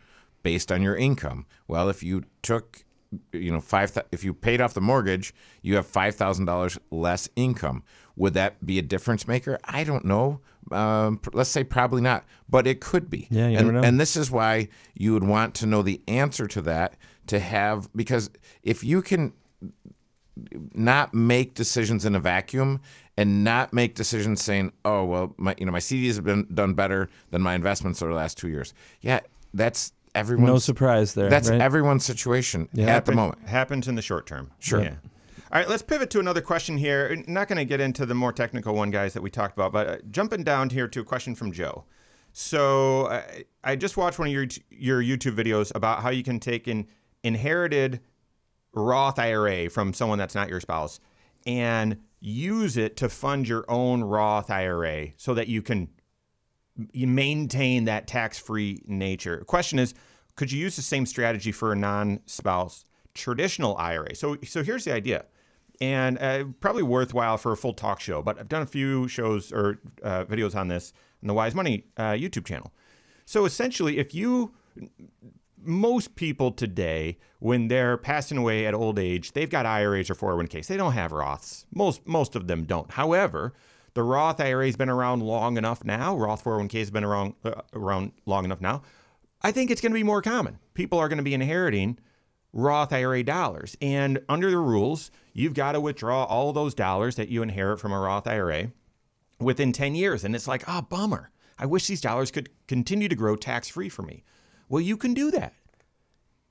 based 0.44 0.72
on 0.72 0.82
your 0.82 0.96
income. 0.96 1.46
Well, 1.68 1.90
if 1.90 2.04
you 2.04 2.24
took 2.42 2.84
you 3.34 3.52
know 3.52 3.60
five 3.60 3.98
if 4.12 4.24
you 4.24 4.36
paid 4.36 4.62
off 4.62 4.76
the 4.76 4.82
mortgage 4.82 5.34
you 5.64 5.76
have 5.76 5.88
five 5.88 6.14
thousand 6.14 6.46
dollars 6.46 6.78
less 6.92 7.28
income 7.36 7.82
would 8.16 8.36
that 8.36 8.64
be 8.64 8.78
a 8.78 8.84
difference 8.84 9.28
maker 9.28 9.58
i 9.64 9.84
don't 9.84 10.06
know 10.06 10.40
um, 10.72 11.20
let's 11.34 11.50
say 11.50 11.64
probably 11.64 12.04
not 12.04 12.24
but 12.48 12.68
it 12.68 12.80
could 12.80 13.10
be 13.10 13.28
Yeah, 13.32 13.48
you 13.48 13.58
and, 13.58 13.66
never 13.68 13.72
know. 13.72 13.82
and 13.82 14.00
this 14.00 14.16
is 14.16 14.30
why 14.30 14.68
you 14.94 15.14
would 15.14 15.24
want 15.24 15.56
to 15.56 15.66
know 15.66 15.82
the 15.82 16.00
answer 16.08 16.46
to 16.50 16.62
that 16.62 16.98
to 17.26 17.40
have 17.40 17.90
because 17.96 18.30
if 18.62 18.84
you 18.84 19.02
can 19.02 19.34
not 20.74 21.14
make 21.14 21.54
decisions 21.54 22.06
in 22.06 22.16
a 22.16 22.20
vacuum 22.20 22.80
and 23.18 23.44
not 23.44 23.74
make 23.74 23.96
decisions 23.96 24.42
saying, 24.42 24.72
"Oh, 24.86 25.04
well, 25.04 25.34
my 25.38 25.56
you 25.58 25.66
know 25.66 25.72
my 25.72 25.80
CDs 25.80 26.16
have 26.16 26.24
been 26.24 26.48
done 26.54 26.74
better 26.74 27.10
than 27.32 27.42
my 27.42 27.56
investments 27.56 28.02
over 28.02 28.12
the 28.12 28.18
last 28.18 28.38
two 28.38 28.48
years." 28.48 28.74
Yeah, 29.02 29.20
that's 29.54 29.92
everyone's. 30.16 30.48
No 30.48 30.58
surprise 30.60 31.14
there. 31.14 31.30
That's 31.30 31.50
right? 31.50 31.62
everyone's 31.62 32.06
situation 32.06 32.70
at 32.78 33.06
the 33.06 33.14
moment. 33.14 33.48
Happens 33.48 33.88
in 33.88 33.96
the 33.96 34.02
short 34.02 34.26
term. 34.26 34.52
Sure. 34.60 34.82
Yeah. 34.82 34.96
All 35.52 35.60
right, 35.60 35.68
let's 35.68 35.82
pivot 35.82 36.12
to 36.12 36.20
another 36.20 36.42
question 36.42 36.78
here. 36.78 37.24
Not 37.26 37.48
going 37.48 37.58
to 37.58 37.66
get 37.66 37.82
into 37.82 38.06
the 38.06 38.14
more 38.14 38.32
technical 38.32 38.76
one, 38.76 38.92
guys, 38.92 39.14
that 39.16 39.24
we 39.24 39.32
talked 39.32 39.58
about, 39.58 39.72
but 39.72 39.88
uh, 39.88 39.98
jumping 40.12 40.44
down 40.44 40.70
here 40.70 40.88
to 40.88 41.00
a 41.00 41.04
question 41.04 41.34
from 41.34 41.52
Joe. 41.52 41.86
So 42.34 43.08
I 43.08 43.46
I 43.64 43.76
just 43.76 43.98
watched 43.98 44.20
one 44.20 44.28
of 44.28 44.34
your 44.34 44.46
your 44.70 45.02
YouTube 45.02 45.36
videos 45.36 45.72
about 45.74 46.04
how 46.04 46.10
you 46.10 46.24
can 46.24 46.40
take 46.40 46.68
an 46.68 46.88
inherited 47.24 48.00
Roth 48.74 49.18
IRA 49.18 49.70
from 49.70 49.94
someone 49.94 50.20
that's 50.20 50.36
not 50.36 50.50
your 50.50 50.60
spouse 50.60 51.00
and 51.48 51.98
use 52.20 52.78
it 52.78 52.98
to 52.98 53.10
fund 53.10 53.48
your 53.48 53.66
own 53.68 54.04
Roth 54.04 54.52
IRA 54.52 55.10
so 55.18 55.34
that 55.34 55.48
you 55.48 55.62
can 55.62 55.80
you 55.80 55.90
maintain 56.94 57.86
that 57.86 58.08
tax-free 58.08 58.84
nature. 58.88 59.44
Question 59.46 59.80
is, 59.80 59.94
could 60.36 60.52
you 60.52 60.60
use 60.60 60.76
the 60.76 60.82
same 60.82 61.06
strategy 61.06 61.52
for 61.52 61.72
a 61.72 61.76
non-spouse 61.76 62.86
traditional 63.14 63.76
IRA? 63.78 64.16
So, 64.16 64.38
so 64.46 64.64
here's 64.64 64.86
the 64.86 64.94
idea, 64.94 65.26
and 65.82 66.18
uh, 66.20 66.46
probably 66.60 66.84
worthwhile 66.84 67.38
for 67.38 67.52
a 67.52 67.58
full 67.58 67.74
talk 67.74 68.00
show. 68.00 68.22
But 68.22 68.40
I've 68.40 68.50
done 68.50 68.62
a 68.62 68.68
few 68.68 69.08
shows 69.08 69.52
or 69.52 69.80
uh, 70.04 70.26
videos 70.26 70.56
on 70.56 70.68
this 70.68 70.94
on 71.22 71.28
the 71.28 71.34
Wise 71.34 71.56
Money 71.56 71.86
uh, 71.98 72.12
YouTube 72.12 72.46
channel. 72.46 72.72
So 73.26 73.46
essentially, 73.46 73.98
if 73.98 74.16
you 74.16 74.54
most 75.62 76.16
people 76.16 76.52
today, 76.52 77.18
when 77.40 77.68
they're 77.68 77.98
passing 77.98 78.38
away 78.38 78.66
at 78.66 78.74
old 78.74 78.98
age, 78.98 79.34
they've 79.34 79.50
got 79.50 79.66
IRAs 79.66 80.10
or 80.10 80.16
401ks. 80.16 80.68
They 80.68 80.78
don't 80.78 80.94
have 80.94 81.12
Roths. 81.12 81.66
Most 81.74 82.08
most 82.08 82.36
of 82.36 82.48
them 82.48 82.64
don't. 82.64 82.92
However, 82.92 83.54
the 83.94 84.04
Roth 84.04 84.40
IRA 84.40 84.66
has 84.66 84.76
been 84.76 84.90
around 84.90 85.22
long 85.22 85.58
enough 85.58 85.84
now. 85.84 86.16
Roth 86.16 86.44
401k 86.44 86.80
has 86.80 86.92
been 86.92 87.04
around 87.04 87.34
uh, 87.44 87.62
around 87.74 88.12
long 88.26 88.46
enough 88.46 88.62
now. 88.62 88.82
I 89.42 89.52
think 89.52 89.72
it's 89.72 89.82
going 89.82 89.92
to 89.92 90.00
be 90.00 90.04
more 90.04 90.22
common. 90.22 90.60
People 90.74 91.00
are 91.00 91.08
going 91.08 91.18
to 91.18 91.24
be 91.24 91.34
inheriting 91.34 91.98
Roth 92.52 92.92
IRA 92.92 93.24
dollars, 93.24 93.78
and 93.82 94.20
under 94.28 94.50
the 94.50 94.58
rules, 94.58 95.12
you've 95.34 95.54
got 95.54 95.74
to 95.74 95.82
withdraw 95.82 96.24
all 96.24 96.52
those 96.52 96.74
dollars 96.74 97.16
that 97.16 97.30
you 97.30 97.42
inherit 97.42 97.80
from 97.80 97.92
a 97.92 98.00
Roth 98.00 98.28
IRA 98.28 98.72
within 99.40 99.72
10 99.72 99.96
years. 99.96 100.24
And 100.24 100.36
it's 100.36 100.48
like, 100.48 100.68
ah, 100.68 100.82
bummer. 100.82 101.32
I 101.58 101.66
wish 101.66 101.88
these 101.88 102.02
dollars 102.02 102.32
could 102.32 102.50
continue 102.68 103.08
to 103.08 103.16
grow 103.16 103.36
tax 103.36 103.68
free 103.70 103.90
for 103.90 104.02
me. 104.02 104.24
Well, 104.68 104.82
you 104.82 104.98
can 104.98 105.14
do 105.14 105.32
that. 105.32 105.54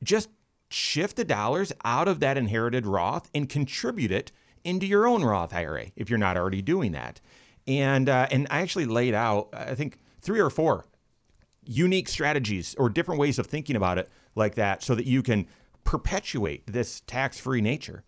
Just 0.02 0.28
shift 0.70 1.16
the 1.16 1.24
dollars 1.24 1.72
out 1.84 2.08
of 2.08 2.20
that 2.20 2.36
inherited 2.36 2.86
Roth 2.86 3.30
and 3.34 3.48
contribute 3.48 4.12
it 4.12 4.32
into 4.68 4.86
your 4.86 5.06
own 5.06 5.24
Roth 5.24 5.54
IRA 5.54 5.86
if 5.96 6.10
you're 6.10 6.18
not 6.18 6.36
already 6.36 6.62
doing 6.62 6.92
that. 6.92 7.20
And 7.66 8.08
uh, 8.08 8.28
and 8.30 8.46
I 8.50 8.60
actually 8.60 8.86
laid 8.86 9.14
out 9.14 9.48
I 9.52 9.74
think 9.74 9.98
three 10.20 10.40
or 10.40 10.50
four 10.50 10.84
unique 11.64 12.08
strategies 12.08 12.74
or 12.78 12.88
different 12.88 13.20
ways 13.20 13.38
of 13.38 13.46
thinking 13.46 13.76
about 13.76 13.98
it 13.98 14.08
like 14.34 14.54
that 14.54 14.82
so 14.82 14.94
that 14.94 15.06
you 15.06 15.22
can 15.22 15.46
perpetuate 15.84 16.66
this 16.66 17.00
tax-free 17.06 17.60
nature. 17.60 18.04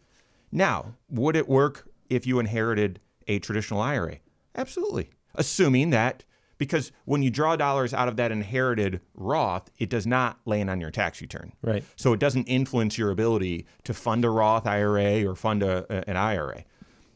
Now, 0.50 0.94
would 1.10 1.36
it 1.36 1.48
work 1.48 1.88
if 2.08 2.26
you 2.26 2.38
inherited 2.38 3.00
a 3.28 3.38
traditional 3.38 3.80
IRA? 3.80 4.16
Absolutely. 4.54 5.10
Assuming 5.34 5.90
that 5.90 6.24
because 6.60 6.92
when 7.06 7.22
you 7.22 7.30
draw 7.30 7.56
dollars 7.56 7.94
out 7.94 8.06
of 8.06 8.16
that 8.16 8.30
inherited 8.30 9.00
Roth, 9.14 9.70
it 9.78 9.88
does 9.88 10.06
not 10.06 10.38
land 10.44 10.68
on 10.68 10.78
your 10.78 10.90
tax 10.90 11.22
return. 11.22 11.54
Right. 11.62 11.82
So 11.96 12.12
it 12.12 12.20
doesn't 12.20 12.44
influence 12.44 12.98
your 12.98 13.10
ability 13.10 13.64
to 13.84 13.94
fund 13.94 14.26
a 14.26 14.30
Roth 14.30 14.66
IRA 14.66 15.24
or 15.24 15.34
fund 15.34 15.62
a, 15.62 15.86
an 16.06 16.18
IRA. 16.18 16.64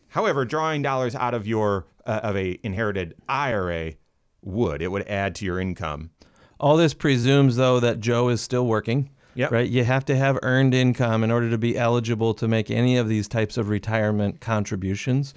However, 0.08 0.46
drawing 0.46 0.80
dollars 0.80 1.14
out 1.14 1.34
of 1.34 1.46
your 1.46 1.86
uh, 2.06 2.20
of 2.22 2.38
a 2.38 2.58
inherited 2.62 3.16
IRA 3.28 3.92
would 4.40 4.80
it 4.80 4.88
would 4.88 5.06
add 5.08 5.34
to 5.34 5.44
your 5.44 5.60
income. 5.60 6.10
All 6.58 6.78
this 6.78 6.94
presumes, 6.94 7.56
though, 7.56 7.80
that 7.80 8.00
Joe 8.00 8.30
is 8.30 8.40
still 8.40 8.66
working. 8.66 9.10
Yep. 9.34 9.52
Right. 9.52 9.68
You 9.68 9.84
have 9.84 10.06
to 10.06 10.16
have 10.16 10.38
earned 10.42 10.72
income 10.72 11.22
in 11.22 11.30
order 11.30 11.50
to 11.50 11.58
be 11.58 11.76
eligible 11.76 12.32
to 12.34 12.48
make 12.48 12.70
any 12.70 12.96
of 12.96 13.10
these 13.10 13.28
types 13.28 13.58
of 13.58 13.68
retirement 13.68 14.40
contributions. 14.40 15.34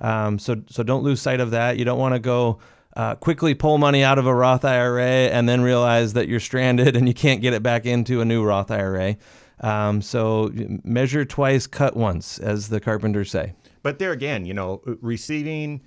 Um, 0.00 0.38
so, 0.38 0.62
so 0.68 0.84
don't 0.84 1.02
lose 1.02 1.20
sight 1.20 1.40
of 1.40 1.50
that. 1.50 1.76
You 1.76 1.84
don't 1.84 1.98
want 1.98 2.14
to 2.14 2.20
go 2.20 2.60
uh, 2.98 3.14
quickly 3.14 3.54
pull 3.54 3.78
money 3.78 4.02
out 4.02 4.18
of 4.18 4.26
a 4.26 4.34
Roth 4.34 4.64
IRA 4.64 5.28
and 5.28 5.48
then 5.48 5.62
realize 5.62 6.14
that 6.14 6.26
you're 6.28 6.40
stranded 6.40 6.96
and 6.96 7.06
you 7.06 7.14
can't 7.14 7.40
get 7.40 7.54
it 7.54 7.62
back 7.62 7.86
into 7.86 8.20
a 8.20 8.24
new 8.24 8.44
Roth 8.44 8.72
IRA. 8.72 9.16
Um, 9.60 10.02
so 10.02 10.50
measure 10.82 11.24
twice, 11.24 11.68
cut 11.68 11.96
once, 11.96 12.38
as 12.38 12.68
the 12.68 12.80
carpenters 12.80 13.30
say. 13.30 13.54
But 13.84 14.00
there 14.00 14.10
again, 14.10 14.44
you 14.44 14.52
know, 14.52 14.82
receiving 15.00 15.82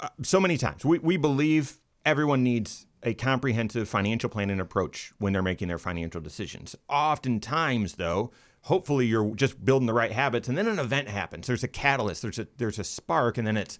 uh, 0.00 0.08
so 0.22 0.38
many 0.38 0.58
times, 0.58 0.84
we, 0.84 0.98
we 0.98 1.16
believe 1.16 1.80
everyone 2.04 2.42
needs 2.42 2.86
a 3.02 3.14
comprehensive 3.14 3.88
financial 3.88 4.28
planning 4.28 4.60
approach 4.60 5.14
when 5.18 5.32
they're 5.32 5.42
making 5.42 5.68
their 5.68 5.78
financial 5.78 6.20
decisions. 6.20 6.76
Oftentimes, 6.90 7.94
though, 7.94 8.32
hopefully 8.62 9.06
you're 9.06 9.34
just 9.34 9.64
building 9.64 9.86
the 9.86 9.94
right 9.94 10.12
habits 10.12 10.46
and 10.46 10.58
then 10.58 10.68
an 10.68 10.78
event 10.78 11.08
happens. 11.08 11.46
There's 11.46 11.64
a 11.64 11.68
catalyst, 11.68 12.20
there's 12.20 12.38
a 12.38 12.46
there's 12.58 12.78
a 12.78 12.84
spark, 12.84 13.38
and 13.38 13.46
then 13.46 13.56
it's 13.56 13.78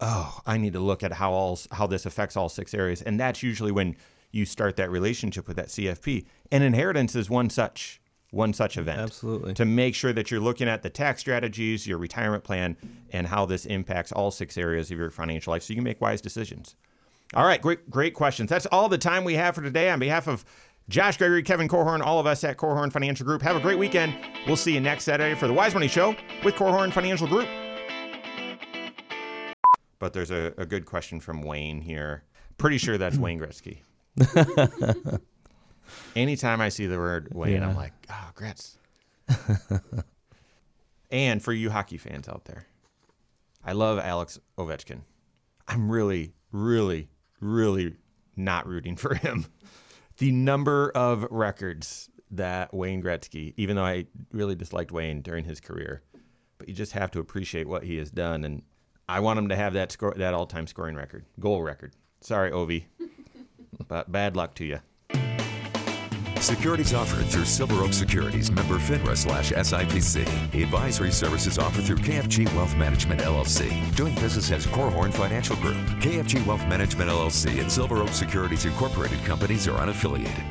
oh, 0.00 0.40
I 0.46 0.58
need 0.58 0.72
to 0.74 0.80
look 0.80 1.02
at 1.02 1.12
how 1.12 1.32
all 1.32 1.58
how 1.72 1.86
this 1.86 2.06
affects 2.06 2.36
all 2.36 2.48
six 2.48 2.74
areas. 2.74 3.02
And 3.02 3.18
that's 3.18 3.42
usually 3.42 3.72
when 3.72 3.96
you 4.30 4.44
start 4.44 4.76
that 4.76 4.90
relationship 4.90 5.48
with 5.48 5.56
that 5.56 5.68
CFP. 5.68 6.26
And 6.52 6.62
inheritance 6.62 7.14
is 7.14 7.30
one 7.30 7.50
such 7.50 8.00
one 8.30 8.52
such 8.52 8.76
event. 8.76 9.00
Absolutely. 9.00 9.54
To 9.54 9.64
make 9.64 9.94
sure 9.94 10.12
that 10.12 10.30
you're 10.30 10.40
looking 10.40 10.68
at 10.68 10.82
the 10.82 10.90
tax 10.90 11.20
strategies, 11.20 11.86
your 11.86 11.98
retirement 11.98 12.44
plan, 12.44 12.76
and 13.10 13.26
how 13.26 13.46
this 13.46 13.64
impacts 13.64 14.12
all 14.12 14.30
six 14.30 14.58
areas 14.58 14.90
of 14.90 14.98
your 14.98 15.10
financial 15.10 15.50
life 15.50 15.62
so 15.62 15.72
you 15.72 15.76
can 15.76 15.84
make 15.84 16.00
wise 16.00 16.20
decisions. 16.20 16.76
All 17.34 17.44
right, 17.44 17.60
great, 17.60 17.88
great 17.90 18.14
questions. 18.14 18.48
That's 18.50 18.66
all 18.66 18.88
the 18.88 18.98
time 18.98 19.24
we 19.24 19.34
have 19.34 19.54
for 19.54 19.62
today. 19.62 19.90
On 19.90 19.98
behalf 19.98 20.28
of 20.28 20.44
Josh 20.88 21.18
Gregory, 21.18 21.42
Kevin 21.42 21.68
Korhorn, 21.68 22.00
all 22.00 22.18
of 22.18 22.26
us 22.26 22.44
at 22.44 22.56
Korhorn 22.56 22.90
Financial 22.90 23.26
Group, 23.26 23.42
have 23.42 23.56
a 23.56 23.60
great 23.60 23.78
weekend. 23.78 24.14
We'll 24.46 24.56
see 24.56 24.72
you 24.72 24.80
next 24.80 25.04
Saturday 25.04 25.38
for 25.38 25.46
the 25.46 25.52
Wise 25.52 25.74
Money 25.74 25.88
Show 25.88 26.16
with 26.44 26.54
Korhorn 26.54 26.92
Financial 26.92 27.26
Group. 27.26 27.48
But 29.98 30.12
there's 30.12 30.30
a, 30.30 30.54
a 30.56 30.66
good 30.66 30.86
question 30.86 31.20
from 31.20 31.42
Wayne 31.42 31.80
here. 31.80 32.22
Pretty 32.56 32.78
sure 32.78 32.98
that's 32.98 33.16
hmm. 33.16 33.22
Wayne 33.22 33.40
Gretzky. 33.40 33.78
Anytime 36.16 36.60
I 36.60 36.68
see 36.68 36.86
the 36.86 36.98
word 36.98 37.28
Wayne, 37.32 37.54
Yeah. 37.54 37.68
I'm 37.68 37.76
like, 37.76 37.92
oh, 38.10 38.30
Gretz. 38.34 38.76
and 41.10 41.42
for 41.42 41.52
you 41.52 41.70
hockey 41.70 41.96
fans 41.98 42.28
out 42.28 42.44
there, 42.44 42.66
I 43.64 43.72
love 43.72 43.98
Alex 43.98 44.38
Ovechkin. 44.56 45.00
I'm 45.66 45.90
really, 45.90 46.32
really, 46.52 47.08
really 47.40 47.96
not 48.36 48.66
rooting 48.66 48.96
for 48.96 49.14
him. 49.14 49.46
The 50.18 50.32
number 50.32 50.90
of 50.94 51.26
records 51.30 52.10
that 52.30 52.74
Wayne 52.74 53.02
Gretzky, 53.02 53.54
even 53.56 53.76
though 53.76 53.84
I 53.84 54.06
really 54.32 54.54
disliked 54.54 54.92
Wayne 54.92 55.22
during 55.22 55.44
his 55.44 55.60
career, 55.60 56.02
but 56.58 56.68
you 56.68 56.74
just 56.74 56.92
have 56.92 57.10
to 57.12 57.20
appreciate 57.20 57.68
what 57.68 57.84
he 57.84 57.96
has 57.98 58.10
done. 58.10 58.44
And 58.44 58.62
I 59.08 59.20
want 59.20 59.38
him 59.38 59.48
to 59.48 59.56
have 59.56 59.72
that 59.72 59.90
score, 59.90 60.12
that 60.16 60.34
all-time 60.34 60.66
scoring 60.66 60.94
record, 60.94 61.24
goal 61.40 61.62
record. 61.62 61.92
Sorry, 62.20 62.50
Ovi, 62.50 62.84
but 63.88 64.12
bad 64.12 64.36
luck 64.36 64.54
to 64.56 64.64
you. 64.64 64.80
Securities 66.40 66.94
offered 66.94 67.26
through 67.26 67.44
Silver 67.46 67.82
Oak 67.82 67.92
Securities, 67.92 68.50
member 68.52 68.76
FINRA 68.78 69.16
slash 69.16 69.50
SIPC. 69.50 70.22
Advisory 70.54 71.10
services 71.10 71.58
offered 71.58 71.84
through 71.84 71.96
KFG 71.96 72.54
Wealth 72.54 72.76
Management 72.76 73.22
LLC, 73.22 73.94
doing 73.96 74.14
business 74.16 74.52
as 74.52 74.66
Korhorn 74.66 75.12
Financial 75.12 75.56
Group. 75.56 75.76
KFG 76.00 76.46
Wealth 76.46 76.66
Management 76.68 77.10
LLC 77.10 77.60
and 77.60 77.70
Silver 77.70 77.98
Oak 77.98 78.10
Securities 78.10 78.66
Incorporated 78.66 79.22
companies 79.24 79.66
are 79.66 79.78
unaffiliated. 79.80 80.44